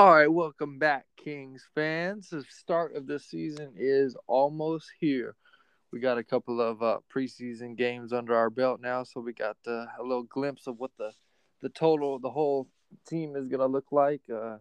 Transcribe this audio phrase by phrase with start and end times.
[0.00, 2.30] All right, welcome back, Kings fans.
[2.30, 5.36] The start of the season is almost here.
[5.92, 9.58] We got a couple of uh, preseason games under our belt now, so we got
[9.66, 11.12] uh, a little glimpse of what the
[11.60, 12.66] the total, the whole
[13.06, 14.22] team is gonna look like.
[14.34, 14.56] Uh,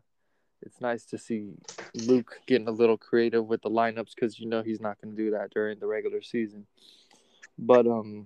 [0.62, 1.54] it's nice to see
[1.96, 5.32] Luke getting a little creative with the lineups because you know he's not gonna do
[5.32, 6.68] that during the regular season.
[7.58, 8.26] But um,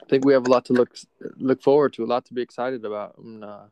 [0.00, 0.94] I think we have a lot to look
[1.38, 3.16] look forward to, a lot to be excited about.
[3.42, 3.64] Uh,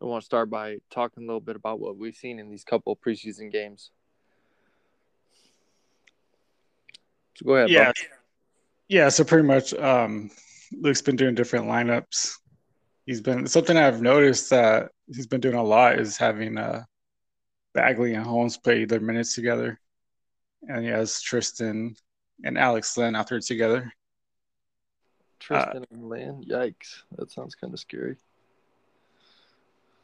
[0.00, 2.64] I want to start by talking a little bit about what we've seen in these
[2.64, 3.90] couple preseason games.
[7.36, 7.70] So go ahead.
[7.70, 7.86] Yeah.
[7.86, 7.94] Bob.
[8.88, 10.30] Yeah, so pretty much um
[10.72, 12.34] Luke's been doing different lineups.
[13.06, 16.84] He's been something I've noticed that he's been doing a lot is having uh
[17.74, 19.80] Bagley and Holmes play their minutes together.
[20.68, 21.96] And he has Tristan
[22.44, 23.92] and Alex Len out there together.
[25.40, 26.44] Tristan and Len.
[26.48, 27.02] Yikes.
[27.16, 28.16] That sounds kind of scary.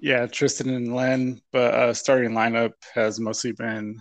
[0.00, 4.00] Yeah, Tristan and Len, but uh starting lineup has mostly been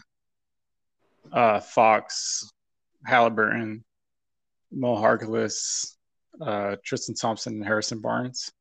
[1.34, 2.50] uh Fox,
[3.08, 3.84] Haliburton,
[4.72, 5.96] Mo Harkless,
[6.42, 8.52] uh, Tristan Thompson, and Harrison Barnes,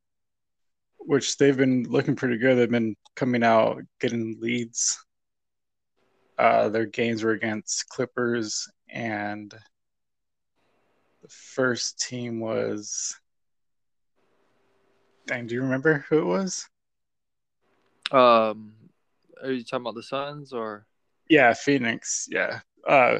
[0.98, 2.56] which they've been looking pretty good.
[2.56, 4.98] They've been coming out getting leads.
[6.38, 9.50] Uh, their games were against Clippers, and
[11.22, 13.16] the first team was.
[15.26, 16.66] Dang, do you remember who it was?
[18.10, 18.72] Um,
[19.42, 20.86] are you talking about the Suns or?
[21.28, 22.26] Yeah, Phoenix.
[22.30, 22.60] Yeah.
[22.86, 23.18] Uh,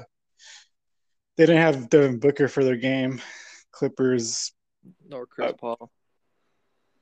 [1.37, 3.21] they didn't have Devin Booker for their game.
[3.71, 4.53] Clippers,
[5.07, 5.91] Nor Chris Uh, Paul?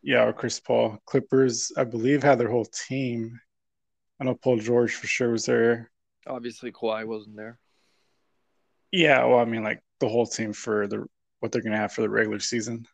[0.02, 0.98] yeah, or Chris Paul.
[1.06, 3.40] Clippers, I believe, had their whole team.
[4.20, 5.90] I know Paul George for sure was there.
[6.26, 7.58] Obviously, Kawhi wasn't there.
[8.90, 11.06] Yeah, well, I mean, like the whole team for the
[11.40, 12.86] what they're gonna have for the regular season.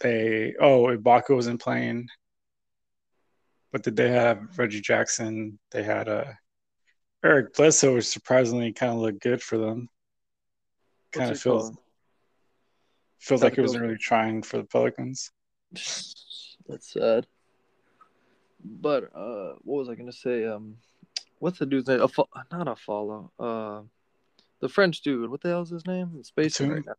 [0.00, 2.08] They oh, Ibaka wasn't playing,
[3.72, 5.58] but did they have Reggie Jackson?
[5.70, 6.32] They had uh,
[7.24, 9.88] Eric Bledsoe, which surprisingly kind of looked good for them.
[11.12, 11.78] Kind of feels called?
[13.18, 15.30] feels like he wasn't really trying for the Pelicans.
[15.72, 17.26] That's sad.
[18.64, 20.46] But uh, what was I gonna say?
[20.46, 20.76] Um,
[21.38, 22.00] what's the dude's name?
[22.00, 23.30] A fo- not a follow.
[23.38, 23.82] Uh,
[24.60, 25.30] the French dude.
[25.30, 26.22] What the hell is his name?
[26.34, 26.70] Batum?
[26.70, 26.94] right now.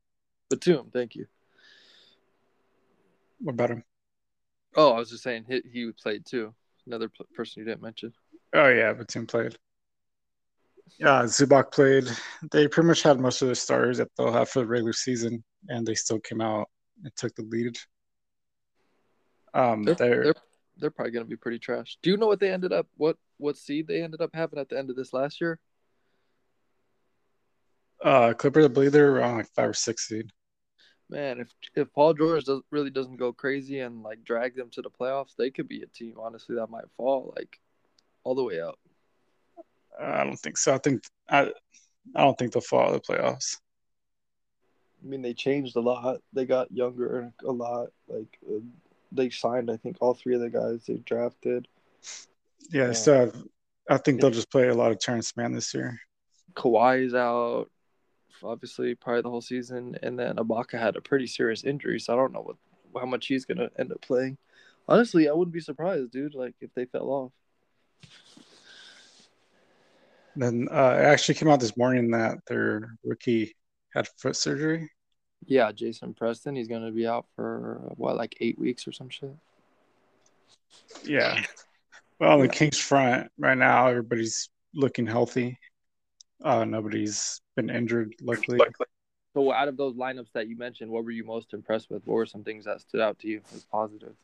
[0.50, 0.90] Batum.
[0.92, 1.26] Thank you.
[3.40, 3.84] What about him?
[4.76, 6.54] Oh, I was just saying he he played too.
[6.88, 8.14] Another pl- person you didn't mention.
[8.54, 9.58] Oh yeah, Batum played.
[10.98, 12.06] Yeah, Zubac played.
[12.52, 15.44] They pretty much had most of the starters that they'll have for the regular season,
[15.68, 16.70] and they still came out
[17.04, 17.78] and took the lead.
[19.54, 20.34] Um, They're, they're, they're
[20.78, 21.98] they're probably gonna be pretty trash.
[22.02, 22.88] Do you know what they ended up?
[22.96, 25.60] What what seed they ended up having at the end of this last year?
[28.04, 28.66] uh, Clippers.
[28.66, 30.32] I believe they're around like five or six seed.
[31.10, 34.82] Man, if if Paul George does, really doesn't go crazy and like drag them to
[34.82, 36.16] the playoffs, they could be a team.
[36.20, 37.60] Honestly, that might fall like
[38.24, 38.78] all the way up.
[40.00, 40.74] I don't think so.
[40.76, 41.52] I think I,
[42.14, 43.58] I don't think they'll fall out the playoffs.
[45.04, 46.22] I mean, they changed a lot.
[46.34, 47.90] They got younger a lot.
[48.08, 48.60] Like uh,
[49.12, 51.68] they signed, I think, all three of the guys they drafted.
[52.70, 52.94] Yeah, Yeah.
[52.94, 53.32] so
[53.90, 56.00] I think they'll just play a lot of Terance Mann this year.
[56.54, 57.70] Kawhi's out,
[58.44, 62.16] obviously, probably the whole season, and then Ibaka had a pretty serious injury, so I
[62.16, 62.56] don't know what
[63.00, 64.38] how much he's gonna end up playing.
[64.88, 66.34] Honestly, I wouldn't be surprised, dude.
[66.34, 67.32] Like if they fell off.
[70.36, 73.56] Then uh, it actually came out this morning that their rookie
[73.94, 74.92] had foot surgery.
[75.46, 79.36] Yeah, Jason Preston, he's gonna be out for what, like eight weeks or some shit.
[81.04, 81.42] Yeah.
[82.20, 82.48] Well, on the.
[82.48, 85.58] Kings front right now, everybody's looking healthy.
[86.44, 88.60] Uh, nobody's been injured, luckily.
[89.34, 92.08] So, out of those lineups that you mentioned, what were you most impressed with?
[92.08, 94.16] What were some things that stood out to you as positive?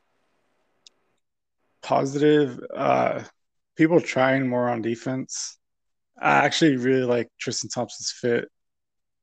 [1.82, 2.60] Positive.
[2.74, 3.24] Uh,
[3.76, 5.58] people trying more on defense.
[6.20, 8.50] I actually really like Tristan Thompson's fit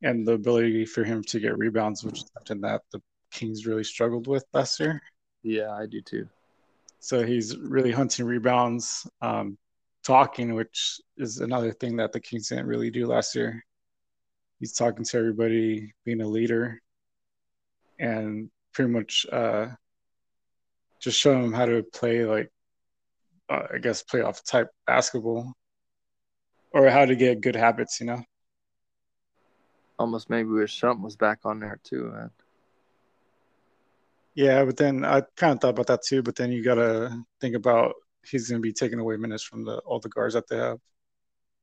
[0.03, 3.01] and the ability for him to get rebounds, which is something that the
[3.33, 5.01] Kings really struggled with last year.
[5.43, 6.29] Yeah, I do too.
[6.99, 9.57] So he's really hunting rebounds, um,
[10.05, 13.65] talking, which is another thing that the Kings didn't really do last year.
[14.61, 16.81] He's talking to everybody, being a leader,
[17.99, 19.69] and pretty much uh,
[21.01, 22.53] just showing them how to play, like,
[23.49, 25.55] uh, I guess, playoff type basketball
[26.73, 28.23] or how to get good habits, you know?
[29.99, 32.31] Almost maybe wish Shump was back on there too, man.
[34.35, 36.23] Yeah, but then I kind of thought about that too.
[36.23, 39.65] But then you got to think about he's going to be taking away minutes from
[39.65, 40.79] the all the guards that they have.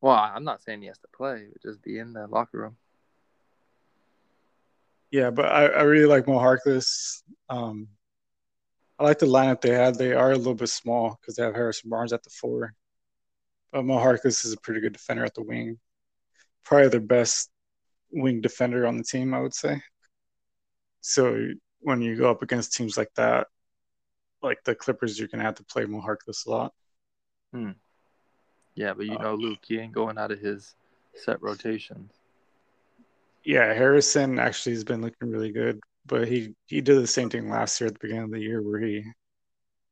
[0.02, 2.78] Well, I'm not saying he has to play, but just be in the locker room.
[5.12, 7.22] Yeah, but I, I really like Mo Harkless.
[7.50, 7.88] Um,
[9.00, 9.96] I like the lineup they had.
[9.96, 12.74] They are a little bit small because they have Harrison Barnes at the four.
[13.72, 15.80] But Mo Harkless is a pretty good defender at the wing.
[16.64, 17.50] Probably the best
[18.12, 19.82] wing defender on the team, I would say.
[21.02, 21.50] So
[21.80, 23.48] when you go up against teams like that,
[24.42, 26.74] like the Clippers, you're gonna have to play Mo Harkless a lot.
[27.54, 27.72] Hmm.
[28.76, 30.76] Yeah, but you know, Luke, he ain't going out of his
[31.16, 32.12] set rotations.
[33.48, 37.50] Yeah, Harrison actually has been looking really good, but he he did the same thing
[37.50, 39.06] last year at the beginning of the year where he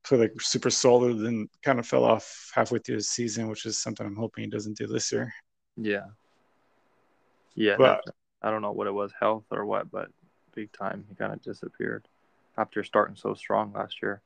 [0.03, 3.81] played like super solid and kind of fell off halfway through the season, which is
[3.81, 5.33] something I'm hoping he doesn't do this year.
[5.77, 6.07] Yeah.
[7.55, 8.03] Yeah, But-
[8.41, 10.09] I don't know what it was, health or what, but
[10.53, 12.09] big time he kind of disappeared
[12.57, 14.21] after starting so strong last year.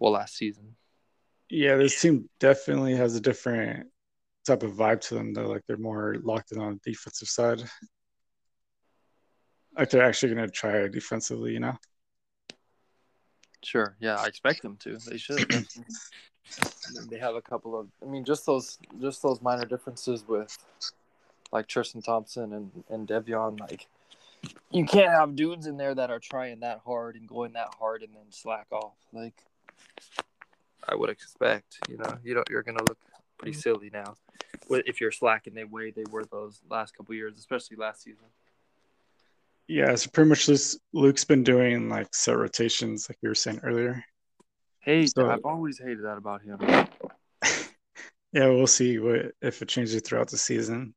[0.00, 0.74] Well, last season.
[1.48, 3.90] Yeah, this team definitely has a different
[4.44, 5.34] type of vibe to them.
[5.34, 7.62] Though, like they're more locked in on the defensive side.
[9.76, 11.76] Like they're actually going to try defensively, you know.
[13.62, 13.96] Sure.
[14.00, 14.96] Yeah, I expect them to.
[14.96, 15.48] They should.
[17.10, 17.88] they have a couple of.
[18.02, 20.56] I mean, just those, just those minor differences with,
[21.52, 23.60] like Tristan Thompson and and Davion.
[23.60, 23.86] Like,
[24.70, 28.02] you can't have dudes in there that are trying that hard and going that hard
[28.02, 28.94] and then slack off.
[29.12, 29.44] Like,
[30.88, 31.78] I would expect.
[31.88, 32.48] You know, you don't.
[32.48, 32.98] You're gonna look
[33.38, 33.62] pretty mm.
[33.62, 34.16] silly now,
[34.70, 38.26] if you're slacking the way they were those last couple years, especially last season.
[39.70, 43.60] Yeah, so pretty much this Luke's been doing like set rotations, like you were saying
[43.62, 44.04] earlier.
[44.80, 46.58] Hey, So- I've always hated that about him.
[48.32, 50.94] Yeah, we'll see what if it changes throughout the season.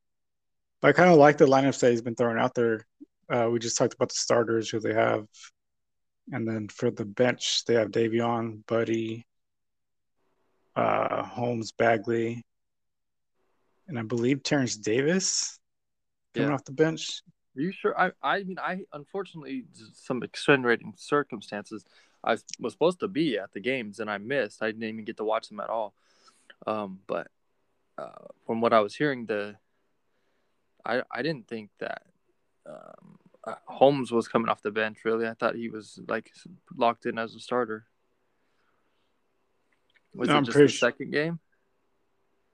[0.82, 2.86] But I kind of like the lineups that he's been throwing out there.
[3.28, 5.26] Uh, we just talked about the starters who they have,
[6.32, 9.26] and then for the bench they have Davion, Buddy,
[10.76, 12.44] uh, Holmes, Bagley,
[13.88, 15.58] and I believe Terrence Davis
[16.36, 16.54] coming Yeah.
[16.54, 17.22] off the bench.
[17.56, 17.98] Are you sure?
[18.00, 21.86] I I mean, I unfortunately some extenuating circumstances.
[22.24, 24.64] I was supposed to be at the games and I missed.
[24.64, 25.94] I didn't even get to watch them at all.
[26.66, 27.28] Um, but
[27.98, 29.56] uh, from what I was hearing, the
[30.86, 32.04] I I didn't think that
[32.66, 35.00] um, uh, Holmes was coming off the bench.
[35.04, 36.32] Really, I thought he was like
[36.76, 37.86] locked in as a starter.
[40.16, 41.40] Was No, it I'm just the su- second game?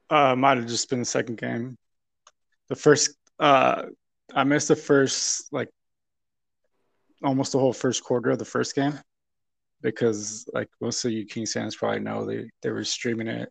[0.09, 1.77] Uh, might have just been the second game.
[2.69, 3.83] The first, uh,
[4.33, 5.69] I missed the first like
[7.23, 8.99] almost the whole first quarter of the first game
[9.81, 13.49] because like most of you Kings fans probably know they they were streaming it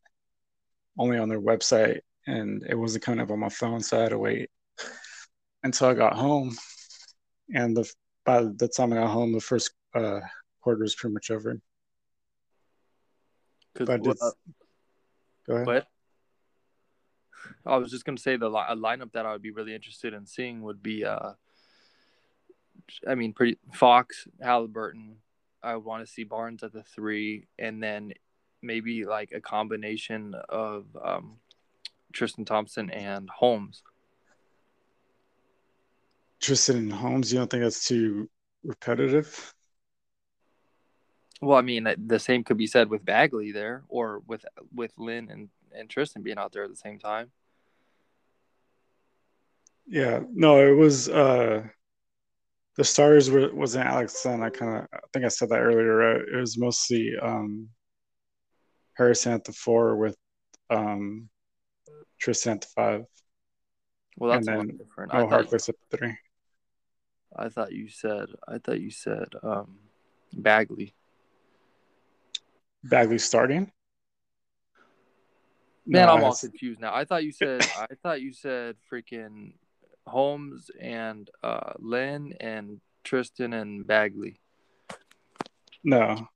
[0.99, 4.11] only on their website and it wasn't coming up on my phone, so I had
[4.11, 4.51] to wait
[5.63, 6.57] until I got home.
[7.55, 7.91] And the
[8.25, 10.21] by the time I got home, the first uh,
[10.61, 11.59] quarter was pretty much over.
[13.75, 14.31] But well, uh,
[15.47, 15.87] go ahead.
[17.67, 20.15] I was just gonna say the li- a lineup that I would be really interested
[20.15, 21.33] in seeing would be, uh,
[23.07, 25.17] I mean, pretty Fox, Haliburton.
[25.63, 28.13] I want to see Barnes at the three, and then
[28.63, 31.39] maybe like a combination of um,
[32.13, 33.83] Tristan Thompson and Holmes.
[36.41, 38.31] Tristan and Holmes, you don't think that's too
[38.65, 39.55] repetitive?
[41.41, 45.29] Well, I mean, the same could be said with Bagley there, or with with Len
[45.31, 47.31] and and Tristan being out there at the same time.
[49.89, 51.63] Yeah, no, it was uh
[52.77, 54.43] the starters were wasn't Alex Sun.
[54.43, 55.97] I kind of I think I said that earlier.
[55.97, 56.21] Right?
[56.35, 57.69] It was mostly um
[58.95, 60.17] Harrison at the four with
[60.71, 61.29] um
[62.19, 63.05] Tristan at the five,
[64.17, 65.13] Well, that's And then different.
[65.13, 66.17] thought, Harkless at the three.
[67.37, 69.79] I thought you said I thought you said um,
[70.33, 70.95] Bagley.
[72.85, 73.73] Bagley starting.
[75.87, 76.95] Man, No, I'm all confused now.
[76.95, 79.53] I thought you said I thought you said freaking
[80.09, 84.41] Holmes and uh, Len and Tristan and Bagley.
[85.85, 86.29] No,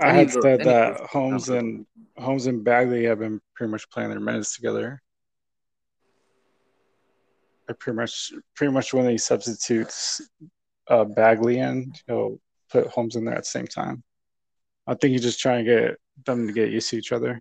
[0.00, 1.86] I Any had said that those Holmes and
[2.18, 5.00] Holmes and Bagley have been pretty much playing their minutes together.
[7.68, 10.20] I pretty much pretty much when he substitutes
[10.88, 12.40] uh, Bagley in, he'll
[12.70, 14.02] put Holmes in there at the same time.
[14.86, 17.40] I think he's just trying to get them to get used to each other.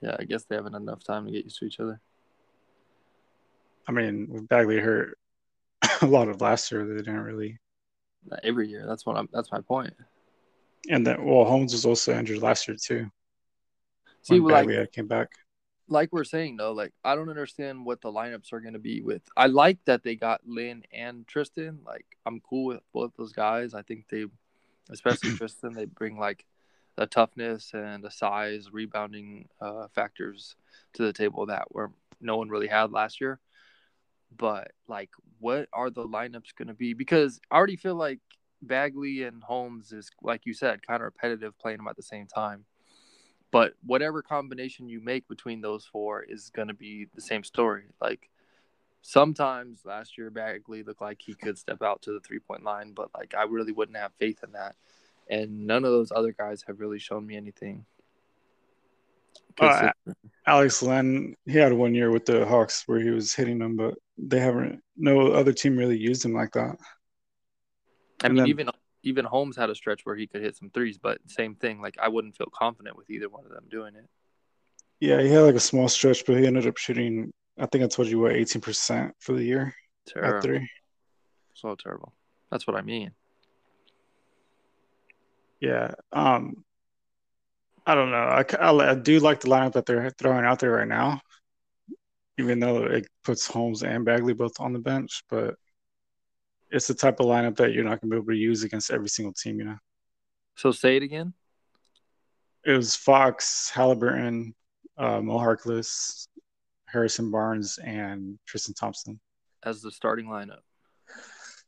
[0.00, 2.00] Yeah, I guess they haven't enough time to get used to each other.
[3.88, 5.18] I mean, Bagley hurt
[6.02, 7.58] a lot of last year, they didn't really.
[8.28, 8.84] Not every year.
[8.86, 9.28] That's what I'm.
[9.32, 9.94] That's my point.
[10.88, 13.10] And then, well, Holmes was also injured last year too.
[14.22, 15.28] See, when like Bagley had came back.
[15.88, 19.00] like we're saying though, like I don't understand what the lineups are going to be
[19.00, 19.22] with.
[19.36, 21.80] I like that they got Len and Tristan.
[21.86, 23.74] Like I'm cool with both those guys.
[23.74, 24.26] I think they,
[24.90, 26.44] especially Tristan, they bring like
[26.98, 30.56] the toughness and the size, rebounding uh, factors
[30.94, 33.38] to the table that were no one really had last year.
[34.36, 36.94] but like, what are the lineups going to be?
[36.94, 38.20] Because I already feel like
[38.62, 42.26] Bagley and Holmes is, like you said, kind of repetitive playing them at the same
[42.26, 42.64] time.
[43.52, 47.84] But whatever combination you make between those four is going to be the same story.
[48.00, 48.28] Like
[49.02, 52.92] sometimes last year Bagley looked like he could step out to the three point line,
[52.94, 54.76] but like I really wouldn't have faith in that.
[55.30, 57.84] And none of those other guys have really shown me anything.
[59.60, 59.90] Uh,
[60.46, 63.94] Alex Len, he had one year with the Hawks where he was hitting them, but
[64.16, 64.80] they haven't.
[64.96, 66.76] No other team really used him like that.
[68.22, 68.70] I and mean, then, even
[69.02, 71.80] even Holmes had a stretch where he could hit some threes, but same thing.
[71.80, 74.06] Like I wouldn't feel confident with either one of them doing it.
[75.00, 77.32] Yeah, he had like a small stretch, but he ended up shooting.
[77.58, 79.74] I think I told you what eighteen percent for the year.
[80.06, 80.36] Terrible.
[80.36, 80.70] At three.
[81.54, 82.12] So terrible.
[82.50, 83.12] That's what I mean.
[85.60, 85.94] Yeah.
[86.12, 86.64] Um.
[87.86, 88.16] I don't know.
[88.16, 91.22] I, I, I do like the lineup that they're throwing out there right now,
[92.36, 95.24] even though it puts Holmes and Bagley both on the bench.
[95.30, 95.54] But
[96.70, 98.90] it's the type of lineup that you're not going to be able to use against
[98.90, 99.78] every single team, you know.
[100.54, 101.32] So say it again.
[102.66, 104.52] It was Fox, Haliburton,
[104.98, 106.28] uh, Mo Harkless,
[106.84, 109.18] Harrison Barnes, and Tristan Thompson
[109.62, 110.60] as the starting lineup.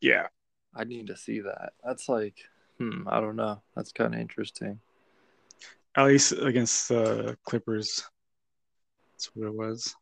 [0.03, 0.27] Yeah,
[0.75, 1.73] I need to see that.
[1.83, 2.37] That's like,
[2.81, 3.63] hmm, I don't know.
[3.77, 4.81] That's kind of interesting.
[5.95, 8.03] At least against the uh, Clippers,
[9.13, 9.95] that's what it was.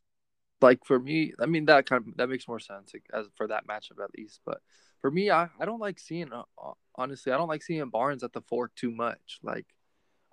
[0.61, 3.67] Like for me, I mean that kind of that makes more sense as for that
[3.67, 4.41] matchup at least.
[4.47, 4.61] But
[5.01, 8.23] for me, I, I don't like seeing uh, uh, honestly, I don't like seeing Barnes
[8.23, 9.41] at the four too much.
[9.43, 9.67] Like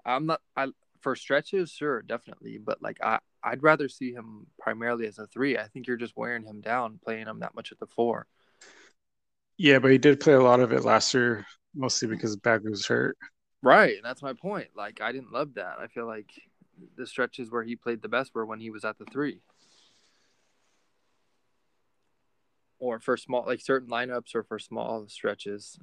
[0.06, 0.68] I'm not I
[1.02, 5.58] for stretches, sure, definitely, but like I I'd rather see him primarily as a three.
[5.58, 8.28] I think you're just wearing him down playing him that much at the four.
[9.58, 12.86] Yeah, but he did play a lot of it last year, mostly because Bagley was
[12.86, 13.18] hurt.
[13.62, 14.70] Right, and that's my point.
[14.76, 15.78] Like I didn't love that.
[15.80, 16.32] I feel like
[16.98, 19.42] the stretches where he played the best were when he was at the three.
[22.80, 25.80] or for small like certain lineups or for small stretches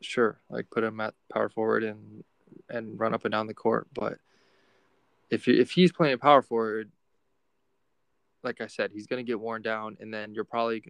[0.00, 2.24] sure like put him at power forward and
[2.68, 4.14] and run up and down the court but
[5.30, 6.90] if you if he's playing power forward
[8.44, 10.84] like I said, he's going to get worn down, and then you're probably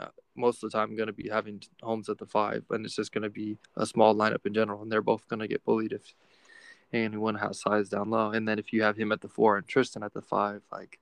[0.00, 2.96] uh, most of the time going to be having Holmes at the five, and it's
[2.96, 5.64] just going to be a small lineup in general, and they're both going to get
[5.64, 6.14] bullied if
[6.92, 8.30] anyone has size down low.
[8.30, 10.98] And then if you have him at the four and Tristan at the five, like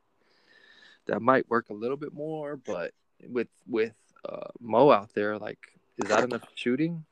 [1.07, 2.93] that might work a little bit more, but
[3.29, 3.95] with with
[4.29, 5.59] uh, Mo out there, like,
[5.99, 7.05] is that enough shooting?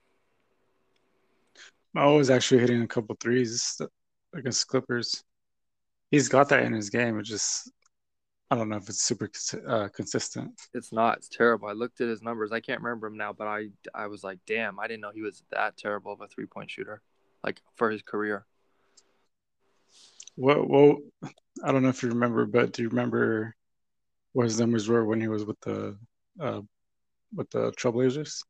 [1.95, 3.81] Mo was actually hitting a couple threes
[4.33, 5.25] against Clippers.
[6.11, 7.19] He's got that in his game.
[7.19, 7.71] It just
[8.51, 9.31] I don't know if it's super
[9.69, 10.61] uh, consistent.
[10.75, 11.19] It's not.
[11.19, 11.69] It's terrible.
[11.69, 12.51] I looked at his numbers.
[12.51, 15.23] I can't remember him now, but I I was like, damn, I didn't know he
[15.23, 17.01] was that terrible of a three point shooter,
[17.45, 18.47] like for his career.
[20.37, 20.97] Well, well,
[21.63, 23.55] I don't know if you remember, but do you remember
[24.33, 25.97] what his numbers were when he was with the
[26.41, 26.63] uh,
[27.33, 28.43] with the Trailblazers?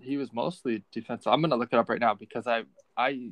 [0.00, 1.32] He was mostly defensive.
[1.32, 2.64] I'm gonna look it up right now because I
[2.96, 3.30] I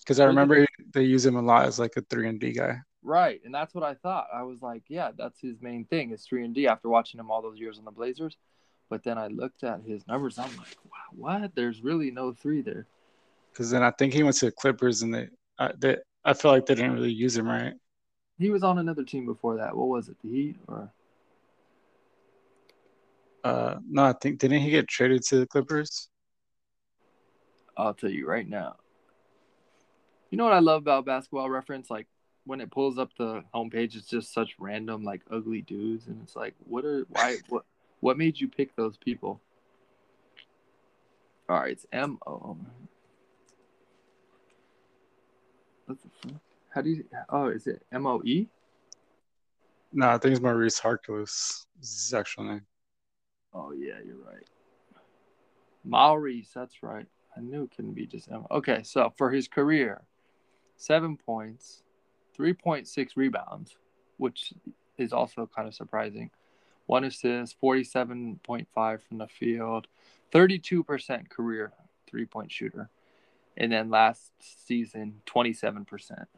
[0.00, 2.78] because I remember they use him a lot as like a three and D guy.
[3.02, 4.26] Right, and that's what I thought.
[4.34, 6.66] I was like, yeah, that's his main thing is three and D.
[6.66, 8.36] After watching him all those years on the Blazers,
[8.90, 10.38] but then I looked at his numbers.
[10.38, 11.54] I'm like, wow, what?
[11.54, 12.86] There's really no three there.
[13.52, 15.28] Because then I think he went to the Clippers, and they,
[15.58, 17.74] uh, they, I feel like they didn't really use him right.
[18.38, 19.76] He was on another team before that.
[19.76, 20.16] What was it?
[20.22, 20.92] The Heat or?
[23.44, 26.08] Uh, no, I think didn't he get traded to the Clippers?
[27.76, 28.76] I'll tell you right now.
[30.30, 31.88] You know what I love about Basketball Reference?
[31.90, 32.06] Like
[32.48, 36.34] when it pulls up the homepage, it's just such random, like ugly dudes, and it's
[36.34, 37.64] like, what are why what
[38.00, 39.40] what made you pick those people?
[41.48, 42.56] All right, it's M O.
[45.84, 46.40] What the fuck?
[46.70, 47.04] How do you?
[47.28, 48.48] Oh, is it M O E?
[49.92, 51.66] No, I think it's Maurice Harkless.
[51.82, 52.62] Is his actual name.
[53.52, 54.44] Oh yeah, you're right.
[55.84, 57.06] Maurice, that's right.
[57.36, 58.46] I knew it couldn't be just M.
[58.50, 60.02] Okay, so for his career,
[60.76, 61.82] seven points,
[62.38, 63.76] three point six rebounds,
[64.16, 64.54] which
[64.96, 66.30] is also kind of surprising.
[66.86, 69.88] One assist, forty-seven point five from the field,
[70.32, 71.72] thirty-two percent career
[72.08, 72.88] three-point shooter,
[73.58, 76.28] and then last season, twenty-seven percent.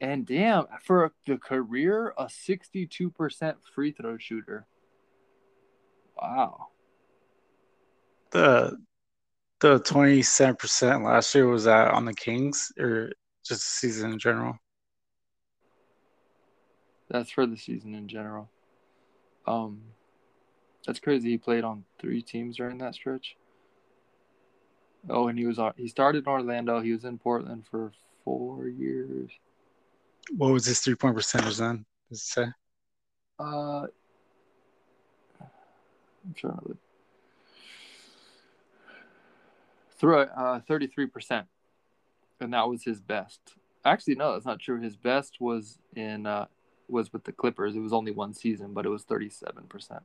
[0.00, 4.64] And damn, for the career, a 62% free throw shooter.
[6.16, 6.68] Wow.
[8.30, 8.78] The
[9.60, 13.10] the 27% last year was that on the Kings or
[13.48, 14.58] just the season in general?
[17.08, 18.48] That's for the season in general.
[19.46, 19.80] Um
[20.86, 21.30] that's crazy.
[21.30, 23.36] He played on three teams during that stretch.
[25.10, 25.72] Oh, and he was on.
[25.76, 26.80] He started in Orlando.
[26.80, 27.92] He was in Portland for
[28.24, 29.30] four years.
[30.36, 31.84] What was his three point percentage then?
[32.08, 32.46] Does it say?
[33.38, 33.86] Uh,
[35.40, 36.76] I'm trying to look.
[39.98, 41.44] Through uh, 33%.
[42.40, 43.40] And that was his best.
[43.84, 44.80] Actually, no, that's not true.
[44.80, 46.46] His best was in uh,
[46.88, 47.74] was with the Clippers.
[47.76, 50.00] It was only one season, but it was 37%.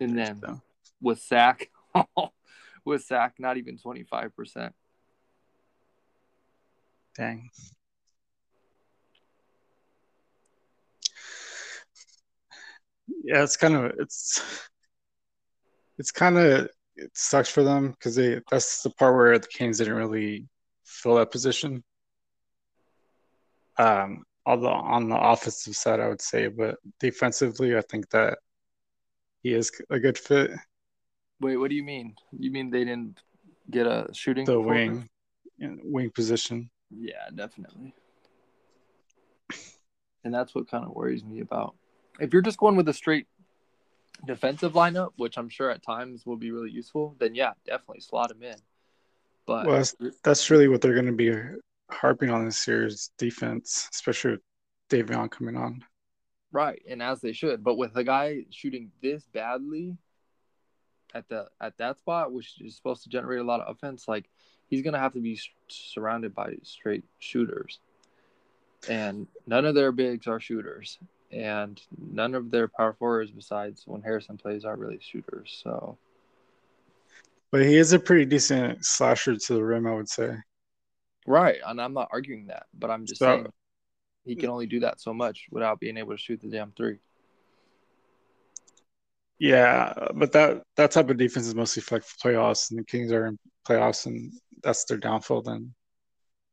[0.00, 0.60] And then So,
[1.00, 1.70] with Sac,
[2.84, 4.72] with Sac, not even 25%.
[7.16, 7.50] dang.
[13.24, 14.68] Yeah, it's kind of it's
[15.98, 19.78] it's kind of it sucks for them because they that's the part where the Canes
[19.78, 20.46] didn't really
[20.98, 21.82] fill that position.
[23.78, 28.38] Um, although on the offensive side, I would say, but defensively, I think that
[29.42, 30.50] he is a good fit.
[31.40, 32.16] Wait, what do you mean?
[32.36, 33.20] You mean they didn't
[33.70, 34.44] get a shooting?
[34.44, 35.08] The wing,
[35.58, 36.70] wing position.
[36.90, 37.94] Yeah, definitely.
[40.24, 41.76] And that's what kind of worries me about.
[42.18, 43.28] If you're just going with a straight
[44.26, 48.32] defensive lineup, which I'm sure at times will be really useful, then yeah, definitely slot
[48.32, 48.56] him in.
[49.48, 51.34] But Well, that's, that's really what they're going to be
[51.90, 54.40] harping on this year's defense, especially with
[54.90, 55.82] Davion coming on.
[56.52, 57.64] right, and as they should.
[57.64, 59.96] But with a guy shooting this badly
[61.14, 64.28] at the at that spot, which is supposed to generate a lot of offense, like
[64.68, 67.80] he's gonna have to be surrounded by straight shooters,
[68.86, 70.98] and none of their bigs are shooters,
[71.32, 75.58] and none of their power forwards, besides when Harrison plays, are really shooters.
[75.62, 75.96] So
[77.50, 80.36] But he is a pretty decent slasher to the rim, I would say.
[81.26, 83.46] right, and I'm not arguing that, but I'm just So- saying
[84.24, 86.98] he can only do that so much without being able to shoot the damn three.
[89.38, 93.12] Yeah, but that that type of defense is mostly for like playoffs, and the Kings
[93.12, 95.42] are in playoffs, and that's their downfall.
[95.42, 95.72] Then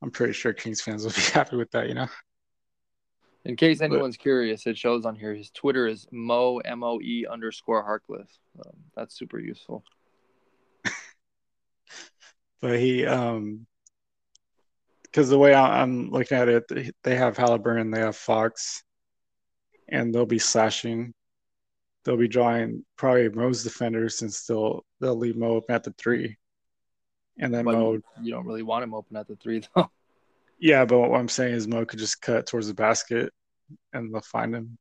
[0.01, 2.07] I'm pretty sure Kings fans will be happy with that, you know.
[3.43, 5.33] In case But- anyone's curious, it shows on here.
[5.33, 8.29] His Twitter is mo m o e underscore Harkless.
[8.63, 9.83] Um, that's super useful.
[12.61, 13.67] But he, um,
[15.03, 18.83] because the way I'm looking at it, they- have Haliburton, they have Fox,
[19.87, 21.13] and they'll be slashing.
[22.03, 26.37] They'll be drawing probably Mo's defenders, since they'll they'll leave Mo open at the three,
[27.39, 29.89] and then But Mo you, you don't really want him open at the three though.
[30.57, 33.33] Yeah, but what I'm saying is Mo could just cut towards the basket
[33.91, 34.77] and they'll find him.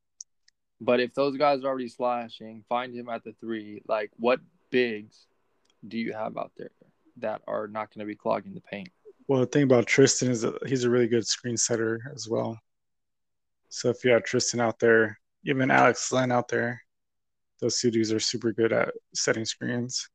[0.81, 3.83] But if those guys are already slashing, find him at the three.
[3.89, 5.27] Like, what bigs
[5.87, 6.71] do you have out there
[7.19, 8.89] that are not going to be clogging the paint?
[9.29, 12.59] Well, the thing about Tristan is that he's a really good screen setter as well.
[13.69, 16.81] So if you have Tristan out there, even Alex Len out there,
[17.61, 20.09] those two dudes are super good at setting screens,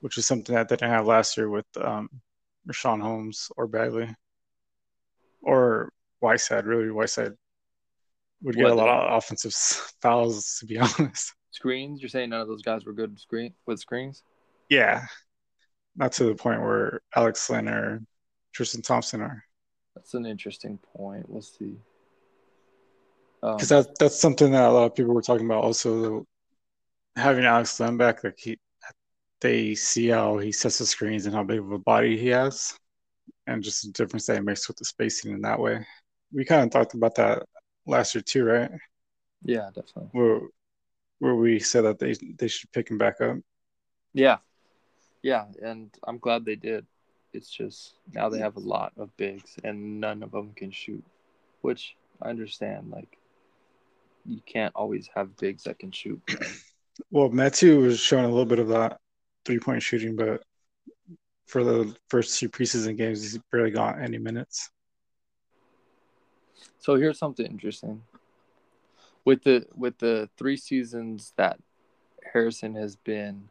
[0.00, 2.08] which is something that they didn't have last year with um,
[2.68, 4.14] Richaun Holmes or Bagley
[5.42, 6.66] or Whiteside.
[6.66, 7.32] Really, Whiteside
[8.42, 9.52] would get What, a lot of offensive
[10.02, 11.34] fouls, to be honest.
[11.50, 12.00] Screens?
[12.00, 14.22] You're saying none of those guys were good screen with screens?
[14.68, 15.04] Yeah,
[15.96, 18.02] not to the point where Alex Len or
[18.52, 19.44] Tristan Thompson are.
[19.94, 21.28] That's an interesting point.
[21.28, 21.76] We'll see.
[23.42, 25.64] Um, because that that's something that a lot of people were talking about.
[25.64, 26.24] Also,
[27.16, 28.58] having Alex Len back, like he,
[29.40, 32.76] they see how he sets the screens and how big of a body he has,
[33.46, 35.84] and just the difference that it makes with the spacing in that way.
[36.32, 37.42] We kind of talked about that
[37.86, 38.70] last year too, right?
[39.44, 40.08] yeah, definitely.
[40.12, 40.40] Where
[41.18, 43.36] where we said that they they should pick him back up.
[44.14, 44.38] Yeah.
[45.22, 46.86] Yeah, and I'm glad they did.
[47.32, 51.04] It's just now they have a lot of bigs and none of them can shoot,
[51.62, 52.90] which I understand.
[52.90, 53.16] Like,
[54.26, 56.20] you can't always have bigs that can shoot.
[57.10, 58.98] Well, Matthew was showing a little bit of that
[59.46, 60.42] three point shooting, but
[61.46, 64.70] for the first two preseason games, he's barely got any minutes.
[66.78, 68.02] So here's something interesting.
[69.24, 71.58] With the with the three seasons that
[72.32, 73.48] Harrison has been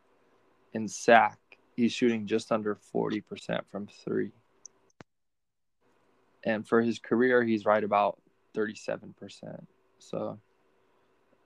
[0.74, 1.40] in Sac,
[1.76, 4.32] he's shooting just under forty percent from three.
[6.44, 8.20] And for his career, he's right about
[8.54, 9.68] thirty-seven percent.
[10.00, 10.40] So,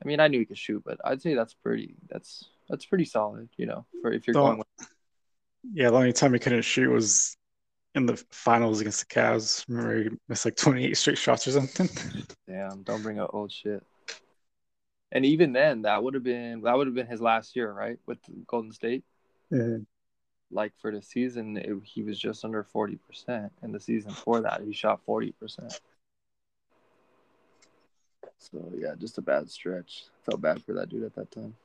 [0.01, 1.95] I mean, I knew he could shoot, but I'd say that's pretty.
[2.09, 4.57] That's that's pretty solid, you know, for if you're Don't- going.
[4.79, 4.87] With,
[5.73, 7.35] Yeah, the only time he couldn't shoot was
[7.93, 9.65] in the finals against the Cavs.
[9.67, 11.89] Remember, he missed like 28 straight shots or something.
[12.47, 13.83] damn, don't bring up old shit.
[15.11, 17.97] And even then, that would have been that would have been his last year, right,
[18.05, 19.03] with Golden State.
[20.55, 22.97] Like for the season it, he was just under 40%
[23.61, 25.33] and the season before that he shot 40%
[28.37, 30.05] so yeah just a bad stretch.
[30.23, 31.55] Felt bad for that dude at that time.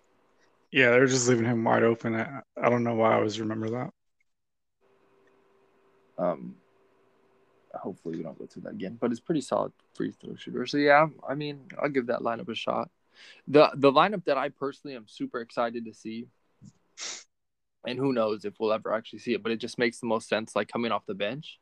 [0.70, 2.14] Yeah, they're just leaving him wide open.
[2.14, 3.90] I, I don't know why I always remember that.
[6.18, 6.54] um
[7.74, 10.66] hopefully we don't go through that again but it's pretty solid free throw shooter.
[10.66, 12.90] So yeah i mean i'll give that lineup a shot.
[13.48, 16.28] The the lineup that I personally am super excited to see,
[17.86, 20.28] and who knows if we'll ever actually see it, but it just makes the most
[20.28, 21.58] sense like coming off the bench.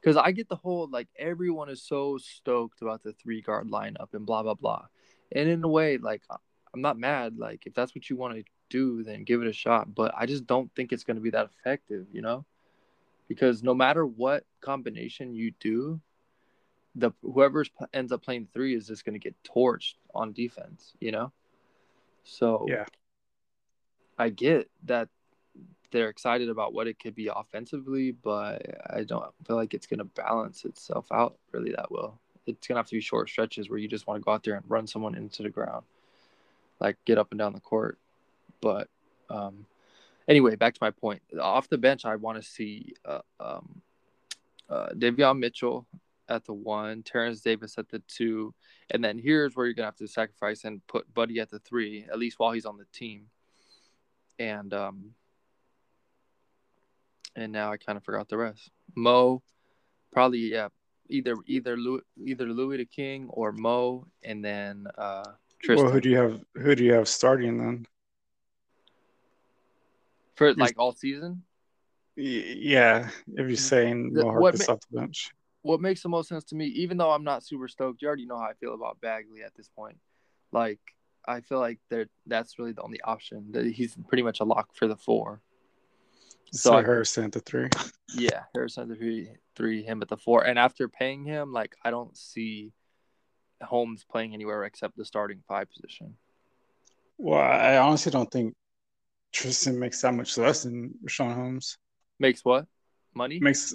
[0.00, 4.14] Because I get the whole like everyone is so stoked about the three guard lineup
[4.14, 4.86] and blah blah blah.
[5.30, 6.22] And in a way, like
[6.74, 7.38] I'm not mad.
[7.38, 9.94] Like if that's what you want to do, then give it a shot.
[9.94, 12.44] But I just don't think it's gonna be that effective, you know?
[13.28, 16.00] Because no matter what combination you do,
[16.94, 21.10] the whoever ends up playing three is just going to get torched on defense, you
[21.10, 21.32] know.
[22.24, 22.84] So yeah,
[24.18, 25.08] I get that
[25.92, 29.98] they're excited about what it could be offensively, but I don't feel like it's going
[29.98, 32.18] to balance itself out really that well.
[32.46, 34.42] It's going to have to be short stretches where you just want to go out
[34.42, 35.84] there and run someone into the ground,
[36.80, 37.98] like get up and down the court.
[38.60, 38.88] But
[39.30, 39.66] um,
[40.26, 41.22] anyway, back to my point.
[41.40, 43.82] Off the bench, I want to see uh, um,
[44.68, 45.86] uh, Davion Mitchell
[46.28, 48.54] at the one, Terrence Davis at the two,
[48.90, 52.06] and then here's where you're gonna have to sacrifice and put Buddy at the three,
[52.10, 53.26] at least while he's on the team.
[54.38, 55.14] And um,
[57.36, 58.70] and now I kind of forgot the rest.
[58.94, 59.42] Mo,
[60.12, 60.68] probably yeah,
[61.08, 65.24] either either Louis, either Louis the King or Mo, and then uh,
[65.62, 65.84] Tristan.
[65.84, 66.40] Well, who do you have?
[66.56, 67.86] Who do you have starting then?
[70.34, 71.42] For like all season?
[72.16, 76.56] Yeah, if you're saying Mo Harkless off the bench what makes the most sense to
[76.56, 79.42] me, even though I'm not super stoked, you already know how I feel about Bagley
[79.42, 79.96] at this point.
[80.50, 80.80] Like,
[81.26, 83.52] I feel like there that's really the only option.
[83.52, 85.40] That he's pretty much a lock for the four.
[86.52, 87.68] So, so Harrison at the three.
[88.14, 90.44] Yeah, Harrison at the three, three, him at the four.
[90.44, 92.72] And after paying him, like I don't see
[93.62, 96.14] Holmes playing anywhere except the starting five position.
[97.16, 98.54] Well, I honestly don't think
[99.32, 101.78] Tristan makes that much less than Richaun Holmes.
[102.18, 102.66] Makes what?
[103.14, 103.38] Money?
[103.40, 103.74] Makes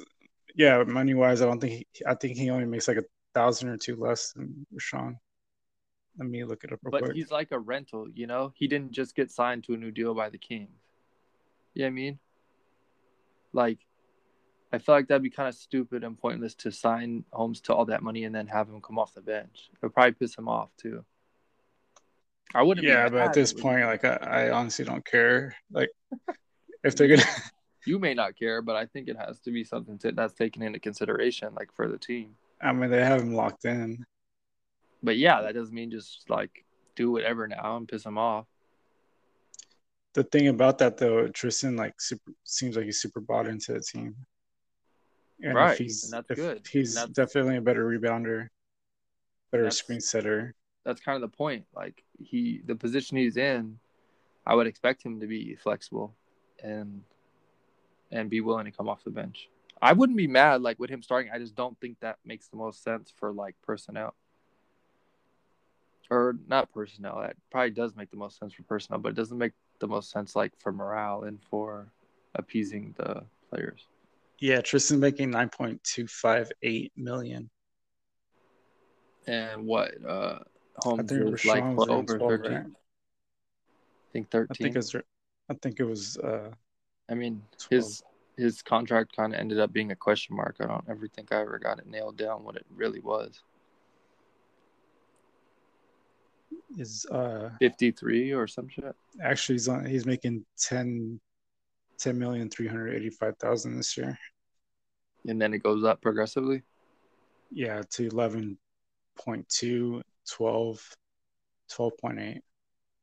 [0.55, 3.69] yeah, money wise, I don't think he, I think he only makes like a thousand
[3.69, 5.15] or two less than Richaun.
[6.17, 7.15] Let me look it up but quick.
[7.15, 8.51] he's like a rental, you know.
[8.55, 10.69] He didn't just get signed to a new deal by the Kings.
[11.75, 12.19] You know I mean?
[13.53, 13.79] Like,
[14.71, 17.85] I feel like that'd be kind of stupid and pointless to sign Holmes to all
[17.85, 19.69] that money and then have him come off the bench.
[19.73, 21.05] It would probably piss him off too.
[22.53, 22.85] I wouldn't.
[22.85, 25.55] Yeah, but at this point, like, I, I honestly don't care.
[25.71, 25.89] Like,
[26.83, 27.23] if they're gonna
[27.87, 30.61] you may not care, but I think it has to be something to, that's taken
[30.61, 32.35] into consideration, like for the team.
[32.61, 34.05] I mean, they have him locked in.
[35.01, 38.45] But yeah, that doesn't mean just like do whatever now and piss him off.
[40.17, 43.81] The thing about that though, Tristan like super seems like he's super bought into the
[43.81, 44.15] team.
[45.43, 46.67] And right, he's, and that's good.
[46.67, 48.47] He's that's, definitely a better rebounder,
[49.51, 50.55] better screen setter.
[50.83, 51.65] That's kind of the point.
[51.75, 53.77] Like he, the position he's in,
[54.43, 56.15] I would expect him to be flexible,
[56.63, 57.03] and
[58.11, 59.49] and be willing to come off the bench.
[59.83, 61.31] I wouldn't be mad like with him starting.
[61.31, 64.15] I just don't think that makes the most sense for like personnel.
[66.09, 67.19] Or not personnel.
[67.21, 70.11] That probably does make the most sense for personnel, but it doesn't make the most
[70.11, 71.91] sense like for morale and for
[72.35, 73.87] appeasing the players.
[74.39, 77.49] Yeah, Tristan making nine point two five eight million.
[79.25, 80.39] And what uh
[80.77, 82.51] Holmes was like over thirteen.
[82.51, 82.65] Right?
[82.65, 84.47] I think thirteen.
[84.51, 84.95] I think it was
[85.49, 86.51] I think it was uh
[87.09, 87.69] I mean, 12.
[87.69, 88.03] his
[88.37, 90.57] his contract kind of ended up being a question mark.
[90.59, 93.41] I don't ever think I ever got it nailed down what it really was.
[96.77, 98.95] Is uh 53 or some shit.
[99.21, 99.85] Actually, he's on.
[99.85, 101.19] He's making 10,
[101.97, 104.17] 10 million three hundred eighty five thousand this year.
[105.25, 106.61] And then it goes up progressively.
[107.51, 110.95] Yeah, to 11.2, 12,
[111.71, 112.39] 12.8.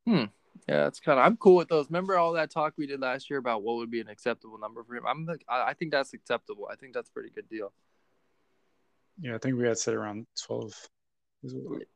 [0.07, 0.25] Hmm.
[0.69, 1.27] Yeah, it's kind of.
[1.27, 1.87] I'm cool with those.
[1.87, 4.83] Remember all that talk we did last year about what would be an acceptable number
[4.85, 5.05] for him?
[5.07, 6.69] I'm like, I think that's acceptable.
[6.71, 7.73] I think that's a pretty good deal.
[9.21, 10.73] Yeah, I think we had said around twelve.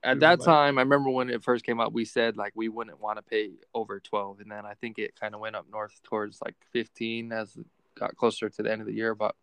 [0.03, 0.47] At that like.
[0.47, 3.23] time, I remember when it first came out, we said like we wouldn't want to
[3.23, 6.55] pay over twelve, and then I think it kind of went up north towards like
[6.73, 7.67] fifteen as it
[7.99, 9.15] got closer to the end of the year.
[9.15, 9.35] But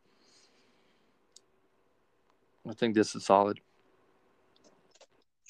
[2.68, 3.60] I think this is solid.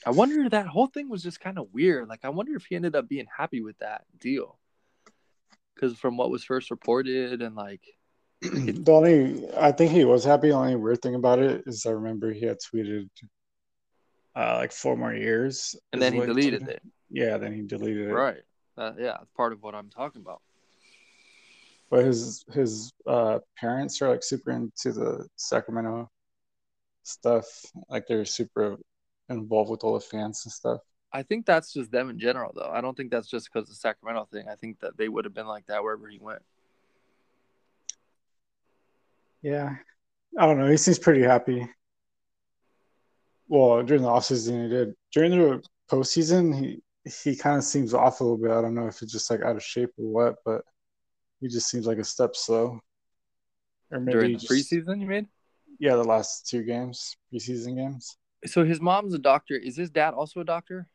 [0.06, 2.08] I wonder if that whole thing was just kind of weird.
[2.08, 4.60] Like, I wonder if he ended up being happy with that deal.
[5.74, 7.82] Because from what was first reported, and like,
[8.42, 10.50] the only I think he was happy.
[10.50, 13.10] The only weird thing about it is I remember he had tweeted
[14.36, 16.82] uh, like four more years, and then he deleted it.
[17.10, 18.14] Yeah, then he deleted it.
[18.14, 18.42] Right.
[18.78, 20.42] Uh, yeah, that's part of what I'm talking about.
[21.90, 26.10] But his his uh, parents are like super into the Sacramento
[27.04, 27.46] stuff.
[27.90, 28.78] Like they're super
[29.30, 30.82] involved with all the fans and stuff.
[31.14, 32.70] I think that's just them in general, though.
[32.74, 34.48] I don't think that's just because of the Sacramento thing.
[34.52, 36.42] I think that they would have been like that wherever he went.
[39.42, 39.76] Yeah,
[40.38, 40.68] I don't know.
[40.68, 41.70] He seems pretty happy.
[43.48, 44.94] Well, during the offseason, he did.
[45.14, 46.82] During the postseason, he
[47.24, 48.52] he kind of seems off a little bit.
[48.52, 50.62] I don't know if it's just like out of shape or what, but
[51.40, 52.80] he just seems like a step slow.
[53.92, 55.28] Or maybe during just, preseason, you mean?
[55.80, 58.18] Yeah, the last two games, preseason games.
[58.46, 59.56] So his mom's a doctor.
[59.56, 60.88] Is his dad also a doctor?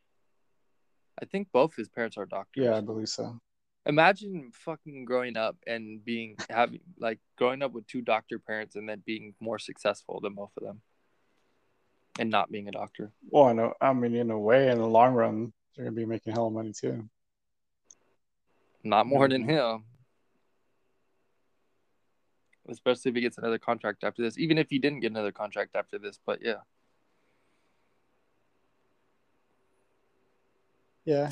[1.23, 2.65] I think both his parents are doctors.
[2.65, 3.39] Yeah, I believe so.
[3.87, 8.89] Imagine fucking growing up and being having like growing up with two doctor parents and
[8.89, 10.81] then being more successful than both of them,
[12.20, 13.11] and not being a doctor.
[13.30, 13.72] Well, I know.
[13.80, 16.52] I mean, in a way, in the long run, they're gonna be making hell of
[16.52, 17.09] money too.
[18.85, 19.85] Not more than him.
[22.68, 24.38] Especially if he gets another contract after this.
[24.38, 26.61] Even if he didn't get another contract after this, but yeah.
[31.06, 31.30] Yeah.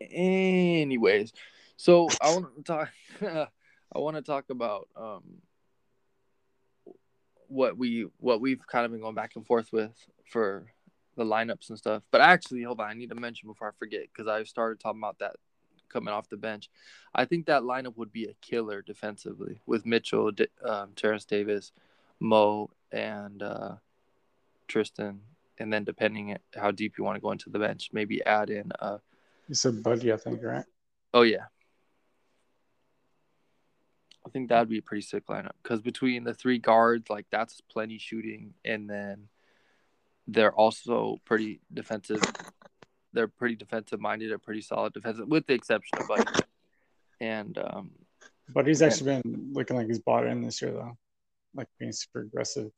[0.00, 1.32] Anyways,
[1.76, 2.88] so I want to talk.
[3.94, 5.22] I want to talk about um,
[7.52, 9.92] what we what we've kind of been going back and forth with
[10.24, 10.64] for
[11.16, 12.02] the lineups and stuff.
[12.10, 15.00] But actually, hold on, I need to mention before I forget because I started talking
[15.00, 15.36] about that
[15.90, 16.70] coming off the bench.
[17.14, 20.30] I think that lineup would be a killer defensively with Mitchell,
[20.64, 21.72] um, Terrence Davis,
[22.18, 23.74] Mo, and uh,
[24.68, 25.20] Tristan.
[25.58, 28.72] And then depending how deep you want to go into the bench, maybe add in.
[28.80, 28.98] Uh,
[29.48, 30.64] you said Buddy, I think, right?
[31.12, 31.44] Oh yeah.
[34.26, 37.60] I think that'd be a pretty sick lineup because between the three guards, like that's
[37.60, 39.28] plenty shooting, and then
[40.28, 42.22] they're also pretty defensive.
[43.12, 44.30] They're pretty defensive minded.
[44.30, 46.24] They're pretty solid defensive, with the exception of Buddy.
[47.20, 47.90] And um,
[48.54, 50.96] but he's actually and, been looking like he's bought in this year, though,
[51.54, 52.70] like being super aggressive.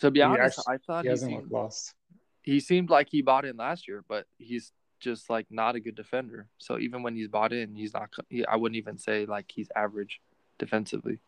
[0.00, 1.94] To be he honest, actually, I thought he, he hasn't seemed, lost.
[2.42, 5.94] He seemed like he bought in last year, but he's just like not a good
[5.94, 6.48] defender.
[6.58, 8.10] So even when he's bought in, he's not.
[8.28, 10.20] He, I wouldn't even say like he's average
[10.58, 11.18] defensively.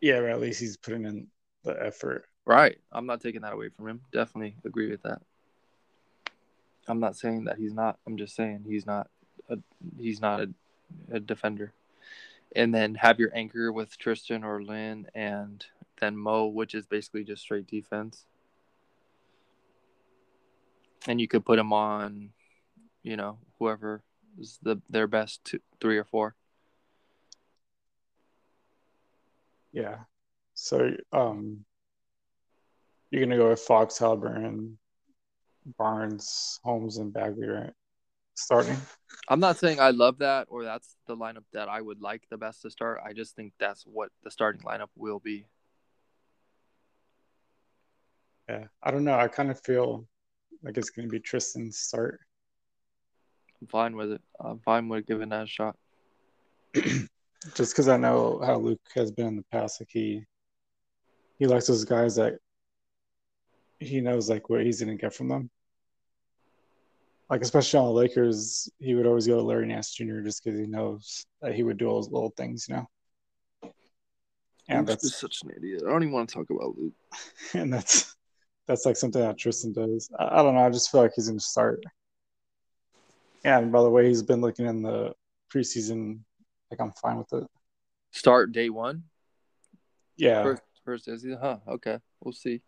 [0.00, 1.28] Yeah, or at least he's putting in
[1.62, 2.26] the effort.
[2.44, 2.78] Right.
[2.92, 4.00] I'm not taking that away from him.
[4.12, 5.22] Definitely agree with that.
[6.86, 7.98] I'm not saying that he's not.
[8.06, 9.08] I'm just saying he's not.
[9.48, 9.58] A,
[9.98, 10.50] he's not a,
[11.10, 11.72] a defender.
[12.54, 15.64] And then have your anchor with Tristan or Len, and
[16.00, 18.26] then Mo, which is basically just straight defense.
[21.06, 22.30] And you could put him on,
[23.02, 24.02] you know, whoever
[24.38, 26.34] is the their best two, three or four.
[29.74, 29.96] Yeah.
[30.54, 31.64] So um
[33.10, 34.76] you're gonna go with Fox, Haliburton,
[35.76, 37.72] Barnes, Holmes, and Bagley, right?
[38.34, 38.76] Starting.
[39.28, 42.38] I'm not saying I love that or that's the lineup that I would like the
[42.38, 43.00] best to start.
[43.04, 45.46] I just think that's what the starting lineup will be.
[48.48, 49.18] Yeah, I don't know.
[49.18, 50.06] I kind of feel
[50.62, 52.20] like it's gonna be Tristan's start.
[53.60, 54.22] I'm fine with it.
[54.38, 55.76] I'm fine with giving that a shot.
[57.54, 60.24] just because I know how Luke has been in the past, like he
[61.38, 62.34] he likes those guys that
[63.80, 65.50] he knows like what he's gonna get from them.
[67.28, 70.20] Like especially on the Lakers, he would always go to Larry Nance Jr.
[70.20, 72.88] just because he knows that he would do all those little things, you know.
[74.68, 75.82] And Luke's that's such an idiot.
[75.84, 76.94] I don't even want to talk about Luke.
[77.54, 78.14] And that's
[78.66, 80.10] that's like something that Tristan does.
[80.18, 80.64] I, I don't know.
[80.64, 81.82] I just feel like he's gonna start.
[83.44, 85.12] And by the way, he's been looking in the
[85.52, 86.20] preseason
[86.70, 87.48] like I'm fine with it.
[88.10, 89.04] Start day one.
[90.16, 90.42] Yeah.
[90.42, 91.58] First, first is huh?
[91.68, 92.62] Okay, we'll see.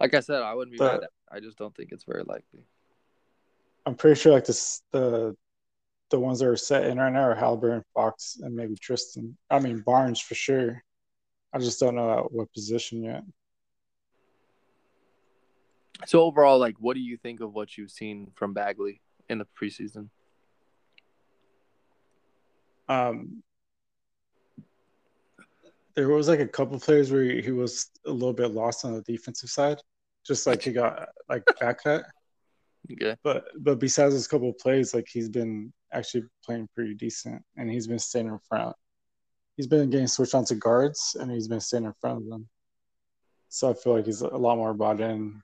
[0.00, 1.08] Like I said, I wouldn't be but, mad.
[1.30, 2.64] I just don't think it's very likely.
[3.86, 5.36] I'm pretty sure like this the
[6.10, 9.36] the ones that are set in right now are Haliburton, Fox, and maybe Tristan.
[9.50, 10.82] I mean Barnes for sure.
[11.52, 13.22] I just don't know at what position yet.
[16.06, 19.46] So overall, like, what do you think of what you've seen from Bagley in the
[19.60, 20.10] preseason?
[22.88, 23.42] Um,
[25.98, 29.02] there was like a couple players where he, was a little bit lost on the
[29.02, 29.78] defensive side,
[30.24, 32.04] just like he got like back cut.
[32.92, 33.16] Okay.
[33.24, 37.88] But but besides those couple plays, like he's been actually playing pretty decent, and he's
[37.88, 38.76] been staying in front.
[39.56, 42.48] He's been getting switched onto guards, and he's been staying in front of them.
[43.48, 45.42] So I feel like he's a lot more bought in.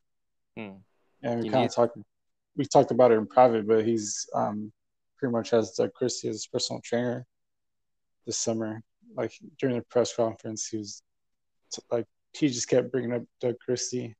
[0.57, 0.77] Hmm.
[1.23, 1.99] And we kind of talked,
[2.57, 4.71] we talked about it in private, but he's um,
[5.19, 7.27] pretty much has Doug Christie as his personal trainer
[8.27, 8.83] this summer.
[9.17, 11.03] Like during the press conference, he was
[11.91, 14.15] like he just kept bringing up Doug Christie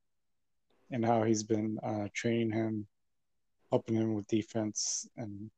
[0.91, 2.87] and how he's been uh, training him,
[3.71, 5.49] helping him with defense and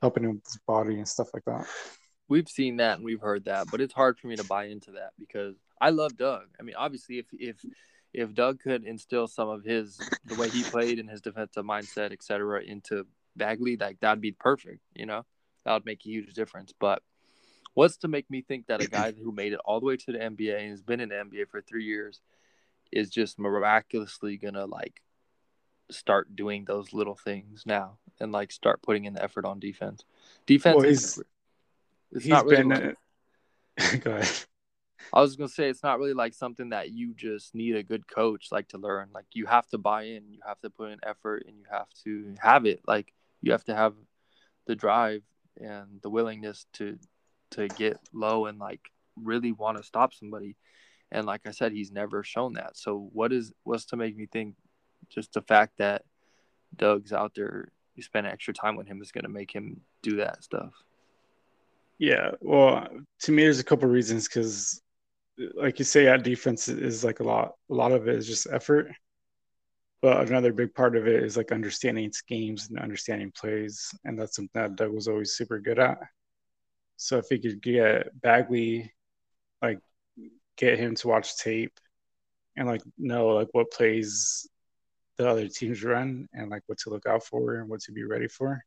[0.00, 1.66] helping him with his body and stuff like that.
[2.28, 4.92] We've seen that and we've heard that, but it's hard for me to buy into
[4.92, 6.44] that because I love Doug.
[6.58, 7.56] I mean, obviously, if if
[8.12, 12.12] if Doug could instill some of his the way he played and his defensive mindset,
[12.12, 14.80] etc., into Bagley, like that'd be perfect.
[14.94, 15.24] You know,
[15.64, 16.72] that would make a huge difference.
[16.78, 17.02] But
[17.74, 20.12] What's to make me think that a guy who made it all the way to
[20.12, 22.20] the NBA and has been in the NBA for three years
[22.90, 25.00] is just miraculously gonna like
[25.90, 30.04] start doing those little things now and like start putting in the effort on defense.
[30.46, 31.20] Defense Well, is he's-
[32.12, 32.68] it's he's not really been.
[32.68, 32.98] like-
[33.78, 34.44] uh, go ahead.
[35.14, 38.06] I was gonna say it's not really like something that you just need a good
[38.06, 39.08] coach like to learn.
[39.14, 41.88] Like you have to buy in, you have to put in effort, and you have
[42.04, 42.80] to have it.
[42.86, 43.94] Like you have to have
[44.66, 45.22] the drive
[45.60, 46.98] and the willingness to
[47.52, 48.80] to get low and like
[49.16, 50.56] really want to stop somebody.
[51.10, 52.76] And like I said, he's never shown that.
[52.76, 54.56] So what is what's to make me think
[55.08, 56.04] just the fact that
[56.76, 60.42] Doug's out there, you spend extra time with him is gonna make him do that
[60.42, 60.72] stuff.
[61.98, 62.88] Yeah, well,
[63.20, 64.80] to me, there's a couple reasons because,
[65.54, 67.52] like you say, that defense is like a lot.
[67.70, 68.90] A lot of it is just effort,
[70.00, 74.34] but another big part of it is like understanding schemes and understanding plays, and that's
[74.34, 75.98] something that Doug was always super good at.
[77.02, 78.92] So if he could get Bagley,
[79.60, 79.80] like
[80.56, 81.72] get him to watch tape,
[82.56, 84.48] and like know like what plays
[85.16, 88.04] the other teams run and like what to look out for and what to be
[88.04, 88.62] ready for.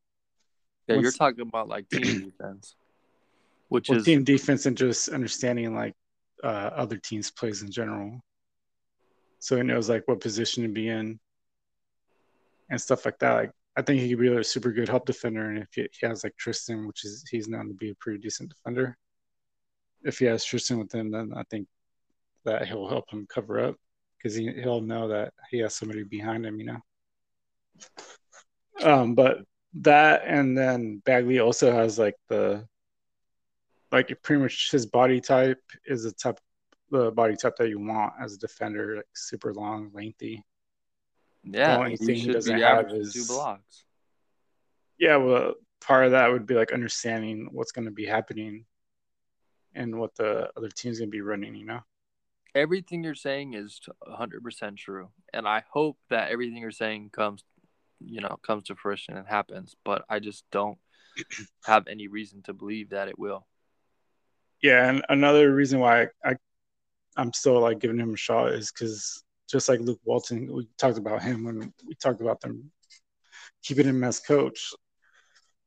[0.87, 2.01] Yeah, you're talking about like team
[2.37, 2.75] defense,
[3.69, 5.93] which well, is team defense and just understanding like
[6.43, 8.19] uh, other teams' plays in general.
[9.39, 11.21] So he knows like what position to be in
[12.69, 13.33] and stuff like that.
[13.33, 16.23] Like I think he could be a super good help defender, and if he, has
[16.23, 18.97] like Tristan, which is he's known to be a pretty decent defender.
[20.03, 21.67] If he has Tristan with him, then I think
[22.45, 23.75] that he'll help him cover up
[24.17, 26.79] because he he'll know that he has somebody behind him, you know.
[28.81, 29.39] Um, but
[29.81, 32.65] that and then Bagley also has like the
[33.91, 36.39] like pretty much his body type is the type
[36.91, 40.43] the body type that you want as a defender, like super long, lengthy.
[41.45, 43.83] Yeah, only he thing he should doesn't be have is- two blocks.
[44.97, 48.65] Yeah, well, part of that would be like understanding what's going to be happening
[49.73, 51.55] and what the other team's going to be running.
[51.55, 51.79] You know.
[52.55, 57.43] Everything you're saying is 100% true, and I hope that everything you're saying comes,
[57.99, 59.75] you know, comes to fruition and happens.
[59.83, 60.77] But I just don't
[61.65, 63.45] have any reason to believe that it will.
[64.61, 66.37] Yeah, and another reason why I,
[67.17, 70.97] I'm still like giving him a shot is because just like Luke Walton, we talked
[70.97, 72.71] about him when we talked about them
[73.63, 74.73] keeping him as coach.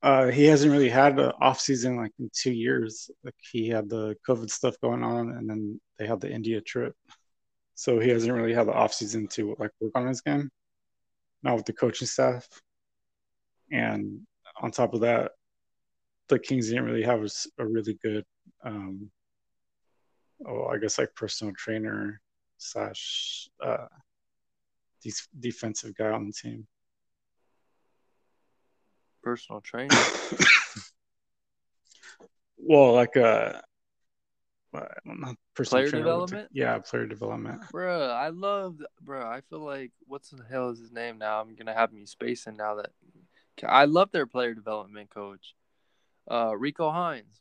[0.03, 3.11] Uh, he hasn't really had an off season like in two years.
[3.25, 6.95] Like he had the COVID stuff going on, and then they had the India trip,
[7.75, 10.51] so he hasn't really had the off season to like work on his game.
[11.43, 12.49] Not with the coaching staff,
[13.73, 14.21] and
[14.61, 15.33] on top of that,
[16.29, 18.25] the Kings didn't really have a really good
[18.65, 19.11] um
[20.47, 22.21] oh i guess like personal trainer
[22.59, 23.87] slash uh
[25.03, 26.67] def- defensive guy on the team
[29.23, 29.91] Personal trainer.
[32.59, 33.53] well like uh
[34.75, 36.49] uh, not personal Player trainer, development?
[36.53, 39.27] yeah player development Bro, I love, bro.
[39.27, 41.41] I feel like what's the hell is his name now?
[41.41, 42.91] I'm gonna have me spacing now that
[43.67, 45.55] I love their player development coach,
[46.31, 47.41] uh, Rico Hines.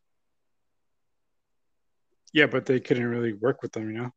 [2.34, 4.12] yeah but they couldn't really work with them you know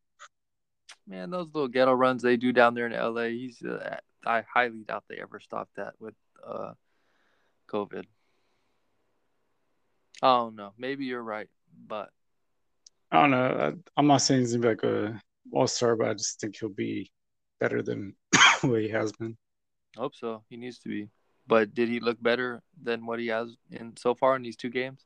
[1.07, 3.62] Man, those little ghetto runs they do down there in LA, he's.
[3.62, 6.14] Uh, I highly doubt they ever stopped that with
[6.46, 6.72] uh,
[7.70, 8.05] COVID.
[10.22, 11.48] Oh no, maybe you're right,
[11.87, 12.11] but
[13.12, 15.20] i don't know I, i'm not saying he's gonna be like a
[15.53, 17.11] all-star but i just think he'll be
[17.59, 18.14] better than
[18.61, 19.37] what he has been
[19.96, 20.42] hope so.
[20.48, 21.09] He needs to be.
[21.46, 24.70] But did he look better than what he has in so far in these two
[24.70, 25.05] games?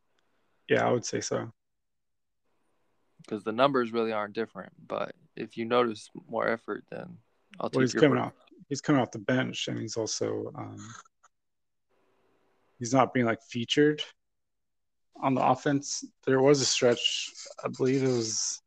[0.68, 1.52] yeah i would say so
[3.18, 4.72] because the numbers really aren't different.
[4.86, 7.18] But if you notice more effort, then
[7.60, 8.26] I'll take well he's your coming word.
[8.26, 8.32] off
[8.68, 10.78] he's coming off the bench and he's also um
[12.78, 14.02] he's not being like featured
[15.20, 16.04] on the offense.
[16.26, 17.30] There was a stretch,
[17.64, 18.60] I believe it was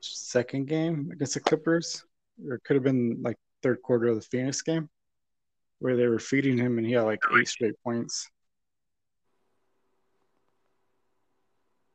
[0.00, 2.04] second game against the Clippers,
[2.46, 4.88] or it could have been like third quarter of the Phoenix game,
[5.78, 8.28] where they were feeding him and he had like eight straight points.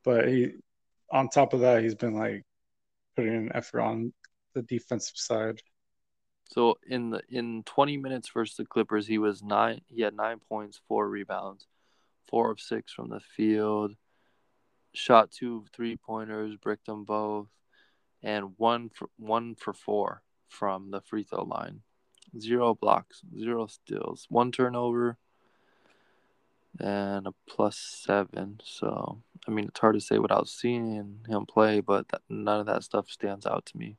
[0.04, 0.51] But he,
[1.12, 2.43] on top of that, he's been like
[3.15, 4.13] putting an effort on
[4.54, 5.62] the defensive side.
[6.51, 9.82] So in the in 20 minutes versus the Clippers, he was nine.
[9.88, 11.66] He had nine points, four rebounds,
[12.28, 13.93] four of six from the field.
[14.93, 17.47] Shot two three pointers, bricked them both,
[18.24, 21.82] and one for one for four from the free throw line.
[22.39, 25.18] Zero blocks, zero steals, one turnover,
[26.80, 28.59] and a plus seven.
[28.63, 32.65] So I mean, it's hard to say without seeing him play, but that, none of
[32.65, 33.97] that stuff stands out to me.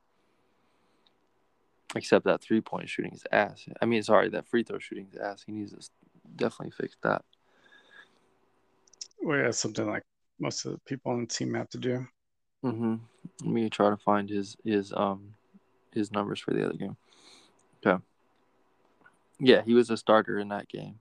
[1.95, 3.65] Except that three point shooting is ass.
[3.81, 5.43] I mean, sorry, that free throw shooting is ass.
[5.45, 5.89] He needs to
[6.35, 7.23] definitely fix that.
[9.21, 10.03] Well, yeah, something like
[10.39, 12.05] most of the people on the team have to do.
[12.63, 12.95] Mm-hmm.
[13.41, 15.33] Let me try to find his his um
[15.93, 16.97] his numbers for the other game.
[17.85, 18.03] Okay.
[19.39, 20.99] Yeah, he was a starter in that game.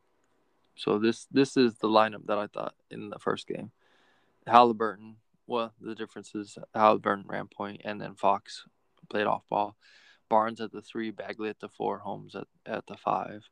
[0.77, 3.73] So this this is the lineup that I thought in the first game.
[4.47, 5.15] Haliburton.
[5.47, 8.65] Well, the difference is Haliburton ran point, and then Fox
[9.09, 9.77] played off ball.
[10.29, 13.49] Barnes at the three, Bagley at the four, Holmes at, at the five.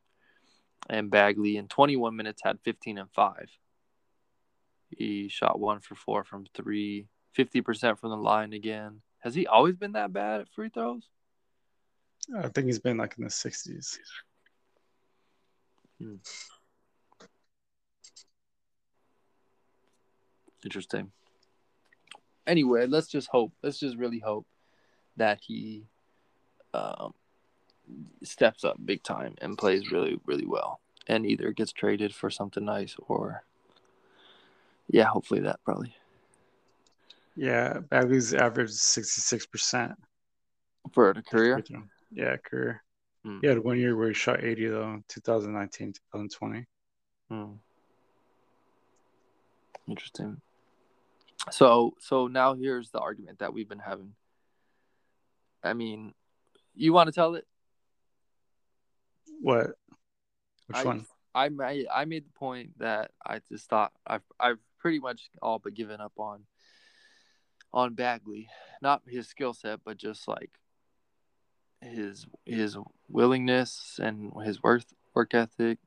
[0.89, 3.49] And Bagley in 21 minutes had 15 and five.
[4.89, 7.07] He shot one for four from three,
[7.37, 9.01] 50% from the line again.
[9.19, 11.07] Has he always been that bad at free throws?
[12.37, 13.97] I think he's been like in the 60s.
[15.99, 16.15] Hmm.
[20.65, 21.11] Interesting.
[22.47, 23.53] Anyway, let's just hope.
[23.63, 24.45] Let's just really hope
[25.15, 25.85] that he
[26.73, 27.13] um,
[28.23, 32.65] steps up big time and plays really, really well, and either gets traded for something
[32.65, 33.43] nice or,
[34.87, 35.95] yeah, hopefully that probably.
[37.35, 39.93] Yeah, Bagley's average sixty six percent
[40.93, 41.63] for a career.
[42.11, 42.81] Yeah, career.
[43.23, 43.39] Hmm.
[43.41, 46.65] He had one year where he shot eighty though, 2019, 2020.
[47.29, 47.45] Hmm.
[49.87, 50.41] Interesting.
[51.51, 54.13] So so now here's the argument that we've been having.
[55.63, 56.13] I mean,
[56.73, 57.45] you want to tell it?
[59.41, 59.75] What?
[60.67, 61.05] Which I, one?
[61.33, 65.59] I made I made the point that I just thought I've I've pretty much all
[65.59, 66.45] but given up on
[67.73, 68.49] on Bagley,
[68.81, 70.51] not his skill set, but just like
[71.81, 72.77] his his
[73.09, 74.83] willingness and his work
[75.13, 75.77] work ethic.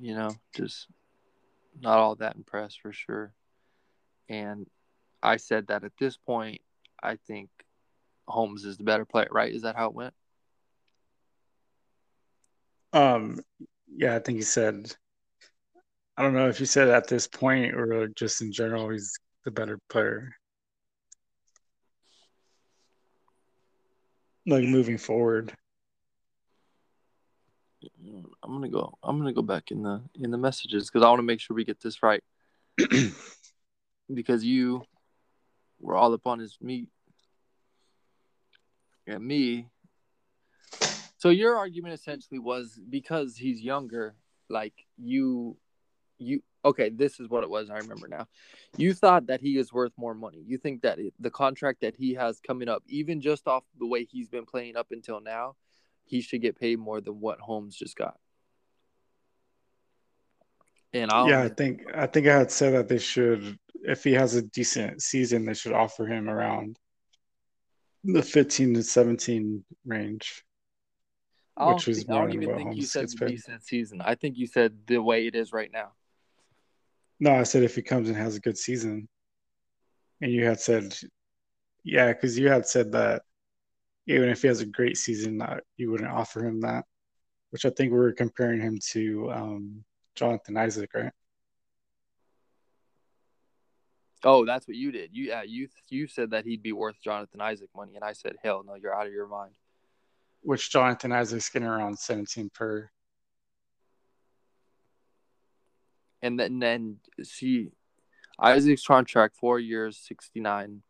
[0.00, 0.86] You know, just
[1.80, 3.34] not all that impressed for sure.
[4.28, 4.66] And
[5.22, 6.60] I said that at this point,
[7.02, 7.50] I think
[8.26, 9.52] Holmes is the better player, right?
[9.52, 10.14] Is that how it went?
[12.92, 13.40] Um,
[13.94, 14.94] yeah, I think he said.
[16.16, 19.50] I don't know if you said at this point or just in general, he's the
[19.50, 20.30] better player.
[24.46, 25.52] Like moving forward.
[28.42, 28.92] I'm gonna go.
[29.02, 31.56] I'm gonna go back in the in the messages because I want to make sure
[31.56, 32.22] we get this right.
[34.14, 34.82] because you
[35.82, 36.88] were all up on his meat
[39.06, 39.68] and me.
[41.18, 44.14] So your argument essentially was because he's younger,
[44.48, 45.56] like you,
[46.18, 46.42] you.
[46.64, 47.70] Okay, this is what it was.
[47.70, 48.26] I remember now.
[48.76, 50.42] You thought that he is worth more money.
[50.46, 54.04] You think that the contract that he has coming up, even just off the way
[54.04, 55.56] he's been playing up until now,
[56.04, 58.16] he should get paid more than what Holmes just got.
[60.94, 64.12] And I'll, yeah, I think I think I had said that they should, if he
[64.12, 66.78] has a decent season, they should offer him around
[68.04, 70.44] the 15 to 17 range.
[71.56, 74.00] I which was I don't even think you said decent season.
[74.00, 75.92] I think you said the way it is right now.
[77.20, 79.08] No, I said if he comes and has a good season.
[80.20, 80.96] And you had said,
[81.84, 83.22] yeah, because you had said that
[84.06, 86.84] even if he has a great season, that you wouldn't offer him that,
[87.50, 89.84] which I think we were comparing him to um,
[90.14, 91.12] Jonathan Isaac, right?
[94.24, 95.10] Oh, that's what you did.
[95.12, 98.36] You yeah, you you said that he'd be worth Jonathan Isaac money, and I said,
[98.42, 99.54] hell no, you're out of your mind.
[100.42, 102.90] Which Jonathan Isaac's getting around 17 per.
[106.20, 107.72] And then then see,
[108.38, 110.82] Isaac's contract four years, 69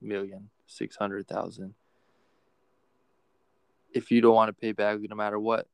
[0.00, 1.74] million, 600,000.
[3.92, 5.68] If you don't want to pay Bagley no matter what,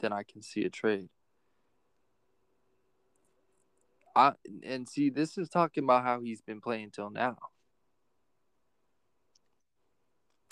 [0.00, 1.08] then I can see a trade.
[4.20, 4.32] I
[4.64, 7.38] and see this is talking about how he's been playing till now.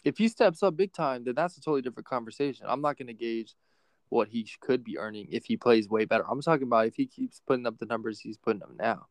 [0.05, 2.67] If he steps up big time, then that's a totally different conversation.
[2.69, 3.55] I'm not going to gauge
[4.09, 6.25] what he could be earning if he plays way better.
[6.29, 9.07] I'm talking about if he keeps putting up the numbers he's putting up now.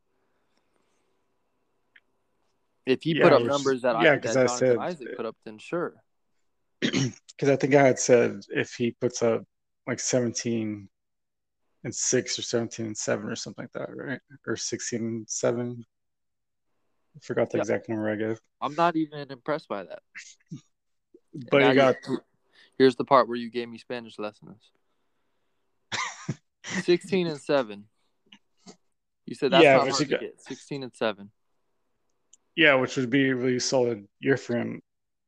[2.85, 5.35] If he yeah, put up numbers that, yeah, I, that I said, Isaac put up,
[5.45, 5.93] then sure.
[6.81, 9.43] Because I think I had said if he puts up
[9.85, 10.89] like 17
[11.87, 14.19] and six or 17 and seven or something like that, right?
[14.45, 15.85] Or 16 and seven.
[17.15, 17.61] I forgot the yeah.
[17.61, 18.41] exact number I gave.
[18.61, 19.99] I'm not even impressed by that.
[21.49, 21.95] but you got.
[22.77, 24.71] here's the part where you gave me Spanish lessons
[26.83, 27.85] 16 and seven.
[29.25, 30.21] You said that's yeah, not hard got...
[30.39, 31.31] 16 and seven.
[32.57, 34.81] Yeah, which would be a really solid year for him.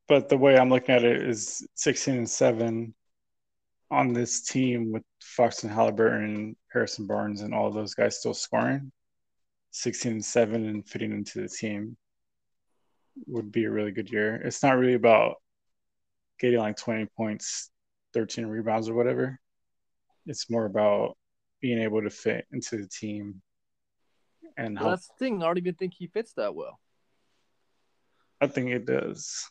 [0.09, 2.93] But the way I'm looking at it is 16 and seven
[3.91, 8.91] on this team with Fox and Haliburton, Harrison Barnes, and all those guys still scoring,
[9.71, 11.97] 16 and 7 and fitting into the team
[13.27, 14.35] would be a really good year.
[14.35, 15.35] It's not really about
[16.39, 17.69] getting like 20 points,
[18.13, 19.39] 13 rebounds, or whatever.
[20.25, 21.17] It's more about
[21.61, 23.41] being able to fit into the team.
[24.57, 25.41] And well, that's the thing.
[25.41, 26.79] I don't even think he fits that well.
[28.41, 29.49] I think it does.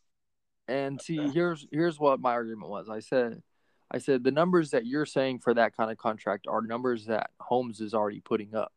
[0.67, 2.89] And see, here's here's what my argument was.
[2.89, 3.43] I said
[3.91, 7.31] I said the numbers that you're saying for that kind of contract are numbers that
[7.41, 8.73] Holmes is already putting up.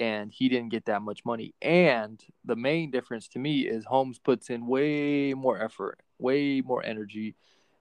[0.00, 1.54] And he didn't get that much money.
[1.60, 6.84] And the main difference to me is Holmes puts in way more effort, way more
[6.84, 7.34] energy,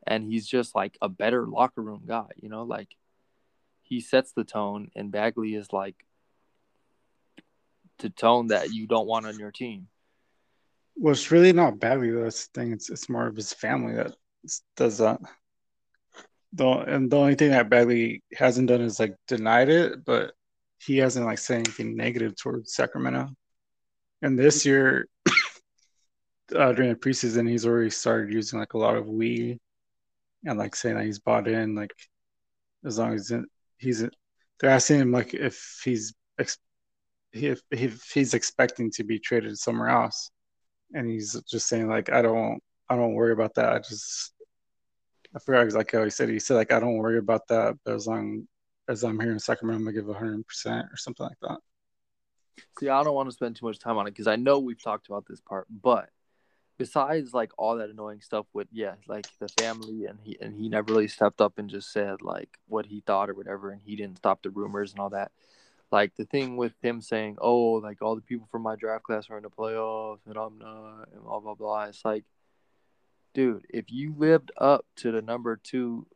[0.08, 2.96] and he's just like a better locker room guy, you know, like
[3.84, 5.96] he sets the tone and Bagley is like
[8.00, 9.88] the tone that you don't want on your team.
[10.96, 12.10] Well, it's really not Bagley.
[12.10, 12.72] That's the thing.
[12.72, 14.16] It's it's more of his family that
[14.76, 15.20] does that.
[16.58, 20.34] The and the only thing that Bagley hasn't done is like denied it, but
[20.84, 23.30] he hasn't like said anything negative towards Sacramento.
[24.24, 25.08] And this year,
[26.56, 29.60] uh, during the preseason, he's already started using like a lot of we,
[30.46, 31.76] and like saying that he's bought in.
[31.76, 31.94] Like
[32.84, 33.32] as long as
[33.78, 34.04] he's,
[34.60, 36.14] they're asking him like if he's
[37.34, 40.32] if, if he's expecting to be traded somewhere else,
[40.94, 43.74] and he's just saying like I don't I don't worry about that.
[43.74, 44.34] I just
[45.38, 46.30] I forgot exactly how he said.
[46.30, 46.34] It.
[46.34, 48.48] He said like I don't worry about that, but as long
[48.90, 51.60] as I'm here in Sacramento, I'm gonna give 100 percent or something like that.
[52.80, 54.82] See, I don't want to spend too much time on it because I know we've
[54.82, 56.10] talked about this part, but
[56.80, 60.70] besides like all that annoying stuff with yeah, like the family and he and he
[60.70, 63.96] never really stepped up and just said like what he thought or whatever, and he
[63.96, 65.32] didn't stop the rumors and all that.
[65.92, 69.30] Like the thing with him saying, "Oh, like all the people from my draft class
[69.30, 71.84] are in the playoffs and I'm not," and blah blah blah.
[71.84, 72.26] It's like,
[73.38, 76.08] dude, if you lived up to the number two,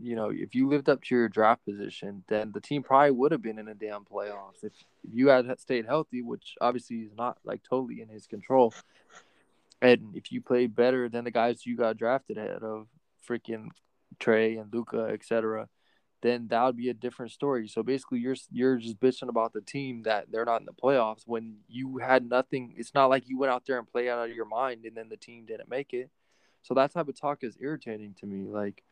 [0.00, 3.30] you know, if you lived up to your draft position, then the team probably would
[3.30, 4.64] have been in the damn playoffs.
[4.64, 4.72] If,
[5.04, 8.72] if you had stayed healthy, which obviously is not like totally in his control,
[9.82, 12.86] and if you played better than the guys you got drafted ahead of,
[13.28, 13.68] freaking
[14.18, 15.68] Trae and Luka, etc
[16.22, 17.68] then that would be a different story.
[17.68, 21.22] So basically, you're you're just bitching about the team that they're not in the playoffs
[21.26, 22.74] when you had nothing.
[22.76, 25.08] It's not like you went out there and played out of your mind, and then
[25.08, 26.10] the team didn't make it.
[26.62, 28.46] So that type of talk is irritating to me.
[28.46, 28.82] Like,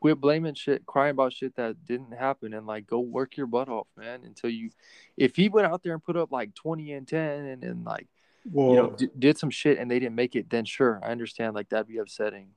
[0.00, 3.68] quit blaming shit, crying about shit that didn't happen, and like go work your butt
[3.68, 4.22] off, man.
[4.24, 4.70] Until you,
[5.16, 8.06] if he went out there and put up like twenty and ten, and then like,
[8.50, 11.10] well, you know, d- did some shit and they didn't make it, then sure, I
[11.10, 11.54] understand.
[11.54, 12.48] Like that'd be upsetting.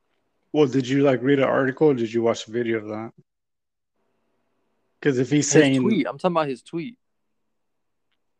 [0.53, 1.93] Well, did you like read an article?
[1.93, 3.11] did you watch a video of that?
[4.99, 6.97] Because if he's his saying tweet, I'm talking about his tweet.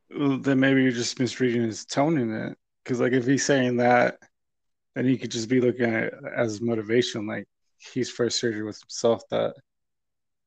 [0.09, 2.57] Then maybe you're just misreading his tone in it.
[2.83, 4.17] Because like if he's saying that,
[4.95, 7.27] then he could just be looking at it as motivation.
[7.27, 7.47] Like
[7.77, 9.53] he's frustrated with himself that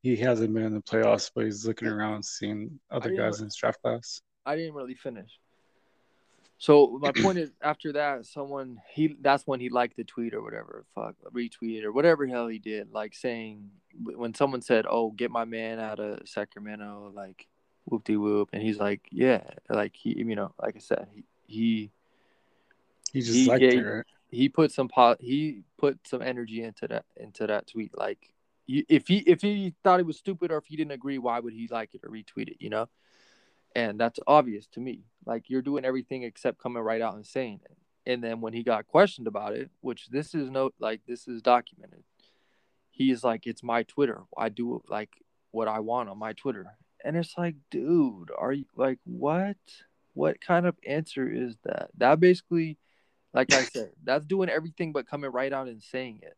[0.02, 3.54] he hasn't been in the playoffs, but he's looking around seeing other guys in his
[3.54, 4.22] draft class.
[4.46, 5.30] I didn't really finish.
[6.60, 10.42] So my point is, after that, someone he that's when he liked the tweet or
[10.42, 13.70] whatever, fuck, retweeted or whatever hell he did, like saying
[14.04, 17.48] when someone said, "Oh, get my man out of Sacramento," like
[17.86, 21.24] whoop de whoop, and he's like, "Yeah," like he, you know, like I said, he
[21.46, 21.90] he
[23.14, 24.06] he just he liked it.
[24.30, 27.96] He put some pot, he put some energy into that into that tweet.
[27.96, 28.34] Like,
[28.68, 31.54] if he if he thought it was stupid or if he didn't agree, why would
[31.54, 32.58] he like it or retweet it?
[32.60, 32.88] You know
[33.74, 35.04] and that's obvious to me.
[35.26, 37.76] Like you're doing everything except coming right out and saying it.
[38.10, 41.42] And then when he got questioned about it which this is no like this is
[41.42, 42.02] documented
[42.90, 44.22] he's like it's my twitter.
[44.36, 45.10] I do like
[45.52, 46.66] what i want on my twitter.
[47.04, 49.56] And it's like dude are you like what?
[50.14, 51.90] What kind of answer is that?
[51.96, 52.78] That basically
[53.32, 56.36] like i said that's doing everything but coming right out and saying it.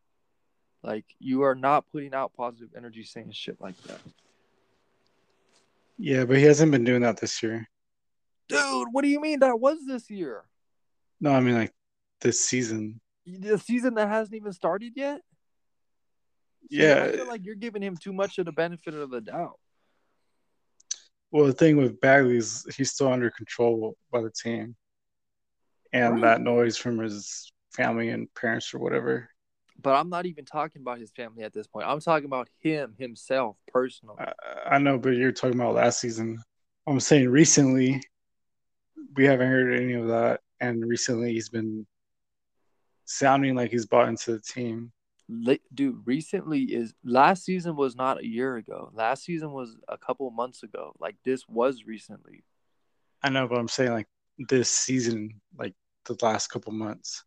[0.83, 4.01] Like you are not putting out positive energy saying shit like that
[6.03, 7.69] yeah, but he hasn't been doing that this year.
[8.49, 10.43] Dude, what do you mean that was this year?
[11.21, 11.73] No, I mean like
[12.21, 13.01] this season.
[13.25, 15.21] The season that hasn't even started yet?
[16.69, 17.05] yeah.
[17.05, 19.59] I feel like you're giving him too much of the benefit of the doubt.
[21.31, 24.75] Well, the thing with Bagley is he's still under control by the team.
[25.93, 26.23] And right.
[26.23, 29.29] that noise from his family and parents or whatever
[29.83, 31.87] but I'm not even talking about his family at this point.
[31.87, 34.17] I'm talking about him himself personally.
[34.19, 36.39] I, I know, but you're talking about last season.
[36.87, 38.03] I'm saying recently,
[39.17, 41.87] we haven't heard any of that, and recently he's been
[43.05, 44.93] sounding like he's bought into the team.
[45.73, 48.91] Dude, recently is last season was not a year ago.
[48.93, 50.95] Last season was a couple months ago.
[50.99, 52.45] Like this was recently.
[53.23, 54.09] I know, but I'm saying like
[54.39, 55.75] this season, like
[56.05, 57.25] the last couple months.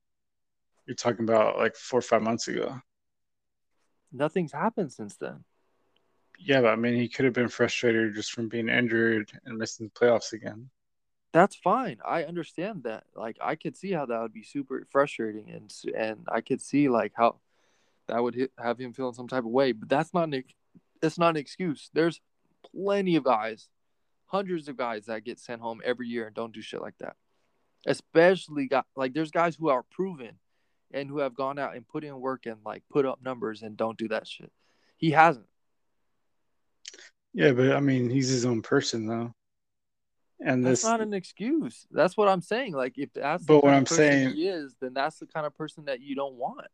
[0.86, 2.80] You're talking about like four or five months ago.
[4.12, 5.44] Nothing's happened since then.
[6.40, 9.88] Yeah, but I mean, he could have been frustrated just from being injured and missing
[9.94, 10.70] the playoffs again.
[11.34, 11.98] That's fine.
[12.06, 13.04] I understand that.
[13.16, 16.88] Like, I could see how that would be super frustrating, and and I could see
[16.88, 17.40] like how
[18.08, 19.72] that would hit, have him feeling some type of way.
[19.72, 20.44] But that's not an
[21.02, 21.90] that's not an excuse.
[21.94, 22.22] There's
[22.72, 23.70] plenty of guys,
[24.28, 27.16] hundreds of guys that get sent home every year and don't do shit like that.
[27.86, 30.40] Especially got like there's guys who are proven
[30.92, 33.76] and who have gone out and put in work and like put up numbers and
[33.78, 34.52] don't do that shit.
[34.98, 35.48] He hasn't.
[37.34, 39.34] Yeah, but I mean, he's his own person though.
[40.40, 41.86] And That's this, not an excuse.
[41.92, 42.74] That's what I'm saying.
[42.74, 45.56] Like if that's the But what I'm saying- he is, then that's the kind of
[45.56, 46.68] person that you don't want.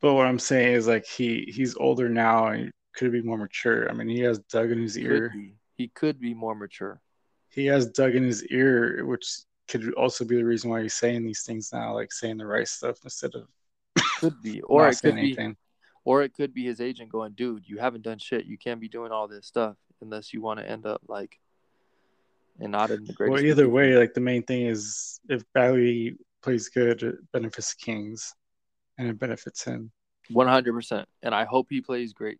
[0.00, 3.90] but what I'm saying is like he he's older now and could be more mature.
[3.90, 5.30] I mean, he has Doug in his Could ear.
[5.34, 5.54] be.
[5.76, 7.00] He could be more mature.
[7.48, 9.26] He has Doug in his ear, which
[9.68, 12.68] could also be the reason why he's saying these things now, like saying the right
[12.68, 13.48] stuff instead of
[14.18, 14.60] Could be.
[14.66, 15.56] Or it could saying be
[16.04, 18.44] or it could be his agent going, dude, you haven't done shit.
[18.44, 21.38] You can't be doing all this stuff unless you want to end up like
[22.60, 23.32] and not in the greatest.
[23.32, 28.34] Well, either way, like the main thing is if Bagley plays good, it benefits Kings,
[28.98, 29.90] and it benefits him.
[30.30, 31.08] One hundred percent.
[31.22, 32.38] And I hope he plays great.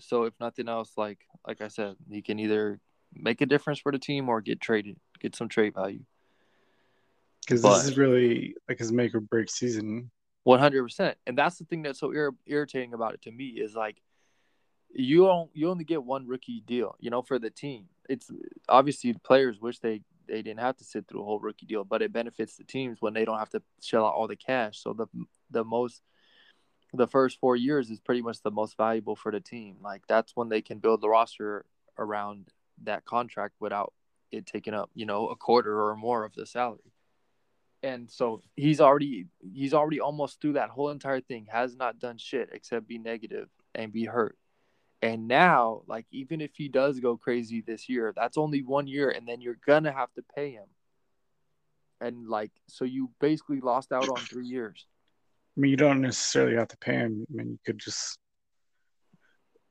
[0.00, 2.80] So if nothing else, like like I said, he can either
[3.12, 6.00] make a difference for the team or get traded, get some trade value.
[7.40, 10.10] Because this is really like his make or break season.
[10.44, 11.16] One hundred percent.
[11.26, 14.02] And that's the thing that's so ir- irritating about it to me is like
[14.90, 17.86] you don't you only get one rookie deal, you know, for the team.
[18.08, 18.30] It's
[18.68, 22.02] obviously players wish they they didn't have to sit through a whole rookie deal, but
[22.02, 24.82] it benefits the teams when they don't have to shell out all the cash.
[24.82, 25.06] So the
[25.50, 26.02] the most
[26.92, 29.76] the first four years is pretty much the most valuable for the team.
[29.82, 31.64] Like that's when they can build the roster
[31.98, 32.48] around
[32.84, 33.92] that contract without
[34.30, 36.92] it taking up, you know, a quarter or more of the salary.
[37.82, 42.18] And so he's already he's already almost through that whole entire thing, has not done
[42.18, 44.36] shit except be negative and be hurt.
[45.00, 49.10] And now, like even if he does go crazy this year, that's only one year,
[49.10, 50.66] and then you're gonna have to pay him.
[52.00, 54.86] And like, so you basically lost out on three years.
[55.56, 57.26] I mean, you don't necessarily have to pay him.
[57.28, 58.18] I mean, you could just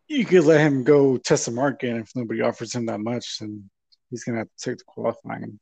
[0.07, 3.39] you could let him go test the market, and if nobody offers him that much,
[3.39, 3.69] then
[4.09, 5.59] he's gonna have to take the qualifying.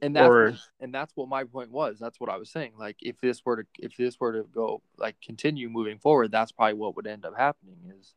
[0.00, 1.98] And that's Or- and that's what my point was.
[1.98, 2.72] That's what I was saying.
[2.78, 6.52] Like if this were to if this were to go like continue moving forward, that's
[6.52, 8.14] probably what would end up happening is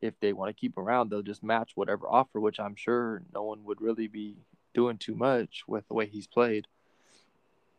[0.00, 3.44] if they want to keep around, they'll just match whatever offer, which I'm sure no
[3.44, 4.36] one would really be
[4.74, 6.66] doing too much with the way he's played.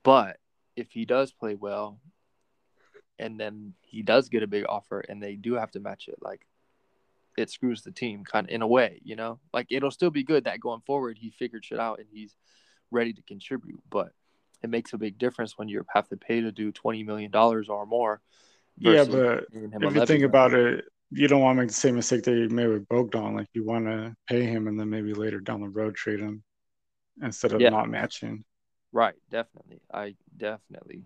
[0.03, 0.39] But
[0.75, 1.99] if he does play well
[3.19, 6.17] and then he does get a big offer and they do have to match it,
[6.21, 6.45] like
[7.37, 9.39] it screws the team kind of in a way, you know?
[9.53, 12.35] Like it'll still be good that going forward he figured shit out and he's
[12.91, 14.11] ready to contribute, but
[14.61, 17.69] it makes a big difference when you have to pay to do twenty million dollars
[17.69, 18.21] or more.
[18.77, 22.23] Yeah, but if you think about it, you don't want to make the same mistake
[22.23, 23.35] that you made with Bogdan.
[23.35, 26.43] Like you want to pay him and then maybe later down the road trade him
[27.21, 27.69] instead of Yeah.
[27.69, 28.43] not matching.
[28.91, 29.15] right?
[29.29, 31.03] Definitely, I definitely,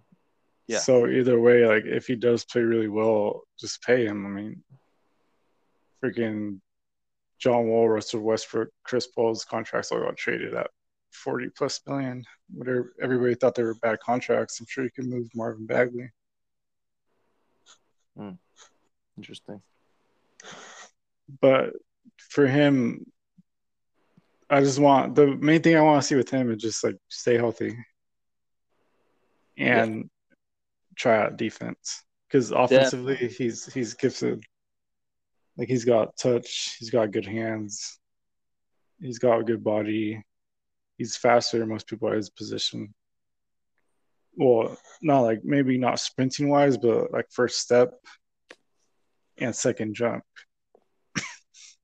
[0.67, 0.80] Yeah.
[0.80, 4.25] So either way, like if he does play really well, just pay him.
[4.25, 4.63] I mean,
[6.03, 6.59] freaking
[7.39, 10.69] John Wall, Russell Westbrook, Chris Paul's contracts all got traded at
[11.11, 12.23] forty plus million.
[12.53, 14.59] Whatever everybody thought they were bad contracts.
[14.59, 16.11] I'm sure you can move Marvin Bagley.
[18.17, 18.31] Hmm.
[19.17, 19.61] interesting.
[21.41, 21.73] But
[22.17, 23.05] for him,
[24.49, 26.95] I just want the main thing I want to see with him is just like
[27.09, 27.77] stay healthy
[29.57, 30.09] and
[30.95, 34.43] try out defense because offensively he's he's gifted.
[35.58, 37.99] Like he's got touch, he's got good hands,
[39.01, 40.24] he's got a good body,
[40.97, 42.93] he's faster than most people at his position.
[44.36, 47.93] Well, not like maybe not sprinting wise, but like first step
[49.39, 50.24] and second jump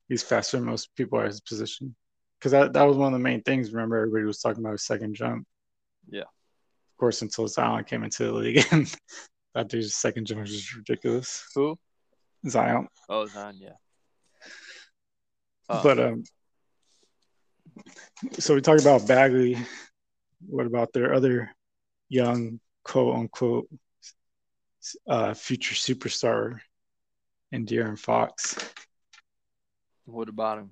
[0.10, 1.96] he's faster than most people at his position.
[2.40, 3.72] Because that, that was one of the main things.
[3.72, 5.48] Remember, everybody was talking about his second jump.
[6.10, 6.22] Yeah.
[6.22, 8.94] Of course, until Zion came into the league, and
[9.56, 11.46] that dude's second jump was just ridiculous.
[11.56, 11.78] Who?
[12.48, 12.88] Zion.
[13.10, 13.58] Oh, Zion.
[13.60, 13.70] Yeah.
[15.68, 16.24] But um,
[18.34, 19.58] so we talked about Bagley.
[20.46, 21.56] What about their other
[22.10, 23.70] young, quote unquote,
[25.08, 26.60] uh, future superstar,
[27.52, 28.58] and De'Aaron Fox?
[30.06, 30.72] what about him?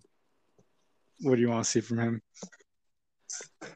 [1.22, 2.22] What do you want to see from him?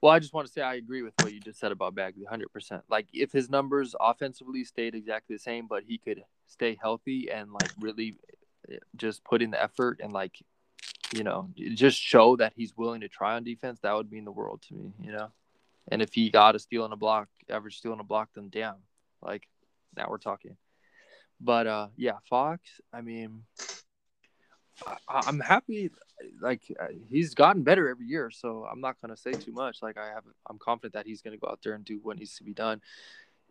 [0.01, 2.25] Well, I just want to say I agree with what you just said about Bagley,
[2.25, 2.83] hundred percent.
[2.89, 7.51] Like if his numbers offensively stayed exactly the same, but he could stay healthy and
[7.51, 8.15] like really
[8.71, 10.37] eh, just put in the effort and like,
[11.15, 14.31] you know, just show that he's willing to try on defense, that would mean the
[14.31, 15.29] world to me, you know.
[15.87, 18.49] And if he got a steal and a block, average steal and a block, then
[18.51, 18.75] damn,
[19.21, 19.47] like
[19.95, 20.57] now we're talking.
[21.39, 22.61] But uh, yeah, Fox.
[22.93, 23.43] I mean,
[24.85, 24.97] I,
[25.27, 25.91] I'm happy.
[26.39, 29.81] Like uh, he's gotten better every year, so I'm not gonna say too much.
[29.81, 32.35] Like I have, I'm confident that he's gonna go out there and do what needs
[32.37, 32.81] to be done.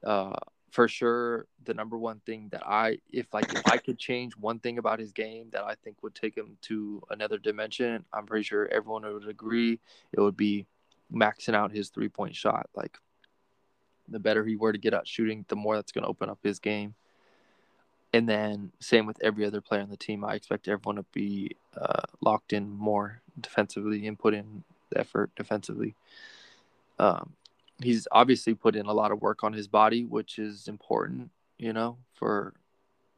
[0.02, 0.36] Uh,
[0.70, 4.58] for sure, the number one thing that I, if like if I could change one
[4.58, 8.42] thing about his game that I think would take him to another dimension, I'm pretty
[8.42, 9.78] sure everyone would agree.
[10.12, 10.66] It would be
[11.12, 12.68] maxing out his three point shot.
[12.74, 12.98] Like
[14.08, 16.58] the better he were to get out shooting, the more that's to open up his
[16.58, 16.94] game.
[18.14, 20.24] And then same with every other player on the team.
[20.24, 25.32] I expect everyone to be uh, locked in more defensively and put in the effort
[25.34, 25.96] defensively.
[27.00, 27.32] Um,
[27.82, 31.72] he's obviously put in a lot of work on his body, which is important, you
[31.72, 32.54] know, for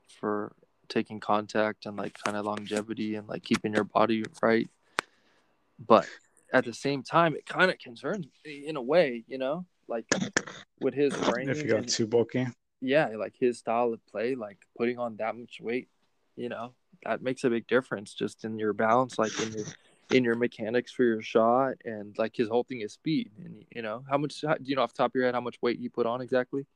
[0.09, 0.53] for
[0.89, 4.71] taking contact and like kind of longevity and like keeping your body right.
[5.79, 6.09] But
[6.55, 10.07] at the same time, it kind of concerns me in a way, you know, like
[10.81, 11.51] with his brain.
[11.51, 12.47] If you got too bulky.
[12.81, 15.89] Yeah, like his style of play, like putting on that much weight,
[16.37, 16.73] you know,
[17.05, 19.65] that makes a big difference just in your balance, like in your
[20.11, 23.31] in your mechanics for your shot, and like his whole thing is speed.
[23.45, 25.41] And you know, how much do you know off the top of your head how
[25.41, 26.67] much weight he put on exactly?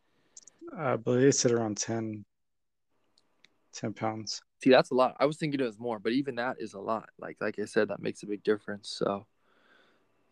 [0.77, 2.25] I believe it's at around 10,
[3.73, 4.41] 10 pounds.
[4.63, 5.17] See, that's a lot.
[5.19, 7.09] I was thinking it was more, but even that is a lot.
[7.19, 8.89] Like like I said, that makes a big difference.
[8.89, 9.27] So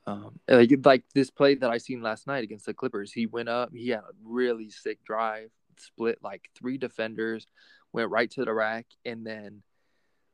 [0.06, 3.48] um, like like this play that I seen last night against the Clippers, he went
[3.48, 5.50] up, he had a really sick drive,
[5.80, 7.46] split like three defenders,
[7.92, 9.62] went right to the rack, and then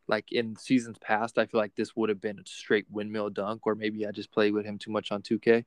[0.07, 3.67] like in seasons past, I feel like this would have been a straight windmill dunk,
[3.67, 5.65] or maybe I just played with him too much on 2K.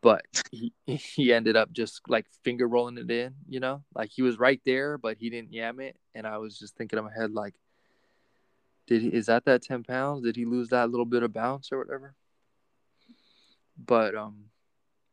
[0.00, 4.22] But he he ended up just like finger rolling it in, you know, like he
[4.22, 7.12] was right there, but he didn't yam it, and I was just thinking in my
[7.12, 7.54] head like,
[8.86, 10.24] did he, is that that 10 pounds?
[10.24, 12.14] Did he lose that little bit of bounce or whatever?
[13.78, 14.46] But um,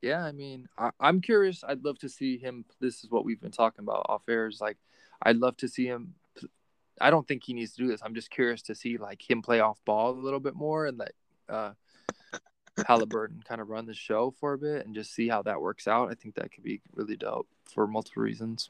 [0.01, 1.63] yeah, I mean, I, I'm curious.
[1.63, 2.65] I'd love to see him.
[2.79, 4.47] This is what we've been talking about off air.
[4.47, 4.77] Is like,
[5.21, 6.15] I'd love to see him.
[7.01, 8.01] I don't think he needs to do this.
[8.03, 10.97] I'm just curious to see like him play off ball a little bit more and
[10.97, 11.13] let
[11.47, 11.71] uh,
[12.77, 15.87] Haliburton kind of run the show for a bit and just see how that works
[15.87, 16.11] out.
[16.11, 18.69] I think that could be really dope for multiple reasons.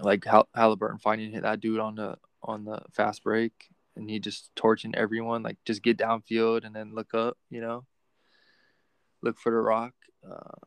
[0.00, 3.52] Like Hall- Haliburton finding hit that dude on the on the fast break
[3.96, 5.42] and he just torching everyone.
[5.42, 7.38] Like just get downfield and then look up.
[7.50, 7.84] You know,
[9.24, 9.94] look for the rock.
[10.28, 10.58] Uh,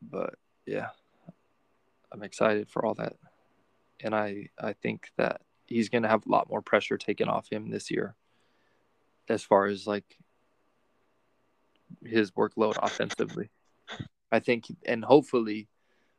[0.00, 0.88] but yeah,
[2.12, 3.14] I'm excited for all that,
[4.00, 7.70] and I I think that he's gonna have a lot more pressure taken off him
[7.70, 8.14] this year,
[9.28, 10.18] as far as like
[12.04, 13.50] his workload offensively.
[14.32, 15.68] I think, and hopefully,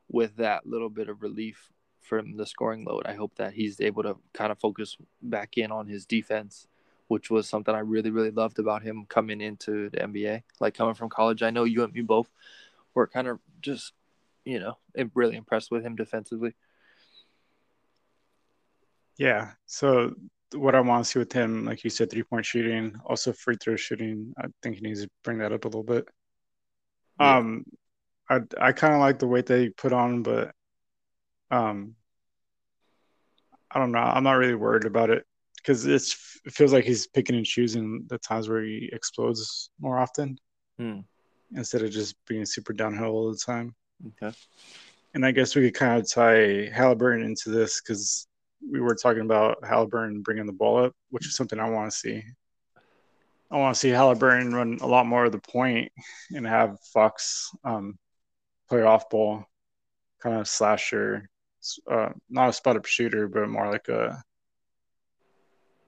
[0.10, 1.70] with that little bit of relief
[2.02, 5.72] from the scoring load, I hope that he's able to kind of focus back in
[5.72, 6.68] on his defense
[7.08, 10.44] which was something I really, really loved about him coming into the NBA.
[10.60, 12.30] Like coming from college, I know you and me both
[12.94, 13.94] were kind of just,
[14.44, 14.78] you know,
[15.14, 16.54] really impressed with him defensively.
[19.18, 19.52] Yeah.
[19.66, 20.16] So
[20.54, 23.56] what I want to see with him, like you said, three point shooting, also free
[23.62, 24.34] throw shooting.
[24.38, 26.08] I think he needs to bring that up a little bit.
[27.20, 27.38] Yeah.
[27.38, 27.66] Um,
[28.30, 30.52] I I kind of like the weight that he put on, but
[31.50, 31.96] um,
[33.72, 34.00] I don't know.
[34.00, 35.26] I'm not really worried about it
[35.68, 40.38] because it feels like he's picking and choosing the times where he explodes more often
[40.80, 41.00] hmm.
[41.54, 43.76] instead of just being super downhill all the time.
[44.08, 44.36] Okay.
[45.14, 48.28] And I guess we could kind of tie Haliburton into this because
[48.72, 51.98] we were talking about Haliburton bringing the ball up, which is something I want to
[51.98, 52.24] see.
[53.52, 55.92] I want to see Haliburton run a lot more of the point
[56.34, 57.98] and have Fox um,
[58.70, 59.44] play off ball,
[60.22, 61.30] kind of slasher,
[61.92, 64.24] uh, not a spot up shooter, but more like a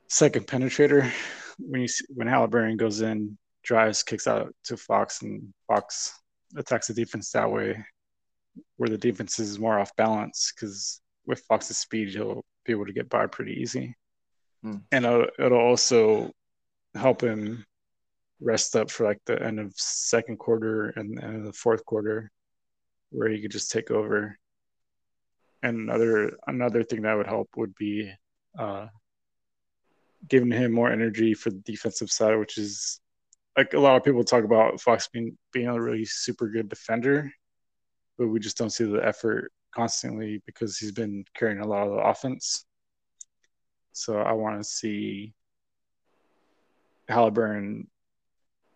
[0.10, 1.10] second penetrator
[1.60, 6.14] when you see, when Haliburton goes in, drives, kicks out to Fox, and Fox
[6.56, 7.84] attacks the defense that way,
[8.78, 12.94] where the defense is more off balance because with Fox's speed, he'll be able to
[12.94, 13.96] get by pretty easy,
[14.64, 14.78] hmm.
[14.92, 16.32] and it'll, it'll also
[16.96, 17.66] help him
[18.42, 21.86] rest up for like the end of second quarter and the end of the fourth
[21.86, 22.32] quarter,
[23.12, 24.38] where he could just take over.
[25.62, 28.10] And another another thing that would help would be
[28.58, 28.88] uh,
[30.28, 33.00] giving him more energy for the defensive side, which is
[33.58, 37.32] like a lot of people talk about Fox being being a really super good defender,
[38.18, 41.94] but we just don't see the effort constantly because he's been carrying a lot of
[41.94, 42.66] the offense.
[43.92, 45.34] So I want to see
[47.10, 47.88] Haliburton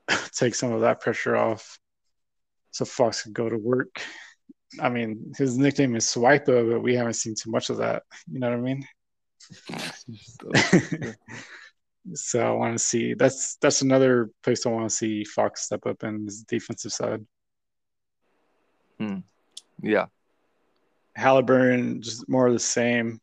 [0.35, 1.79] take some of that pressure off
[2.71, 4.01] so Fox can go to work.
[4.81, 8.03] I mean, his nickname is Swiper, but we haven't seen too much of that.
[8.31, 8.85] You know what I mean?
[12.13, 15.85] so I want to see that's that's another place I want to see Fox step
[15.85, 17.25] up in his defensive side.
[18.99, 19.19] Hmm.
[19.81, 20.05] Yeah.
[21.17, 23.19] Haliburton just more of the same.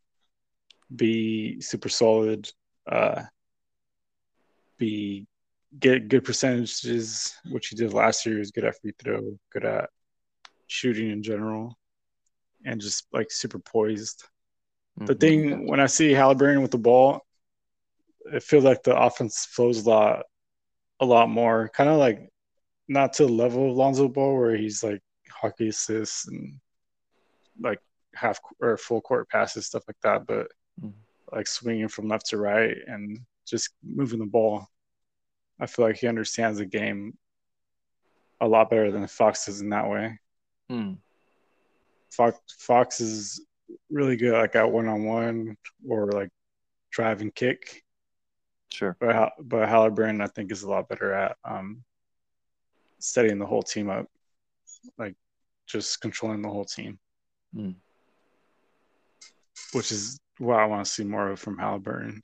[0.95, 2.51] Be super solid.
[2.91, 3.23] Uh,
[4.79, 5.27] be
[5.79, 8.37] get good percentages, which he did last year.
[8.37, 9.91] He was good at free throw, good at
[10.67, 11.79] shooting in general,
[12.65, 14.25] and just like super poised.
[15.01, 15.19] The mm-hmm.
[15.19, 17.27] thing when I see Haliburton with the ball,
[18.27, 20.23] it feels like the offense flows a lot,
[21.01, 21.71] a lot more.
[21.75, 22.31] Kind of like
[22.87, 26.61] not to the level of Lonzo Ball where he's like hockey assists and
[27.59, 27.81] like
[28.15, 30.27] half or full court passes, stuff like that.
[30.27, 30.49] But
[30.83, 30.93] mm.
[31.33, 34.69] like swinging from left to right and just moving the ball,
[35.59, 37.17] I feel like he understands the game
[38.41, 40.19] a lot better than Fox does in that way.
[40.71, 40.99] Mm.
[42.11, 43.47] Fox Fox is
[43.91, 45.57] really good like at one on one
[45.89, 46.31] or like
[46.91, 47.83] drive and kick.
[48.71, 48.97] Sure.
[49.01, 51.83] But but Haliburton I think is a lot better at um,
[52.99, 54.07] setting the whole team up,
[54.99, 55.15] like
[55.67, 56.99] just controlling the whole team.
[57.55, 57.75] Mm.
[59.73, 62.21] Which is what I want to see more of from Haliburton.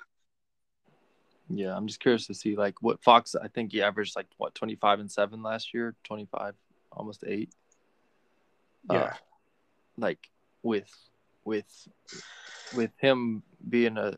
[1.49, 3.35] Yeah, I'm just curious to see like what Fox.
[3.35, 6.55] I think he averaged like what 25 and seven last year, 25,
[6.93, 7.51] almost eight.
[8.91, 9.13] Yeah, uh,
[9.97, 10.19] like
[10.63, 10.91] with
[11.47, 11.89] with
[12.75, 14.15] with him being a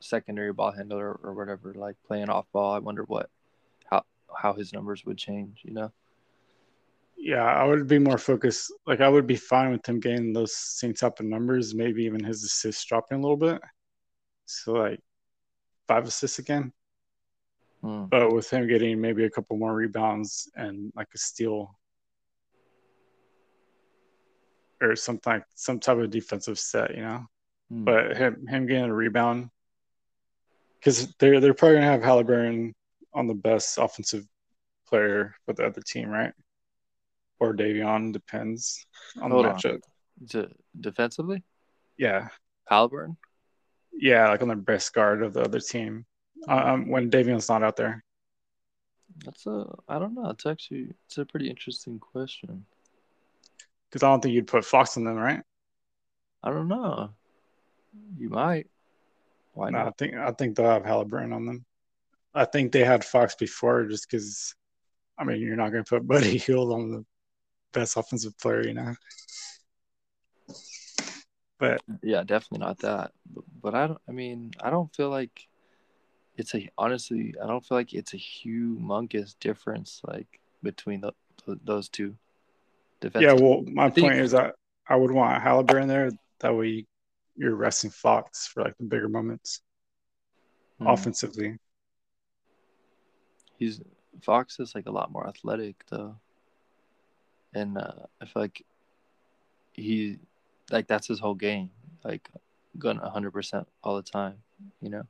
[0.00, 2.72] secondary ball handler or whatever, like playing off ball.
[2.72, 3.30] I wonder what
[3.86, 4.02] how
[4.36, 5.60] how his numbers would change.
[5.62, 5.92] You know.
[7.16, 8.72] Yeah, I would be more focused.
[8.86, 11.74] Like I would be fine with him getting those same type of numbers.
[11.74, 13.60] Maybe even his assists dropping a little bit.
[14.46, 15.00] So like
[15.86, 16.72] five assists again.
[17.82, 18.06] Hmm.
[18.06, 21.78] But with him getting maybe a couple more rebounds and like a steal
[24.84, 27.26] or something like some type of defensive set, you know.
[27.70, 27.84] Hmm.
[27.84, 29.50] But him him getting a rebound
[30.78, 32.72] because they're they're probably gonna have Haliburton
[33.14, 34.26] on the best offensive
[34.88, 36.32] player for the other team, right?
[37.40, 38.86] Or Davion depends
[39.20, 39.80] on Hold the matchup.
[40.34, 40.48] On.
[40.80, 41.42] defensively?
[41.96, 42.28] Yeah.
[42.70, 43.16] Haliburton,
[43.92, 46.06] Yeah, like on the best guard of the other team.
[46.48, 48.04] Um, when Davion's not out there.
[49.24, 50.30] That's a I don't know.
[50.30, 52.66] It's actually it's a pretty interesting question.
[53.94, 55.40] Because I don't think you'd put Fox in them, right?
[56.42, 57.10] I don't know.
[58.18, 58.66] You might.
[59.52, 59.86] Why no, not?
[59.86, 61.64] I think I think they'll have Haliburton on them.
[62.34, 64.56] I think they had Fox before, just because.
[65.16, 67.04] I mean, you're not going to put Buddy Hield on the
[67.72, 68.96] best offensive player, you know.
[71.60, 73.12] But yeah, definitely not that.
[73.32, 74.00] But, but I don't.
[74.08, 75.46] I mean, I don't feel like
[76.36, 77.32] it's a honestly.
[77.40, 81.12] I don't feel like it's a humongous difference like between the,
[81.46, 82.16] those two.
[83.02, 84.54] Yeah, well, my point is that
[84.88, 86.10] I would want Haliburton there.
[86.40, 86.86] That way,
[87.36, 89.60] you're resting Fox for like the bigger moments
[90.80, 90.92] mm.
[90.92, 91.58] offensively.
[93.58, 93.80] He's
[94.22, 96.16] Fox is like a lot more athletic though,
[97.52, 98.64] and uh, I feel like
[99.72, 100.18] he
[100.70, 101.70] like that's his whole game,
[102.04, 102.28] like
[102.78, 104.36] going hundred percent all the time.
[104.80, 105.02] You know.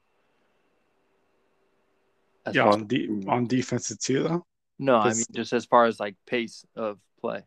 [2.47, 4.47] As yeah, on de- on defensive too though.
[4.78, 7.43] No, I mean just as far as like pace of play.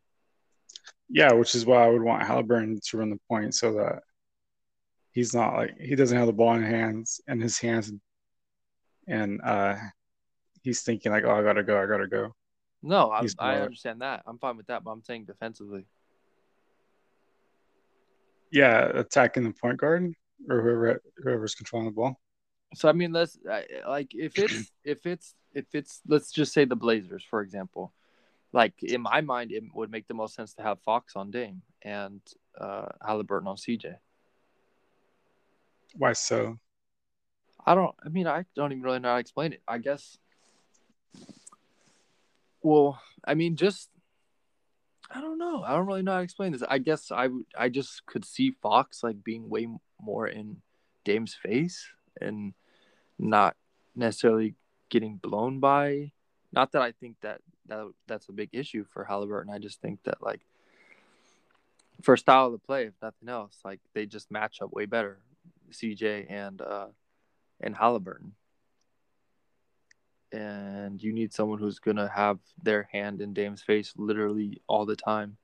[1.09, 4.03] Yeah, which is why I would want Haliburton to run the point so that
[5.11, 7.91] he's not like he doesn't have the ball in his hands in his hands
[9.07, 9.75] and uh
[10.61, 12.35] he's thinking like, oh, I gotta go, I gotta go.
[12.83, 14.23] No, I, I understand that.
[14.27, 15.85] I'm fine with that, but I'm saying defensively.
[18.51, 20.13] Yeah, attacking the point guard
[20.49, 22.19] or whoever whoever's controlling the ball.
[22.75, 23.37] So I mean, let's
[23.87, 27.93] like if it's if it's if it's let's just say the Blazers for example,
[28.57, 31.61] like in my mind, it would make the most sense to have Fox on Dame
[31.83, 32.19] and
[32.59, 33.95] uh, Haliburton on CJ.
[35.95, 36.57] Why so?
[37.63, 37.95] I don't.
[38.03, 39.61] I mean, I don't even really know how to explain it.
[39.67, 40.17] I guess.
[42.63, 43.89] Well, I mean, just
[45.11, 45.61] I don't know.
[45.61, 46.63] I don't really know how to explain this.
[46.67, 47.45] I guess I would.
[47.55, 49.67] I just could see Fox like being way
[50.01, 50.57] more in
[51.05, 51.85] Dame's face
[52.19, 52.55] and
[53.19, 53.55] not
[53.95, 54.55] necessarily
[54.89, 56.11] getting blown by.
[56.51, 59.49] Not that I think that that that's a big issue for Haliburton.
[59.51, 60.41] I just think that like
[62.01, 65.19] for style of play, if nothing else, like they just match up way better,
[65.71, 66.87] CJ and uh,
[67.61, 68.31] and Haliburton.
[70.31, 74.95] And you need someone who's gonna have their hand in Dame's face literally all the
[74.95, 75.37] time.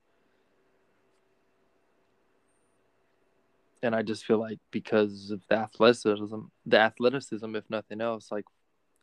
[3.82, 8.46] And I just feel like because of the athleticism, the athleticism, if nothing else, like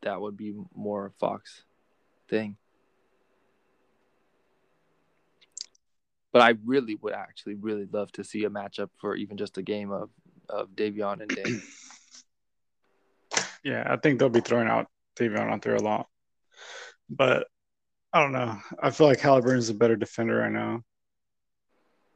[0.03, 1.65] that would be more a Fox
[2.29, 2.57] thing.
[6.33, 9.63] But I really would actually really love to see a matchup for even just a
[9.63, 10.11] game of
[10.49, 11.63] of Davion and Dame.
[13.63, 16.07] Yeah, I think they'll be throwing out Davion out there a lot.
[17.11, 17.47] But
[18.13, 18.59] I don't know.
[18.83, 20.83] I feel like Haliburton's a better defender right now.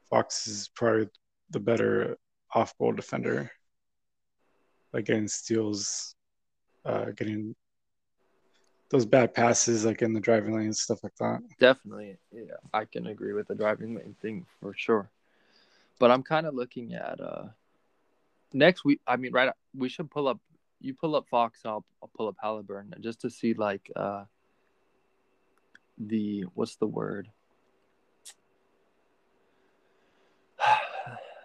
[0.09, 1.07] Fox is probably
[1.51, 2.17] the better
[2.53, 3.51] off ball defender.
[4.91, 6.15] Like getting steals,
[6.83, 7.55] uh, getting
[8.89, 11.41] those bad passes like in the driving lane and stuff like that.
[11.59, 12.17] Definitely.
[12.31, 15.09] Yeah, I can agree with the driving lane thing for sure.
[15.99, 17.45] But I'm kind of looking at uh
[18.53, 20.39] next week I mean right we should pull up
[20.79, 24.25] you pull up Fox I'll, I'll pull up Haliburton just to see like uh
[25.97, 27.29] the what's the word?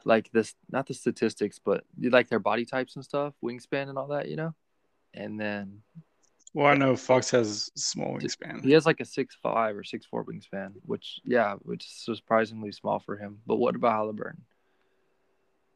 [0.04, 4.08] like this not the statistics, but like their body types and stuff, wingspan and all
[4.08, 4.54] that, you know.
[5.14, 5.82] And then
[6.52, 8.64] Well, I know Fox has small wingspan.
[8.64, 12.72] he has like a six five or six four wingspan, which yeah, which is surprisingly
[12.72, 13.38] small for him.
[13.46, 14.40] But what about Haliburton?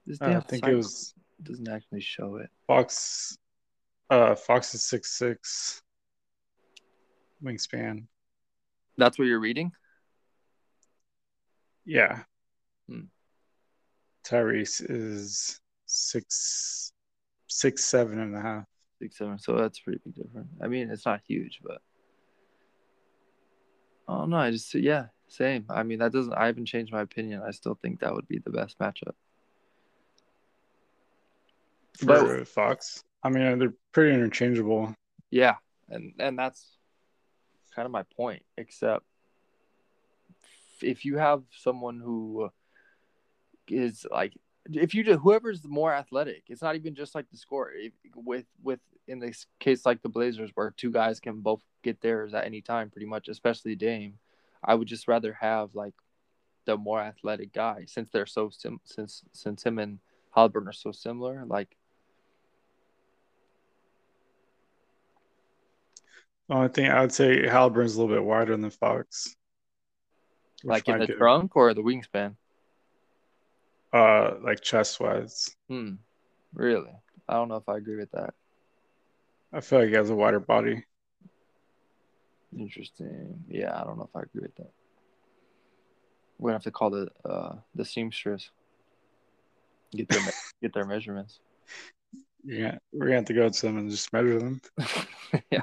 [0.07, 2.51] This Uh, I think it was doesn't actually show it.
[2.66, 3.39] Fox.
[4.11, 5.83] Uh, Fox is six six.
[7.43, 8.07] Wingspan.
[8.97, 9.72] That's what you're reading.
[11.85, 12.22] Yeah.
[12.89, 13.07] Hmm.
[14.27, 16.93] Tyrese is six
[17.47, 18.64] six seven and a half.
[19.01, 20.49] Six seven, so that's pretty big difference.
[20.62, 21.82] I mean, it's not huge, but
[24.09, 24.36] I don't know.
[24.36, 25.64] I just yeah, same.
[25.68, 26.32] I mean, that doesn't.
[26.34, 27.42] I haven't changed my opinion.
[27.47, 29.14] I still think that would be the best matchup.
[31.99, 33.03] for But- Fox.
[33.22, 34.95] I mean, they're pretty interchangeable.
[35.30, 35.55] Yeah,
[35.88, 36.76] and and that's
[37.74, 38.42] kind of my point.
[38.59, 39.05] Except
[40.82, 42.51] if you have someone who
[43.68, 44.34] is like,
[44.72, 47.72] if you just whoever's more athletic, it's not even just like the score.
[47.72, 52.00] If, with with in this case like the Blazers, where two guys can both get
[52.00, 54.18] theirs at any time, pretty much, especially Dame.
[54.62, 55.94] I would just rather have like
[56.64, 59.98] the more athletic guy since they're so sim since since him and
[60.34, 61.44] Haliburton are so similar.
[61.46, 61.76] Like
[66.48, 69.34] The only thing I would say Haliburton's a little bit wider than Fox.
[70.62, 72.36] like in the trunk or the wingspan.
[73.95, 75.55] Uh, like chest wise.
[75.68, 75.92] Hmm.
[76.53, 76.90] Really?
[77.28, 78.34] I don't know if I agree with that.
[79.53, 80.84] I feel like he has a wider body.
[82.59, 83.45] Interesting.
[83.49, 84.72] Yeah, I don't know if I agree with that.
[86.40, 88.51] We're gonna have to call the uh the seamstress.
[89.92, 90.20] Get their
[90.61, 91.38] get their measurements.
[92.42, 94.61] Yeah, we're gonna have to go to them and just measure them.
[95.53, 95.62] yeah,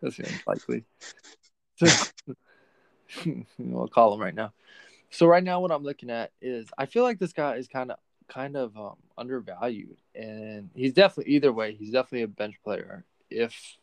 [0.00, 0.84] that's unlikely.
[3.58, 4.52] we'll call them right now.
[5.14, 7.92] So right now, what I'm looking at is I feel like this guy is kind
[7.92, 7.98] of
[8.28, 11.74] kind of um, undervalued, and he's definitely either way.
[11.74, 13.04] He's definitely a bench player.
[13.30, 13.76] If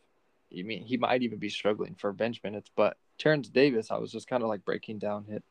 [0.49, 4.11] you mean he might even be struggling for bench minutes, but Terence Davis, I was
[4.11, 5.41] just kind of like breaking down his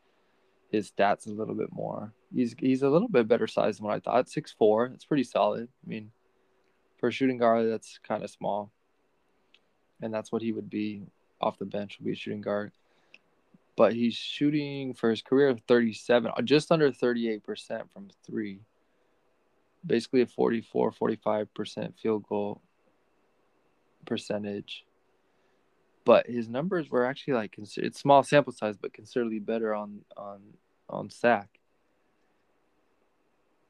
[0.71, 2.13] his stats a little bit more.
[2.35, 4.29] He's he's a little bit better size than what I thought.
[4.29, 5.69] Six four, it's pretty solid.
[5.85, 6.11] I mean,
[6.99, 8.71] for a shooting guard, that's kind of small
[10.03, 11.03] and that's what he would be
[11.41, 12.73] off the bench would be a shooting guard.
[13.77, 17.43] But he's shooting for his career 37, uh, just under 38%
[17.93, 18.61] from three.
[19.87, 22.61] Basically a 44, 45% field goal
[24.07, 24.85] percentage.
[26.05, 30.41] But his numbers were actually like it's small sample size, but considerably better on on
[30.89, 31.61] on Sac.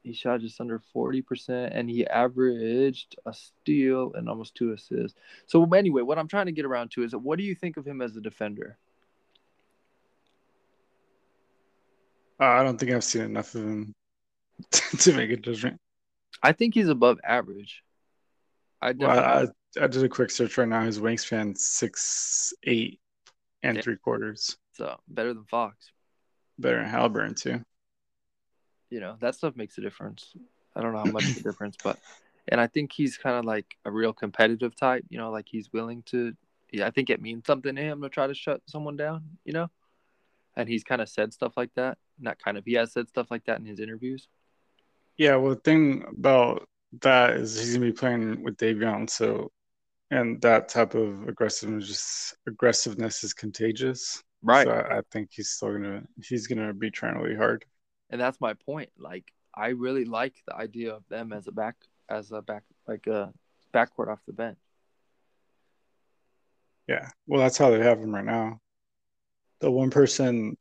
[0.03, 5.19] He shot just under 40%, and he averaged a steal and almost two assists.
[5.47, 7.87] So, anyway, what I'm trying to get around to is what do you think of
[7.87, 8.79] him as a defender?
[12.41, 13.95] Uh, I don't think I've seen enough of him
[14.71, 15.79] to make a judgment.
[16.43, 17.83] I think he's above average.
[18.81, 19.47] I Well, I,
[19.81, 20.83] I did a quick search right now.
[20.83, 22.99] His wingspan six eight
[23.63, 23.83] and Yeah.
[23.83, 24.57] three quarters.
[24.73, 25.93] so better than Fox.
[26.59, 27.63] Better than Haliburton too.
[28.89, 30.33] You know, that stuff makes a difference.
[30.75, 31.99] I don't know how much of a difference, but
[32.49, 35.05] and I think he's kind of like a real competitive type.
[35.11, 36.35] You know, like he's willing to.
[36.73, 39.25] Yeah, I think it means something to him to try to shut someone down.
[39.45, 39.71] You know,
[40.61, 41.99] and he's kind of said stuff like that.
[42.19, 42.65] Not kind of.
[42.65, 44.29] He has said stuff like that in his interviews.
[45.17, 46.69] Yeah, well, the thing about
[47.01, 49.51] that is he's gonna be playing with Davion, so
[50.11, 54.23] and that type of aggressiveness just aggressiveness is contagious.
[54.43, 54.67] Right.
[54.67, 57.65] So I, I think he's still gonna he's gonna be trying really hard.
[58.11, 58.91] and that's my point.
[58.99, 61.77] Like I really like the idea of them as a back
[62.09, 63.33] as a back like a
[63.73, 64.59] backcourt off the bench.
[66.87, 67.09] Yeah.
[67.27, 68.61] Well, that's how they have him right now.
[69.61, 70.57] The one person,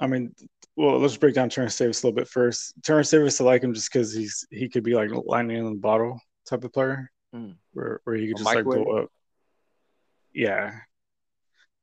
[0.00, 0.34] I mean,
[0.76, 2.74] well, let's break down Terence Davis a little bit first.
[2.82, 5.74] Terence Davis, I like him just because he's he could be like lightning in the
[5.78, 7.56] bottle type of player, Mm.
[7.72, 8.84] where where he could A just like microwave?
[8.84, 9.08] blow up.
[10.34, 10.72] Yeah,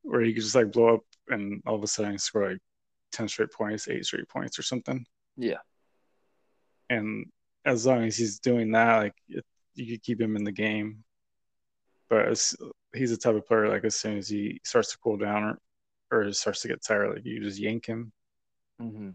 [0.03, 2.59] where he could just like blow up and all of a sudden score like
[3.11, 5.05] ten straight points, eight straight points, or something.
[5.37, 5.57] Yeah.
[6.89, 7.25] And
[7.65, 9.43] as long as he's doing that, like it,
[9.75, 11.03] you could keep him in the game.
[12.09, 12.55] But as,
[12.93, 15.57] he's the type of player like as soon as he starts to cool down or,
[16.13, 18.11] or starts to get tired, like you just yank him,
[18.81, 19.09] Mm-hmm.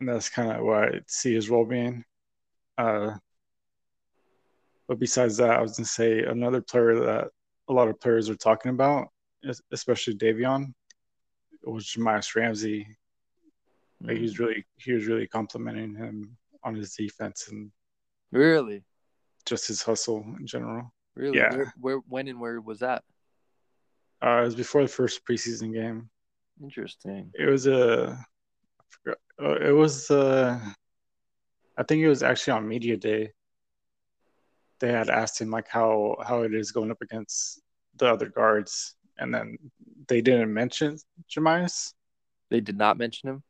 [0.00, 2.04] and that's kind of what I see his role being.
[2.78, 3.14] Uh,
[4.88, 7.28] but besides that, I was gonna say another player that
[7.68, 9.08] a lot of players are talking about,
[9.72, 10.74] especially Davion,
[11.62, 12.86] was Jahmi'us Ramsey.
[14.02, 17.70] Like he's really he was really complimenting him on his defense and
[18.32, 18.82] Really,
[19.46, 20.92] just his hustle in general.
[21.14, 21.38] really.
[21.38, 21.54] Yeah.
[21.54, 23.04] Where, where, when, and where was that?
[24.24, 26.08] Uh, it was before the first preseason game.
[26.62, 27.30] Interesting.
[27.34, 28.18] It was a.
[29.06, 30.58] uh, it was uh,
[31.76, 33.32] I think it was actually on media day.
[34.80, 37.60] They had asked him like how how it is going up against
[37.96, 39.58] the other guards, and then
[40.08, 40.96] they didn't mention
[41.28, 41.92] Jahmi'us.
[42.50, 43.42] They did not mention him.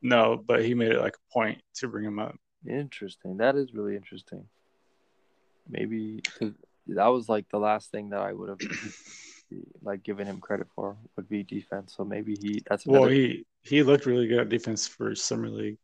[0.00, 2.36] No, but he made it like a point to bring him up.
[2.66, 3.36] Interesting.
[3.36, 4.46] That is really interesting.
[5.68, 6.22] Maybe
[6.86, 8.58] that was like the last thing that I would have
[9.82, 11.94] like giving him credit for would be defense.
[11.96, 15.78] So maybe he that's Well, he he looked really good at defense for summer league.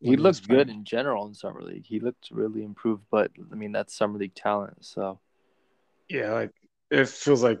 [0.00, 1.86] he looked good in general in summer league.
[1.86, 4.84] He looked really improved, but I mean that's summer league talent.
[4.84, 5.18] So
[6.08, 6.52] Yeah, like
[6.90, 7.60] it feels like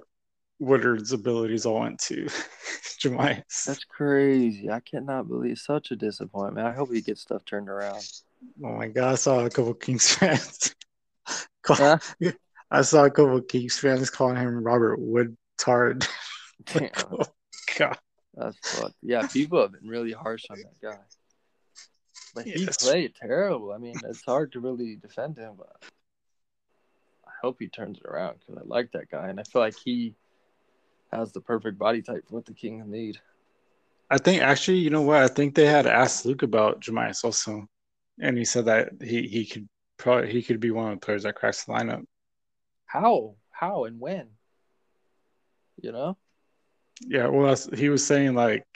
[0.60, 2.26] Woodard's abilities all went to
[3.00, 3.44] Jahmi'us.
[3.64, 4.70] that's crazy.
[4.70, 6.66] I cannot believe such a disappointment.
[6.66, 8.08] I hope he gets stuff turned around.
[8.62, 10.74] Oh my god, I saw a couple Kings fans.
[11.62, 11.98] call, Huh?
[12.70, 14.98] I saw a couple Kings fans calling him Robert
[15.58, 16.08] Woodtard.
[16.66, 17.24] Damn, oh
[17.78, 17.98] god.
[18.34, 18.94] that's fucked.
[19.02, 20.98] Yeah, people have been really harsh on that guy.
[22.34, 22.76] But he Yes.
[22.78, 23.72] played terrible.
[23.72, 25.76] I mean, it's hard to really defend him, but
[27.26, 29.76] I hope he turns it around because I like that guy, and I feel like
[29.76, 30.14] he
[31.12, 33.18] has the perfect body type for what the Kings need.
[34.10, 35.22] I think actually, you know what?
[35.22, 37.66] I think they had asked Luke about Jahmi'us also,
[38.20, 41.22] and he said that he he could probably he could be one of the players
[41.22, 42.04] that cracks the lineup.
[42.86, 43.34] How?
[43.50, 44.28] How and when?
[45.80, 46.16] You know?
[47.00, 48.66] Yeah, well, that's, he was saying like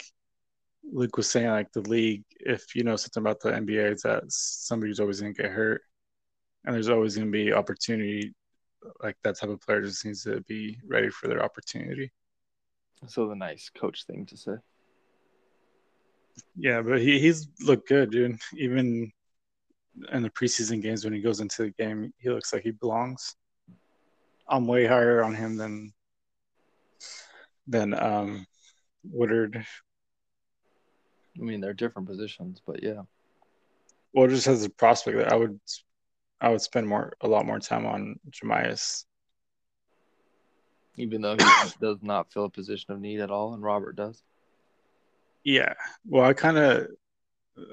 [0.91, 4.25] Luke was saying like the league, if you know something about the NBA, is that
[4.29, 5.83] somebody's always gonna get hurt,
[6.65, 8.35] and there's always gonna be opportunity.
[9.03, 12.13] Like that type of player just needs to be ready for their opportunity.
[13.07, 14.55] So the nice coach thing to say.
[16.57, 18.39] Yeah, but he he's looked good, dude.
[18.57, 19.13] Even
[20.13, 23.35] in the preseason games when he goes into the game, he looks like he belongs.
[24.49, 25.93] I'm way higher on him than
[27.69, 28.47] than um
[29.05, 29.65] Woodard.
[31.39, 33.03] I mean, they're different positions, but yeah.
[34.13, 35.61] Well, just as a prospect, that I would
[36.41, 39.05] I would spend more a lot more time on Jahmi'us.
[40.97, 41.45] Even though he
[41.81, 44.23] does not fill a position of need at all, and Robert does.
[45.45, 45.75] Yeah.
[46.07, 46.89] Well, I kind of,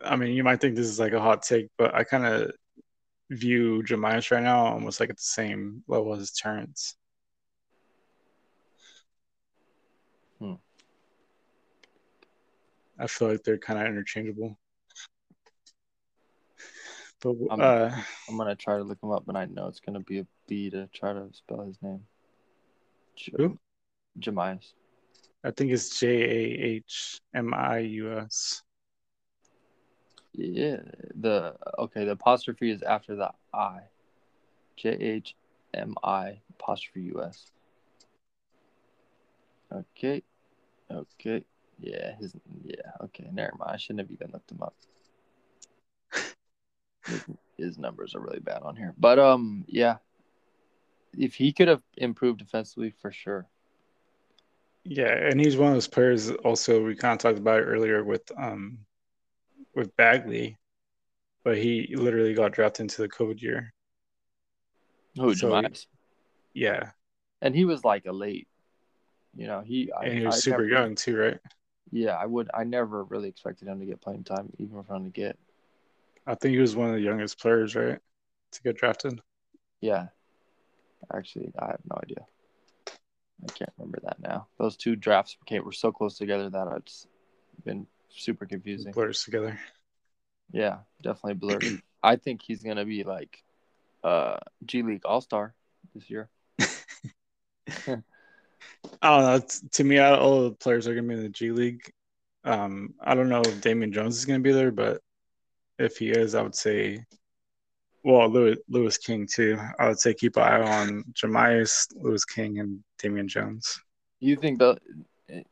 [0.03, 2.51] I mean, you might think this is like a hot take, but I kind of
[3.29, 6.95] view Jahmi'us right now almost like at the same level as Terence.
[10.39, 10.53] Hmm.
[12.97, 14.57] I feel like they're kind of interchangeable.
[17.21, 19.99] But Um, uh, I'm gonna try to look him up, and I know it's gonna
[19.99, 22.05] be a B to try to spell his name.
[23.15, 23.59] J- Who?
[24.19, 24.73] Jahmi'us.
[25.43, 28.63] I think it's J A H M I U S.
[30.33, 30.81] Yeah.
[31.15, 32.05] The okay.
[32.05, 33.79] The apostrophe is after the I.
[34.77, 35.35] J H
[35.73, 37.51] M I apostrophe U S.
[39.71, 40.23] Okay.
[40.91, 41.45] Okay.
[41.79, 42.15] Yeah.
[42.19, 42.35] His.
[42.63, 42.75] Yeah.
[43.05, 43.29] Okay.
[43.31, 43.71] Never mind.
[43.73, 44.75] I shouldn't have even looked him up.
[47.05, 47.23] His,
[47.57, 49.97] his numbers are really bad on here, but um, yeah.
[51.17, 53.45] If he could have improved defensively, for sure.
[54.83, 56.31] Yeah, and he's one of those players.
[56.31, 58.79] Also, we kind of talked about it earlier with um
[59.75, 60.57] with Bagley,
[61.43, 63.71] but he literally got drafted into the COVID year.
[65.19, 65.85] Oh, So- Jahmi'us?
[66.53, 66.89] Yeah,
[67.41, 68.47] and he was like a late.
[69.35, 69.91] You know, he.
[69.91, 71.39] I, and he was I super never- young too, right?
[71.91, 72.49] Yeah, I would.
[72.53, 75.37] I never really expected him to get playing time, even from the get.
[76.27, 77.99] I think he was one of the youngest players, right,
[78.51, 79.21] to get drafted.
[79.81, 80.07] Yeah,
[81.13, 82.25] actually, I have no idea.
[82.89, 84.47] I can't remember that now.
[84.57, 87.07] Those two drafts became were so close together that it's
[87.63, 88.91] been super confusing.
[88.91, 89.59] Blurs together.
[90.51, 91.81] Yeah, definitely blurred.
[92.01, 93.43] I think he's gonna be like
[94.03, 95.53] uh G League All Star
[95.93, 96.29] this year.
[99.01, 99.47] I don't know.
[99.71, 101.91] To me, all the players are gonna be in the G League,
[102.45, 105.01] um, I don't know if Damian Jones is gonna be there, but
[105.79, 107.03] if he is, I would say,
[108.03, 109.57] well, Louis, Louis King too.
[109.79, 113.81] I would say keep an eye on Jahmi'us, Louis King, and Damian Jones.
[114.19, 114.77] You think that?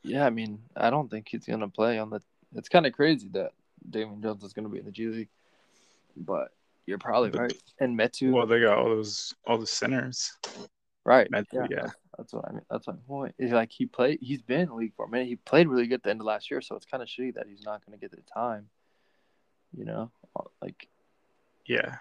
[0.04, 2.22] Yeah, I mean, I don't think he's gonna play on the.
[2.56, 3.52] It's kind of crazy that
[3.90, 5.30] Damian Jones is gonna be in the G League,
[6.16, 6.50] but
[6.86, 7.64] you're probably But- right.
[7.80, 10.32] And Metu, Well, they got all those all the centers.
[11.06, 11.30] Right?
[11.32, 11.82] Metu, yeah, yeah.
[11.82, 12.62] That's, that's what I mean.
[12.70, 13.36] That's my point.
[13.38, 14.20] Is like he played.
[14.22, 15.28] He's been in the league for a minute.
[15.28, 17.36] He played really good at the end of last year, so it's kind of shitty
[17.36, 18.70] that he's not gonna get the time.
[19.76, 20.12] You know,
[20.62, 20.88] like
[21.66, 21.98] Yeah,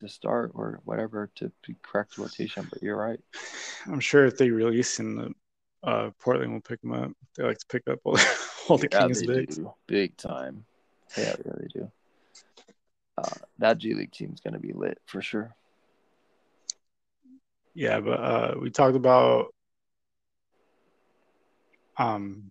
[0.00, 2.66] to start or whatever to be correct rotation.
[2.70, 3.20] But you're right.
[3.86, 7.12] I'm sure if they release him, the uh, Portland will pick him up.
[7.36, 8.18] They like to pick up all,
[8.68, 9.60] all the Yeah, Kings bigs.
[9.86, 10.64] Big time.
[11.16, 11.90] Yeah, they do.
[13.18, 15.54] Uh, that G League team's gonna be lit for sure.
[17.74, 19.54] Yeah, but uh, we talked about
[21.96, 22.50] um,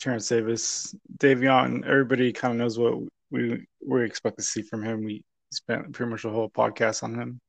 [0.00, 1.84] Terence Davis, Dave Davion.
[1.86, 2.94] Everybody kind of knows what
[3.30, 5.04] we we expect to see from him.
[5.04, 7.40] We spent pretty much a whole podcast on him.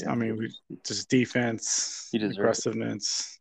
[0.00, 0.52] Yeah, I mean, we
[0.84, 2.40] just defense, He deserves it.
[2.40, 3.38] aggressiveness.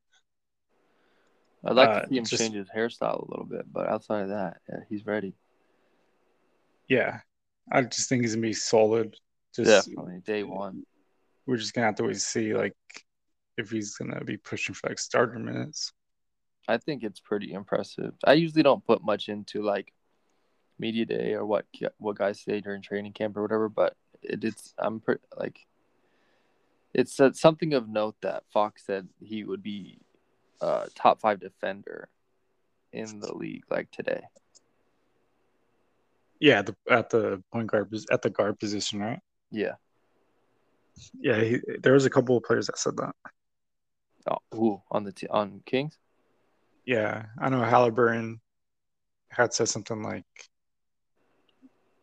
[1.64, 4.24] I'd like uh, to see him just- change his hairstyle a little bit, but outside
[4.24, 5.34] of that, yeah, he's ready.
[6.88, 7.20] Yeah,
[7.72, 9.16] I just think he's gonna be solid.
[9.56, 10.84] Just Definitely day one.
[11.46, 12.76] we're just gonna have to wait to see like
[13.58, 15.92] if he's gonna be pushing for like starter minutes.
[16.68, 18.14] I think it's pretty impressive.
[18.24, 19.92] I usually don't put much into like
[20.78, 21.66] media day or what
[21.98, 25.66] what guys say during training camp or whatever, but it, it's I'm pretty like
[26.94, 30.00] it's uh, something of note that Fox said he would be
[30.62, 32.10] uh, top five defender
[32.92, 34.22] in the league like today.
[36.40, 39.20] Yeah, the, at the point guard pos- at the guard position, right?
[39.52, 39.74] Yeah.
[41.20, 43.16] Yeah, he, there was a couple of players that said that.
[44.30, 45.98] Oh, who on the t- on Kings?
[46.86, 48.40] Yeah, I know Haliburton
[49.30, 50.26] had said something like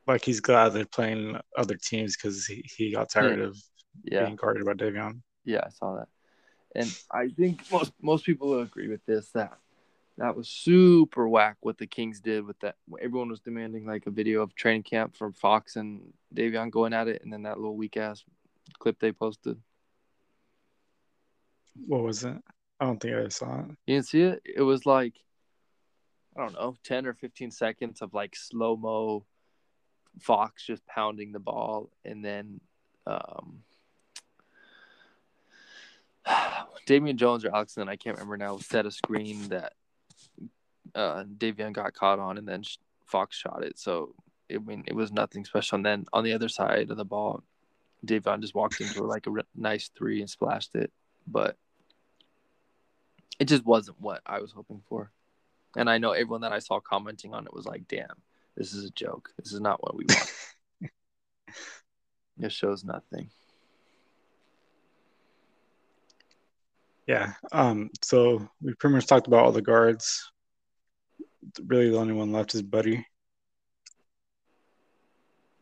[0.06, 3.20] like he's glad they're playing other teams because he, he got hmm.
[3.20, 3.58] tired of
[4.04, 4.24] Yeah.
[4.24, 5.22] being guarded by Davion.
[5.44, 6.08] Yeah, I saw that,
[6.74, 9.58] and I think most most people will agree with this that
[10.18, 12.76] that was super whack what the Kings did with that.
[13.00, 17.08] Everyone was demanding like a video of training camp from Fox and Davion going at
[17.08, 18.24] it, and then that little weak ass
[18.78, 19.58] clip they posted.
[21.86, 22.36] What was it?
[22.80, 23.66] I don't think I saw it.
[23.86, 24.42] You didn't see it?
[24.44, 25.14] It was like
[26.36, 29.26] I don't know, ten or fifteen seconds of like slow mo
[30.20, 32.60] Fox just pounding the ball, and then
[33.06, 33.62] um,
[36.86, 39.74] Damian Jones or Alex, and I can't remember now, set a screen that
[40.96, 42.64] uh, Davion got caught on, and then
[43.04, 43.78] Fox shot it.
[43.78, 44.14] So
[44.52, 45.76] I mean, it was nothing special.
[45.76, 47.42] And then on the other side of the ball,
[48.04, 50.92] Davion just walked into like a re- nice three and splashed it,
[51.26, 51.56] but
[53.38, 55.10] it just wasn't what I was hoping for.
[55.76, 58.22] And I know everyone that I saw commenting on it was like, "Damn,
[58.56, 59.30] this is a joke.
[59.38, 60.32] This is not what we want."
[62.40, 63.28] it shows nothing.
[67.06, 67.34] Yeah.
[67.52, 67.90] Um.
[68.02, 70.30] So we pretty much talked about all the guards.
[71.64, 73.06] Really, the only one left is Buddy.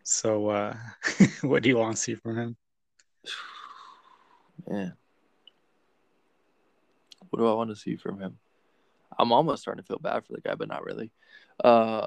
[0.02, 0.76] So, uh,
[1.42, 2.56] what do you want to see from him?
[4.68, 4.94] Man,
[7.30, 8.38] what do I want to see from him?
[9.18, 11.10] I'm almost starting to feel bad for the guy, but not really.
[11.62, 12.06] Uh,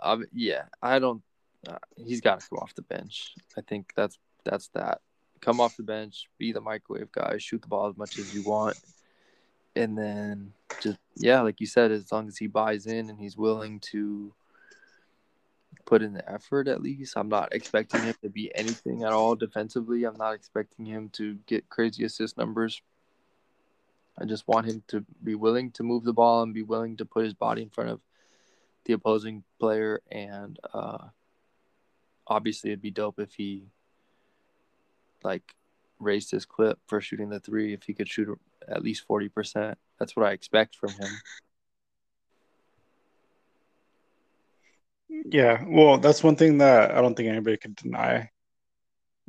[0.00, 1.22] I, yeah, I don't.
[1.68, 3.34] Uh, he's got to come off the bench.
[3.56, 5.00] I think that's that's that.
[5.40, 8.42] Come off the bench, be the microwave guy, shoot the ball as much as you
[8.42, 8.78] want,
[9.74, 13.36] and then just yeah, like you said, as long as he buys in and he's
[13.36, 14.32] willing to
[15.84, 17.14] put in the effort at least.
[17.16, 20.04] I'm not expecting him to be anything at all defensively.
[20.04, 22.80] I'm not expecting him to get crazy assist numbers.
[24.18, 27.04] I just want him to be willing to move the ball and be willing to
[27.04, 28.00] put his body in front of
[28.84, 30.00] the opposing player.
[30.10, 31.08] And uh,
[32.26, 33.64] obviously, it'd be dope if he
[35.24, 35.54] like
[35.98, 37.72] raised his clip for shooting the three.
[37.72, 41.10] If he could shoot at least forty percent, that's what I expect from him.
[45.26, 45.64] Yeah.
[45.66, 48.30] Well, that's one thing that I don't think anybody could deny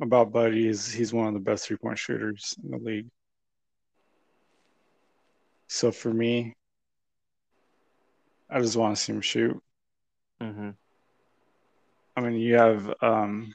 [0.00, 3.08] about Buddy is he's one of the best three point shooters in the league.
[5.68, 6.54] So for me,
[8.50, 9.60] I just want to see him shoot.
[10.40, 10.70] Mm-hmm.
[12.16, 13.54] I mean, you have um,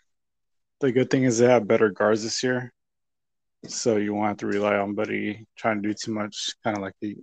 [0.80, 2.73] the good thing is they have better guards this year,
[3.68, 6.52] so you won't have to rely on Buddy trying to do too much.
[6.64, 7.15] Kind of like they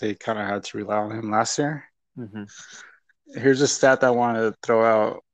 [0.00, 1.84] they kind of had to rely on him last year.
[2.18, 2.44] Mm-hmm.
[3.38, 5.24] Here's a stat that I wanted to throw out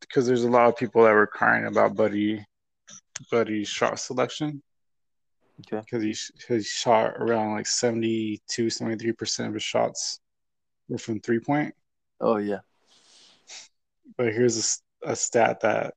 [0.00, 2.44] because there's a lot of people that were crying about Buddy
[3.30, 4.62] Buddy's shot selection
[5.60, 5.80] Okay.
[5.80, 6.14] because he
[6.54, 10.20] he shot around like 72 73 percent of his shots
[10.88, 11.74] were from three point.
[12.20, 12.60] Oh yeah.
[14.16, 15.94] but here's a stat that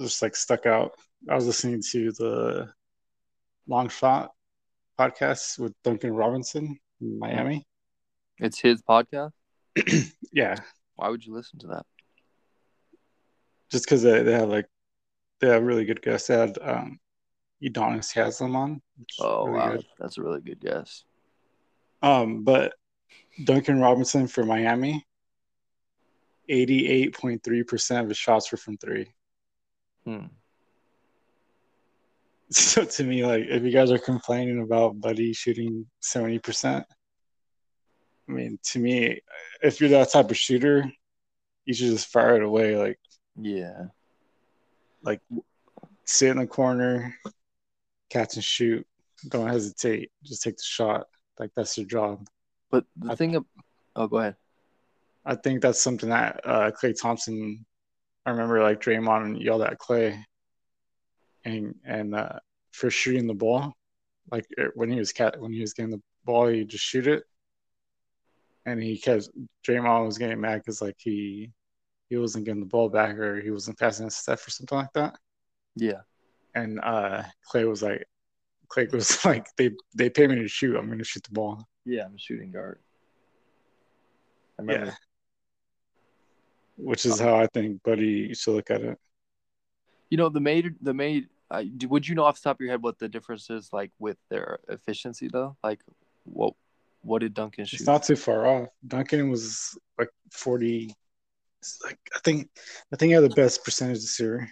[0.00, 0.92] just like stuck out.
[1.28, 2.72] I was listening to the
[3.66, 4.32] Long Shot
[4.98, 7.66] podcast with Duncan Robinson in Miami.
[8.38, 9.32] It's his podcast.
[10.32, 10.56] Yeah,
[10.96, 11.86] Why would you listen to that?
[13.70, 14.66] just because they, they have like
[15.40, 16.26] they have really good guests.
[16.28, 16.98] They had um,
[17.62, 18.82] Udonis Haslem on.
[19.20, 19.86] Oh really wow, good.
[19.98, 21.04] that's a really good guess.
[22.02, 22.74] Um, but
[23.44, 25.06] Duncan Robinson for Miami,
[26.48, 29.13] eighty-eight point three percent of his shots were from three.
[30.04, 30.26] Hmm.
[32.50, 36.84] So to me, like if you guys are complaining about Buddy shooting seventy percent,
[38.28, 39.20] I mean, to me,
[39.62, 40.84] if you're that type of shooter,
[41.64, 42.76] you should just fire it away.
[42.76, 42.98] Like
[43.36, 43.86] Yeah.
[45.02, 45.20] Like
[46.04, 47.14] sit in the corner,
[48.10, 48.86] catch and shoot.
[49.28, 50.12] Don't hesitate.
[50.22, 51.06] Just take the shot.
[51.40, 52.26] Like that's your job.
[52.70, 53.46] But the I- thing of
[53.96, 54.36] oh go ahead.
[55.24, 57.64] I think that's something that uh, Klay Thompson.
[58.26, 60.22] I remember like Draymond yelled at Klay,
[61.44, 62.38] and and uh,
[62.72, 63.74] for shooting the ball,
[64.30, 67.06] like er, when he was cat when he was getting the ball, he just shoot
[67.06, 67.24] it,
[68.66, 69.28] and he kept
[69.66, 71.52] Draymond was getting mad because like he
[72.08, 74.92] he wasn't getting the ball back or he wasn't passing his stuff or something like
[74.94, 75.16] that.
[75.74, 76.00] Yeah.
[76.54, 78.06] And uh, Klay was like,
[78.68, 80.76] Klay was like, they they pay me to shoot.
[80.76, 81.66] I'm gonna shoot the ball.
[81.84, 82.78] Yeah, I'm a shooting guard.
[84.58, 84.86] I remember.
[84.86, 84.92] Yeah.
[86.76, 88.98] Which is how I think Buddy should look at it.
[90.10, 91.28] You know, the made the made.
[91.50, 93.90] Uh, would you know off the top of your head what the difference is like
[93.98, 95.56] with their efficiency though?
[95.62, 95.80] Like,
[96.24, 96.54] what
[97.02, 97.80] what did Duncan shoot?
[97.80, 98.68] It's not too far off.
[98.86, 100.94] Duncan was like forty.
[101.84, 102.48] Like I think
[102.92, 104.50] I think he had the best percentage this year.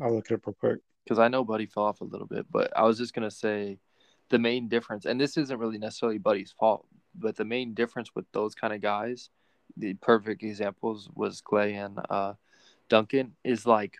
[0.00, 0.80] I'll look it up real quick.
[1.04, 3.78] Because I know Buddy fell off a little bit, but I was just gonna say
[4.30, 8.24] the main difference, and this isn't really necessarily Buddy's fault, but the main difference with
[8.32, 9.30] those kind of guys,
[9.76, 12.34] the perfect examples was Klay and uh,
[12.88, 13.98] Duncan, is like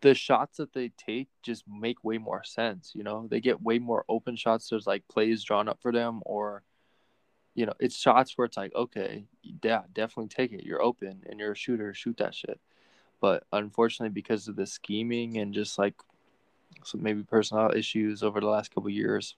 [0.00, 2.92] the shots that they take just make way more sense.
[2.94, 4.68] You know, they get way more open shots.
[4.68, 6.62] There's like plays drawn up for them, or
[7.54, 9.24] you know, it's shots where it's like, okay,
[9.62, 10.64] yeah, definitely take it.
[10.64, 11.92] You're open and you're a shooter.
[11.92, 12.60] Shoot that shit.
[13.20, 15.94] But unfortunately, because of the scheming and just like
[16.94, 19.36] maybe personal issues over the last couple years,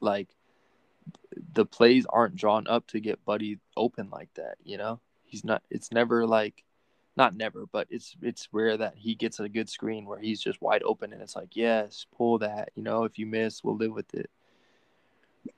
[0.00, 0.28] like
[1.52, 4.56] the plays aren't drawn up to get Buddy open like that.
[4.64, 5.62] You know, he's not.
[5.70, 6.64] It's never like,
[7.16, 10.60] not never, but it's it's rare that he gets a good screen where he's just
[10.60, 12.70] wide open and it's like, yes, pull that.
[12.74, 14.30] You know, if you miss, we'll live with it.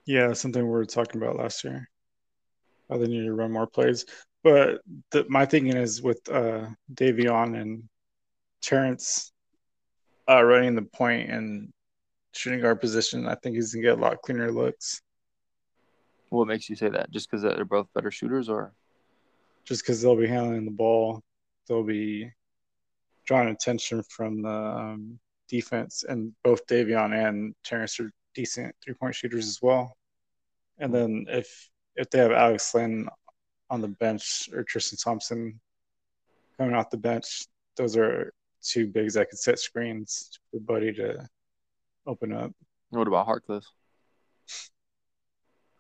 [0.07, 1.89] Yeah, something we were talking about last year.
[2.91, 4.05] How they need to run more plays.
[4.45, 4.81] But
[5.11, 7.89] the, my thinking is with uh, Davion and
[8.63, 9.33] Terence
[10.29, 11.73] uh, running the point and
[12.33, 15.01] shooting guard position, I think he's gonna get a lot cleaner looks.
[16.31, 17.11] What makes you say that?
[17.11, 18.73] Just because they're both better shooters, or
[19.65, 21.23] just because they'll be handling the ball,
[21.67, 22.31] they'll be
[23.27, 25.19] drawing attention from the um,
[25.49, 29.97] defense, and both Davion and Terence are decent three point shooters as well.
[30.79, 33.09] And then if if they have Alex Len
[33.71, 35.61] on the bench or Tristan Thompson
[36.57, 37.47] coming off the bench,
[37.77, 38.33] those are
[38.63, 41.29] two bigs that could set screens for Buddy to
[42.07, 42.53] open up.
[42.91, 43.65] What about Harkless?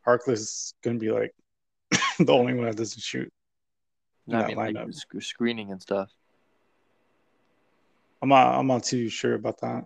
[0.08, 1.34] Harkless is going to be like
[2.18, 3.30] the only one that doesn't shoot.
[4.26, 4.94] No, I mean, lineup.
[5.14, 6.10] like screening and stuff.
[8.22, 8.58] I'm not.
[8.58, 9.84] I'm not too sure about that.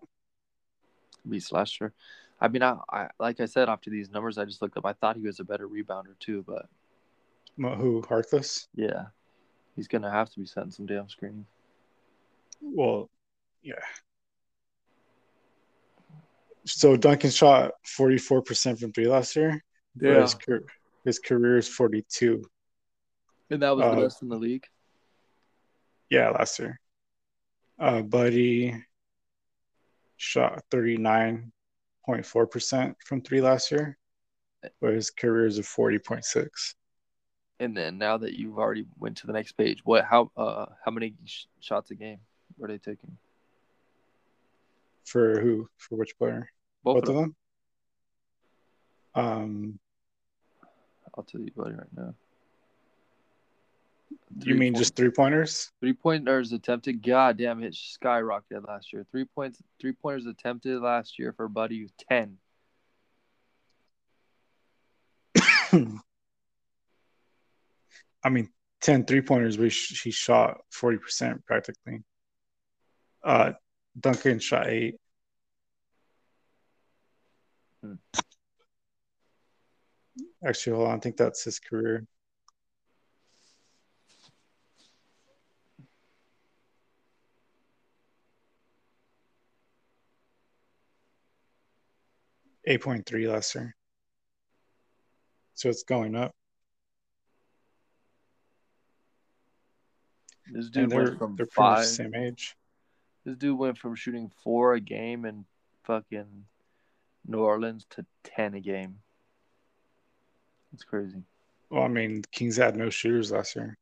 [1.28, 1.93] Be slasher.
[2.40, 4.94] I mean, I, I like I said after these numbers I just looked up, I
[4.94, 6.66] thought he was a better rebounder too, but
[7.57, 8.66] who Harkless?
[8.74, 9.07] Yeah,
[9.77, 11.47] he's gonna have to be setting some damn screens.
[12.61, 13.11] Well,
[13.62, 13.74] yeah.
[16.65, 19.62] So Duncan shot forty four percent from three last year.
[20.01, 20.36] Yeah, his,
[21.05, 22.44] his, career is forty two.
[23.51, 24.64] And that was uh, the best in the league.
[26.10, 26.81] Yeah, last year.
[27.78, 28.82] Uh, Buddy
[30.16, 31.52] shot thirty nine
[32.09, 33.97] 0.4% from three last year,
[34.81, 36.74] but his career is a 40.6.
[37.60, 40.90] And then now that you've already went to the next page, what how uh how
[40.90, 42.19] many sh- shots a game
[42.59, 43.16] were they taking?
[45.05, 45.69] For who?
[45.77, 46.48] For which player?
[46.82, 47.36] Both, Both of, them.
[49.14, 49.24] them.
[49.24, 49.81] Um,
[51.16, 52.14] I'll tell you buddy right now.
[54.40, 55.70] Three you mean just three pointers?
[55.80, 57.02] Three pointers attempted.
[57.02, 59.06] God damn it, skyrocketed last year.
[59.10, 62.39] Three points, three pointers attempted last year for Buddy ten.
[68.24, 68.48] I mean,
[68.82, 72.02] 10 three pointers, we he shot 40% practically.
[73.24, 73.52] Uh,
[73.98, 74.97] Duncan shot eight.
[77.82, 77.94] Hmm.
[80.44, 80.97] Actually, hold on.
[80.97, 82.06] I think that's his career.
[92.64, 93.74] eight point three last year.
[95.55, 96.32] So it's going up.
[100.52, 101.81] This dude went from five.
[101.81, 102.56] the same age.
[103.24, 105.44] This dude went from shooting four a game in
[105.85, 106.44] fucking
[107.27, 108.98] New Orleans to ten a game.
[110.73, 111.23] It's crazy.
[111.70, 113.77] Well, I mean, Kings had no shooters last year.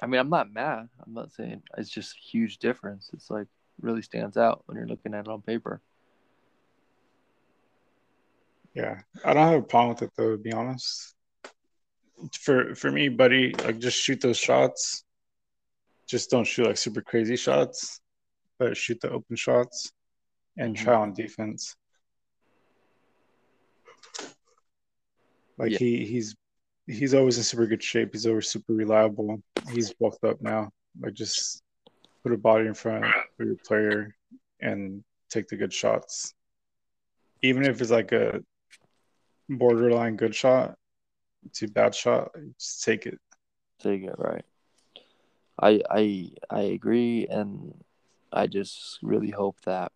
[0.00, 0.88] I mean, I'm not mad.
[1.04, 3.10] I'm not saying it's just a huge difference.
[3.12, 3.46] It's like
[3.80, 5.80] really stands out when you're looking at it on paper.
[8.74, 10.32] Yeah, I don't have a problem with it though.
[10.32, 11.14] To be honest,
[12.40, 15.04] for for me, buddy, like just shoot those shots.
[16.08, 18.00] Just don't shoot like super crazy shots,
[18.58, 19.92] but shoot the open shots
[20.56, 20.84] and mm-hmm.
[20.84, 21.76] try on defense.
[25.62, 25.78] Like yeah.
[25.78, 26.34] he he's
[26.88, 28.08] he's always in super good shape.
[28.10, 29.40] He's always super reliable.
[29.70, 30.72] He's bulked up now.
[31.00, 31.62] Like just
[32.24, 34.12] put a body in front of your player
[34.60, 36.34] and take the good shots.
[37.42, 38.40] Even if it's like a
[39.48, 40.74] borderline good shot
[41.54, 43.20] to bad shot, just take it.
[43.78, 44.44] Take it right.
[45.60, 47.72] I I I agree, and
[48.32, 49.92] I just really hope that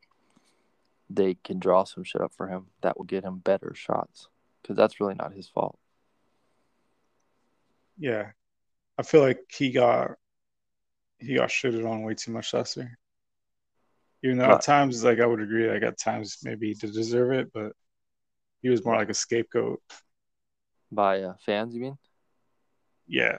[1.11, 4.29] they can draw some shit up for him that will get him better shots
[4.67, 5.79] because that's really not his fault.
[7.99, 8.31] Yeah,
[8.99, 10.13] I feel like he got
[11.19, 12.99] he got shitted on way too much last year.
[14.25, 17.53] Even though at times, like I would agree, like at times maybe to deserve it,
[17.55, 17.73] but
[18.61, 19.81] he was more like a scapegoat
[20.91, 21.75] by uh, fans.
[21.75, 21.99] You mean?
[23.07, 23.39] Yeah,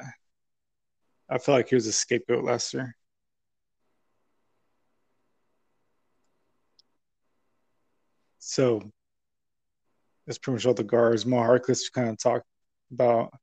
[1.29, 2.95] I feel like he was a scapegoat last year.
[8.39, 8.91] So
[10.27, 11.25] that's pretty much all the guards.
[11.25, 12.45] Mo Harkless kind of talked
[12.91, 13.33] about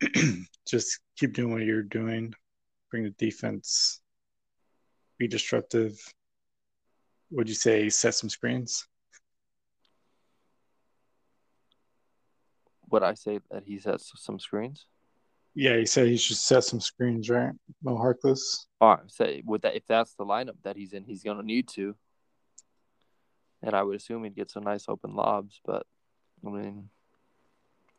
[0.66, 2.32] just keep doing what you're doing,
[2.90, 4.00] bring the defense,
[5.18, 5.98] be disruptive.
[7.32, 8.86] Would you say set some screens?
[12.90, 14.86] Would I say that he sets some screens?
[15.54, 17.52] Yeah, he said he should set some screens, right?
[17.82, 18.66] Mo Harkless.
[18.80, 21.68] All right, say with that if that's the lineup that he's in, he's gonna need
[21.70, 21.96] to.
[23.62, 25.86] And I would assume he'd get some nice open lobs, but
[26.46, 26.88] I mean,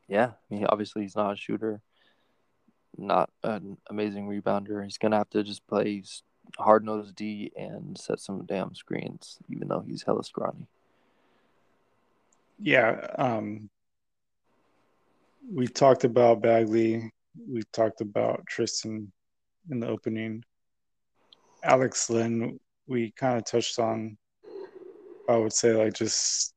[0.08, 1.82] yeah, I mean, obviously he's not a shooter,
[2.98, 4.84] not an amazing rebounder.
[4.84, 6.04] He's gonna have to just play
[6.58, 10.68] hard nosed D and set some damn screens, even though he's hella scrawny.
[12.60, 13.70] Yeah, um,
[15.52, 17.12] we talked about Bagley
[17.48, 19.12] we talked about Tristan
[19.70, 20.44] in the opening.
[21.64, 24.18] Alex Len, we kind of touched on.
[25.30, 26.54] I would say like just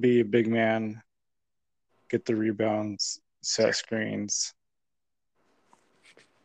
[0.00, 1.02] be a big man,
[2.10, 4.52] get the rebounds, set screens,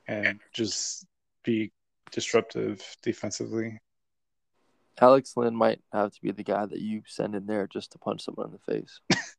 [0.08, 1.06] and just
[1.44, 1.72] be
[2.12, 3.80] disruptive defensively.
[5.00, 7.98] Alex Len might have to be the guy that you send in there just to
[7.98, 9.00] punch someone in the face.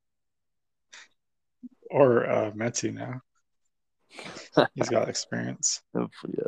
[1.90, 3.20] or uh, Metu now.
[4.74, 5.82] He's got experience.
[5.94, 6.02] yeah,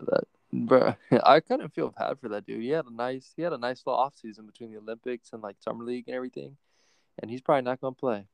[0.07, 0.25] that
[0.55, 0.95] bro.
[1.25, 2.63] I kind of feel bad for that dude.
[2.63, 5.43] He had a nice, he had a nice little off season between the Olympics and
[5.43, 6.57] like summer league and everything,
[7.21, 8.27] and he's probably not gonna play.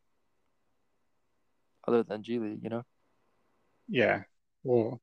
[1.88, 2.84] Other than G League, you know.
[3.88, 4.22] Yeah,
[4.62, 5.00] well,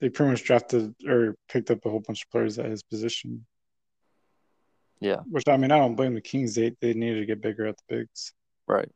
[0.00, 3.46] they pretty much drafted or picked up a whole bunch of players at his position.
[5.00, 5.20] Yeah.
[5.30, 6.54] Which I mean, I don't blame the Kings.
[6.54, 8.32] They they needed to get bigger at the bigs.
[8.66, 8.90] Right.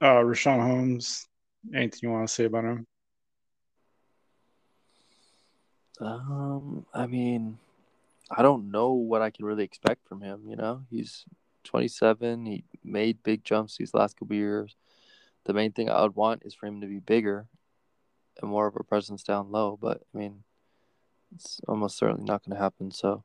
[0.00, 1.26] Uh, Richaun Holmes.
[1.72, 2.86] Anything you want to say about him?
[6.02, 7.58] Um, I mean,
[8.30, 10.42] I don't know what I can really expect from him.
[10.46, 11.24] You know, he's
[11.64, 12.46] 27.
[12.46, 14.76] He made big jumps these last couple years.
[15.44, 17.46] The main thing I would want is for him to be bigger
[18.40, 19.78] and more of a presence down low.
[19.80, 20.44] But I mean,
[21.34, 22.90] it's almost certainly not going to happen.
[22.90, 23.24] So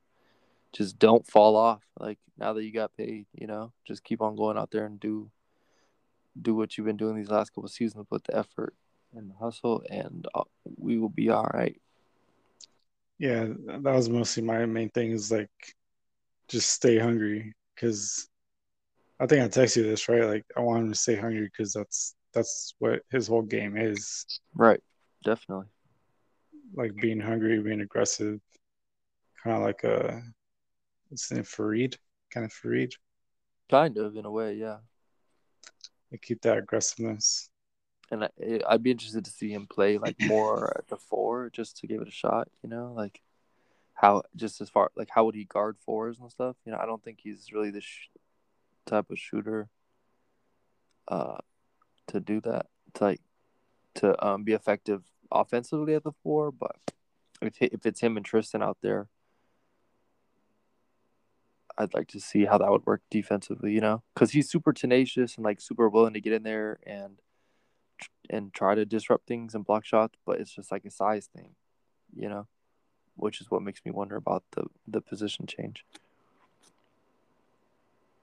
[0.74, 1.84] just don't fall off.
[1.99, 4.99] Like now that you got paid, you know, just keep on going out there and
[4.99, 5.32] do
[6.40, 8.06] do what you've been doing these last couple seasons.
[8.10, 8.76] Put the effort
[9.14, 10.44] and the hustle, and uh,
[10.78, 11.80] we will be all right.
[13.19, 15.49] Yeah, that was mostly my main thing is like
[16.48, 18.27] just stay hungry because
[19.19, 20.26] I think I texted you this right.
[20.26, 24.26] Like I want him to stay hungry because that's that's what his whole game is.
[24.53, 24.81] Right,
[25.23, 25.68] definitely.
[26.76, 28.39] Like being hungry, being aggressive,
[29.44, 30.22] kind of like a
[31.11, 31.95] it's in name Faried,
[32.31, 32.91] kind of Faried.
[33.69, 34.77] Kind of in a way, yeah.
[36.11, 37.49] Like keep that aggressiveness
[38.12, 38.30] and I,
[38.68, 42.02] I'd be interested to see him play like more at the four just to give
[42.02, 42.50] it a shot.
[42.64, 43.22] You know, like
[43.94, 46.56] how just as far like how would he guard fours and stuff.
[46.66, 48.10] You know, I don't think he's really the sh-
[48.86, 49.70] type of shooter
[51.08, 51.38] uh
[52.08, 53.22] to do that to like
[53.96, 56.52] to um be effective offensively at the four.
[56.52, 56.76] But
[57.42, 59.08] if if it's him and Tristan out there.
[61.80, 65.36] I'd like to see how that would work defensively, you know, because he's super tenacious
[65.36, 67.20] and like super willing to get in there and
[68.30, 71.56] and try to disrupt things and block shots, but it's just like a size thing,
[72.15, 72.48] you know,
[73.15, 75.86] which is what makes me wonder about the the position change.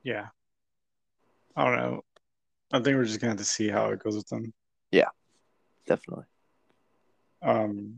[0.03, 0.29] Yeah,
[1.57, 2.05] I don't know.
[2.73, 4.53] I think we're just gonna have to see how it goes with them.
[4.91, 5.09] Yeah,
[5.87, 6.25] definitely.
[7.43, 7.95] Um,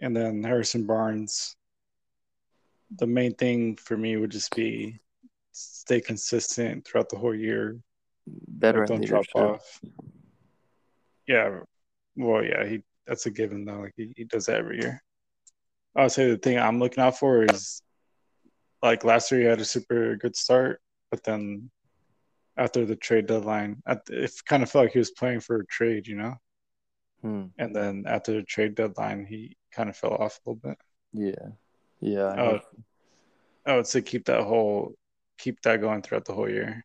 [0.00, 1.56] and then Harrison Barnes.
[2.96, 5.00] The main thing for me would just be
[5.52, 7.76] stay consistent throughout the whole year.
[8.26, 9.80] Better like, don't drop off.
[11.26, 11.60] Yeah,
[12.16, 13.80] well, yeah, he that's a given though.
[13.80, 15.02] Like he, he does that every year.
[15.96, 17.82] I would say the thing I'm looking out for is
[18.82, 20.80] like last year he had a super good start,
[21.10, 21.70] but then
[22.56, 23.82] after the trade deadline.
[23.86, 26.34] It kind of felt like he was playing for a trade, you know.
[27.22, 27.44] Hmm.
[27.58, 30.78] And then after the trade deadline, he kind of fell off a little bit.
[31.12, 31.52] Yeah,
[32.00, 32.26] yeah.
[32.26, 32.60] I would.
[33.66, 34.94] I would say keep that whole
[35.38, 36.84] keep that going throughout the whole year.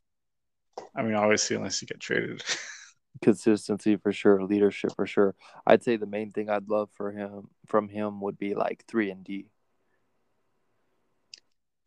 [0.95, 2.41] I mean, obviously, unless you get traded.
[3.21, 5.35] consistency for sure, leadership for sure.
[5.65, 9.11] I'd say the main thing I'd love for him from him would be like three
[9.11, 9.49] and D.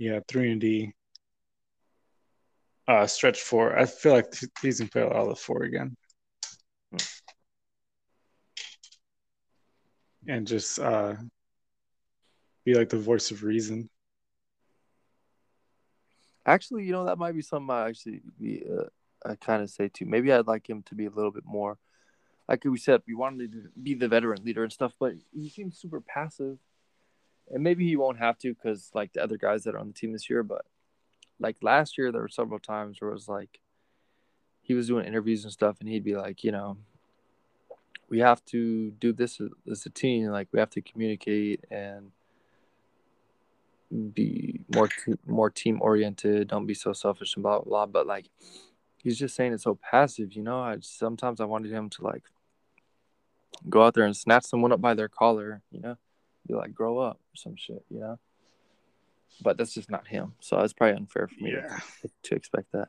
[0.02, 0.92] yeah, three and D.
[2.88, 3.78] Uh, stretch four.
[3.78, 4.26] I feel like
[4.60, 5.96] he's gonna play a lot of the four again.
[6.90, 6.96] Hmm.
[10.26, 11.14] And just uh,
[12.64, 13.88] be like the voice of reason.
[16.44, 18.86] Actually, you know that might be something I actually be uh,
[19.24, 20.06] I kind of say too.
[20.06, 21.78] Maybe I'd like him to be a little bit more,
[22.48, 25.78] like we said, we wanted to be the veteran leader and stuff, but he seems
[25.78, 26.58] super passive,
[27.50, 29.94] and maybe he won't have to because like the other guys that are on the
[29.94, 30.42] team this year.
[30.42, 30.64] But
[31.38, 33.60] like last year, there were several times where it was like
[34.60, 36.76] he was doing interviews and stuff, and he'd be like, you know,
[38.08, 39.40] we have to do this
[39.70, 40.26] as a team.
[40.26, 42.12] Like we have to communicate and
[44.14, 44.88] be more
[45.26, 46.48] more team oriented.
[46.48, 47.86] Don't be so selfish and blah blah blah.
[47.86, 48.26] But like
[49.02, 50.60] he's just saying it so passive, you know.
[50.60, 52.24] I sometimes I wanted him to like
[53.68, 55.96] go out there and snatch someone up by their collar, you know,
[56.46, 58.18] be like grow up or some shit, you know.
[59.42, 62.70] But that's just not him, so it's probably unfair for me Yeah, to, to expect
[62.72, 62.88] that.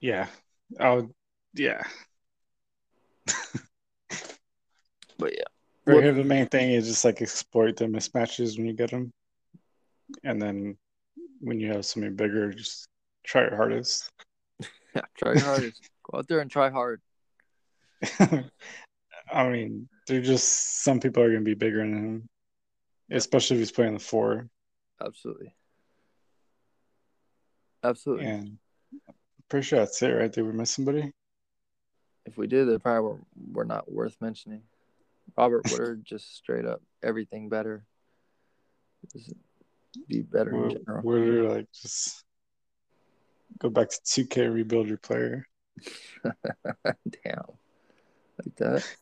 [0.00, 0.26] yeah.
[0.80, 1.08] Oh.
[1.54, 1.82] Yeah.
[5.18, 5.44] But yeah,
[5.84, 8.90] For What- him, the main thing is just like exploit the mismatches when you get
[8.90, 9.12] them,
[10.22, 10.76] and then
[11.40, 12.88] when you have something bigger, just
[13.24, 14.08] try your hardest.
[14.94, 15.90] yeah, try your hardest.
[16.10, 17.00] go out there and try hard.
[19.32, 22.28] I mean, they're just some people are gonna be bigger than him,
[23.10, 24.48] especially if he's playing the four.
[25.04, 25.54] Absolutely,
[27.84, 28.26] absolutely.
[28.26, 28.58] And
[29.08, 29.14] I'm
[29.48, 30.32] pretty sure that's it, right?
[30.32, 31.12] They we miss somebody.
[32.24, 33.18] If we did, they probably were,
[33.52, 34.62] were not worth mentioning.
[35.36, 37.84] Robert Woodard just straight up everything better.
[39.12, 39.32] Just
[40.06, 41.02] be better in general.
[41.02, 42.24] where like just
[43.58, 45.46] go back to two K, rebuild your player.
[46.24, 47.42] Damn.
[48.44, 48.96] Like that.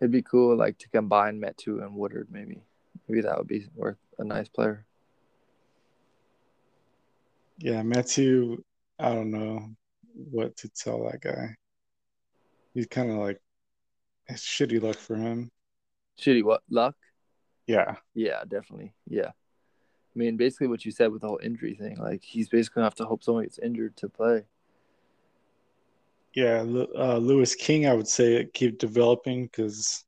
[0.00, 2.62] It'd be cool like to combine Metu and Woodard maybe.
[3.08, 4.84] Maybe that would be worth a nice player.
[7.58, 8.58] Yeah, Metu.
[8.98, 9.70] I don't know
[10.14, 11.54] what to tell that guy.
[12.74, 13.40] He's kind of like
[14.28, 15.50] it's shitty luck for him.
[16.20, 16.62] Shitty what?
[16.68, 16.96] Luck?
[17.66, 18.92] Yeah, Yeah, definitely.
[19.08, 19.28] Yeah.
[19.28, 21.96] I mean, basically what you said with the whole injury thing.
[21.98, 24.44] Like he's basically gonna have to hope someone gets injured to play.
[26.34, 26.60] yeah.
[26.60, 30.04] Uh, Louis King, I would say keep developing because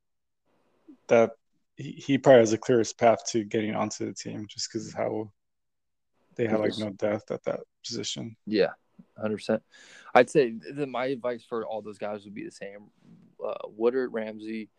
[1.08, 1.32] that
[1.76, 4.94] he, he probably has the clearest path to getting onto the team just because of
[4.94, 5.30] how
[6.36, 8.36] they have like no depth at that position.
[8.46, 8.70] Yeah,
[9.18, 9.62] hundred percent.
[10.14, 12.90] I'd say that my advice for all those guys would be the same:
[13.44, 14.70] uh, Woodard, Ramsey,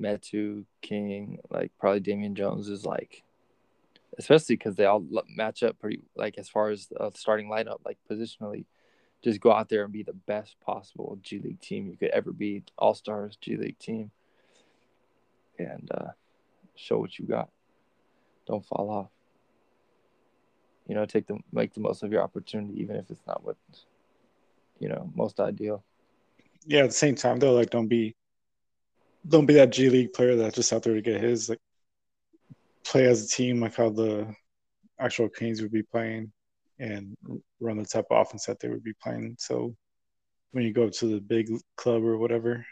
[0.00, 3.22] Metu, King, like probably Damian Jones is like,
[4.18, 7.98] especially because they all match up pretty like as far as the starting lineup, like
[8.10, 8.64] positionally.
[9.22, 12.32] Just go out there and be the best possible G League team you could ever
[12.32, 14.10] be, All Stars G League team,
[15.58, 16.10] and uh,
[16.74, 17.48] show what you got.
[18.48, 19.10] Don't fall off.
[20.88, 23.56] You know, take the make the most of your opportunity, even if it's not what
[24.80, 25.84] you know most ideal.
[26.66, 28.16] Yeah, at the same time though, like don't be
[29.26, 31.48] don't be that G League player that's just out there to get his.
[31.48, 31.60] Like
[32.84, 34.34] play as a team, like how the
[34.98, 36.32] actual Kings would be playing,
[36.78, 37.16] and
[37.60, 39.36] run the type of offense that they would be playing.
[39.38, 39.74] So
[40.52, 42.64] when you go to the big club or whatever,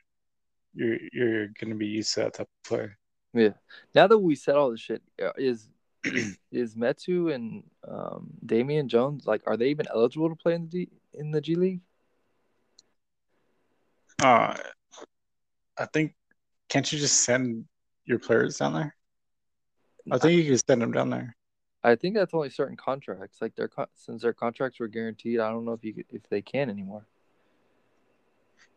[0.74, 2.88] you're you're gonna be used to that type of play.
[3.32, 3.52] Yeah.
[3.94, 5.68] Now that we said all this shit, uh, is
[6.04, 10.62] is, is Metu and um, Damian Jones like are they even eligible to play in
[10.62, 11.80] the D, in the G League?
[14.22, 14.54] Uh,
[15.78, 16.14] I think
[16.70, 17.66] can't you just send
[18.06, 18.96] your players down there?
[20.10, 21.36] I think you can send them down there.
[21.82, 23.42] I think that's only certain contracts.
[23.42, 26.70] Like their since their contracts were guaranteed, I don't know if you if they can
[26.70, 27.06] anymore.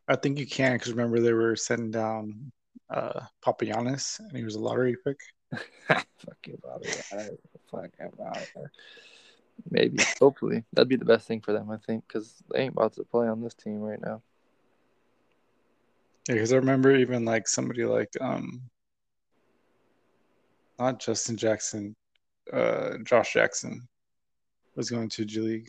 [0.08, 2.52] I think you can because remember they were sending down
[2.90, 5.20] uh Papagiannis and he was a lottery pick.
[5.88, 6.90] Fuck you, Bobby.
[7.12, 7.30] I-
[7.72, 8.70] Fuck about it.
[9.70, 11.72] Maybe, hopefully, that'd be the best thing for them.
[11.72, 14.22] I think because they ain't about to play on this team right now.
[16.28, 18.62] Yeah, because I remember even like somebody like um
[20.80, 21.96] not Justin Jackson,
[22.52, 23.88] uh Josh Jackson
[24.76, 25.68] was going to G League.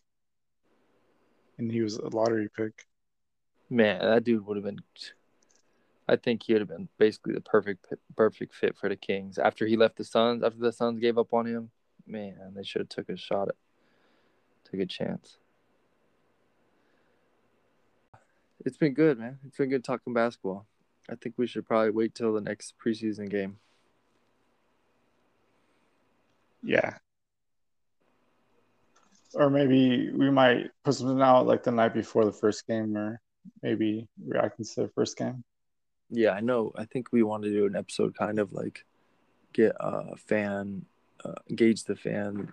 [1.58, 2.86] And he was a lottery pick.
[3.70, 4.80] Man, that dude would have been.
[6.08, 7.86] I think he would have been basically the perfect
[8.16, 10.42] perfect fit for the Kings after he left the Suns.
[10.44, 11.70] After the Suns gave up on him,
[12.06, 13.54] man, they should have took a shot at
[14.70, 15.38] took a chance.
[18.64, 19.38] It's been good, man.
[19.46, 20.66] It's been good talking basketball.
[21.10, 23.58] I think we should probably wait till the next preseason game.
[26.62, 26.94] Yeah.
[29.34, 33.20] Or maybe we might put something out like the night before the first game, or
[33.62, 35.44] maybe reacting to the first game.
[36.08, 36.72] Yeah, I know.
[36.76, 38.86] I think we want to do an episode kind of like
[39.52, 40.86] get a fan,
[41.22, 42.52] uh, gauge the fan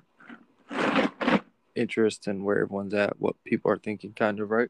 [1.73, 4.69] interest and where everyone's at, what people are thinking, kind of, right?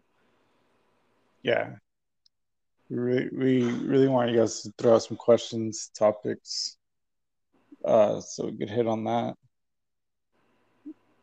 [1.43, 1.75] Yeah.
[2.89, 6.77] We really, we really want you guys to throw out some questions, topics,
[7.85, 9.35] uh, so we could hit on that.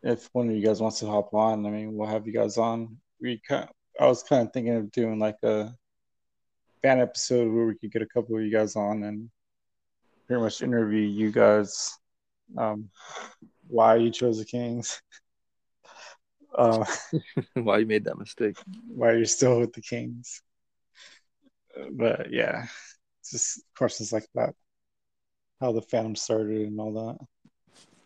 [0.03, 2.57] If one of you guys wants to hop on, I mean, we'll have you guys
[2.57, 2.97] on.
[3.21, 3.69] We kind,
[4.01, 5.73] I was kind of thinking of doing like a
[6.83, 9.29] fan episode where we could get a couple of you guys on and
[10.27, 11.99] pretty much interview you guys,
[12.57, 12.89] um,
[13.67, 15.03] why you chose the Kings,
[16.59, 16.85] uh,
[17.55, 18.57] why you made that mistake,
[18.89, 20.43] why you're still with the Kings.
[21.93, 22.67] But yeah,
[23.31, 24.55] just questions like that,
[25.61, 27.27] how the fandom started and all that.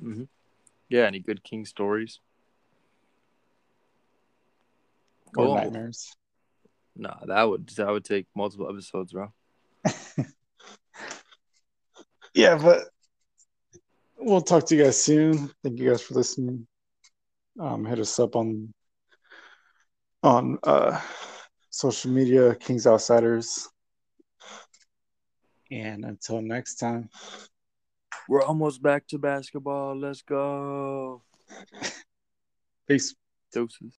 [0.06, 0.24] Mm-hmm.
[0.90, 2.20] Yeah, any good King stories?
[5.34, 5.54] Or Cool.
[5.54, 6.14] nightmares.
[6.94, 9.32] Nah, that would that would take multiple episodes, bro.
[12.34, 12.84] Yeah, but
[14.16, 15.50] we'll talk to you guys soon.
[15.62, 16.66] Thank you guys for listening.
[17.60, 18.72] Um, hit us up on
[20.22, 21.00] on uh,
[21.70, 23.68] social media, Kings Outsiders.
[25.70, 27.08] And until next time,
[28.28, 29.98] We're almost back to basketball.
[29.98, 31.22] Let's go.
[32.88, 33.14] peace.
[33.52, 33.98] Doses.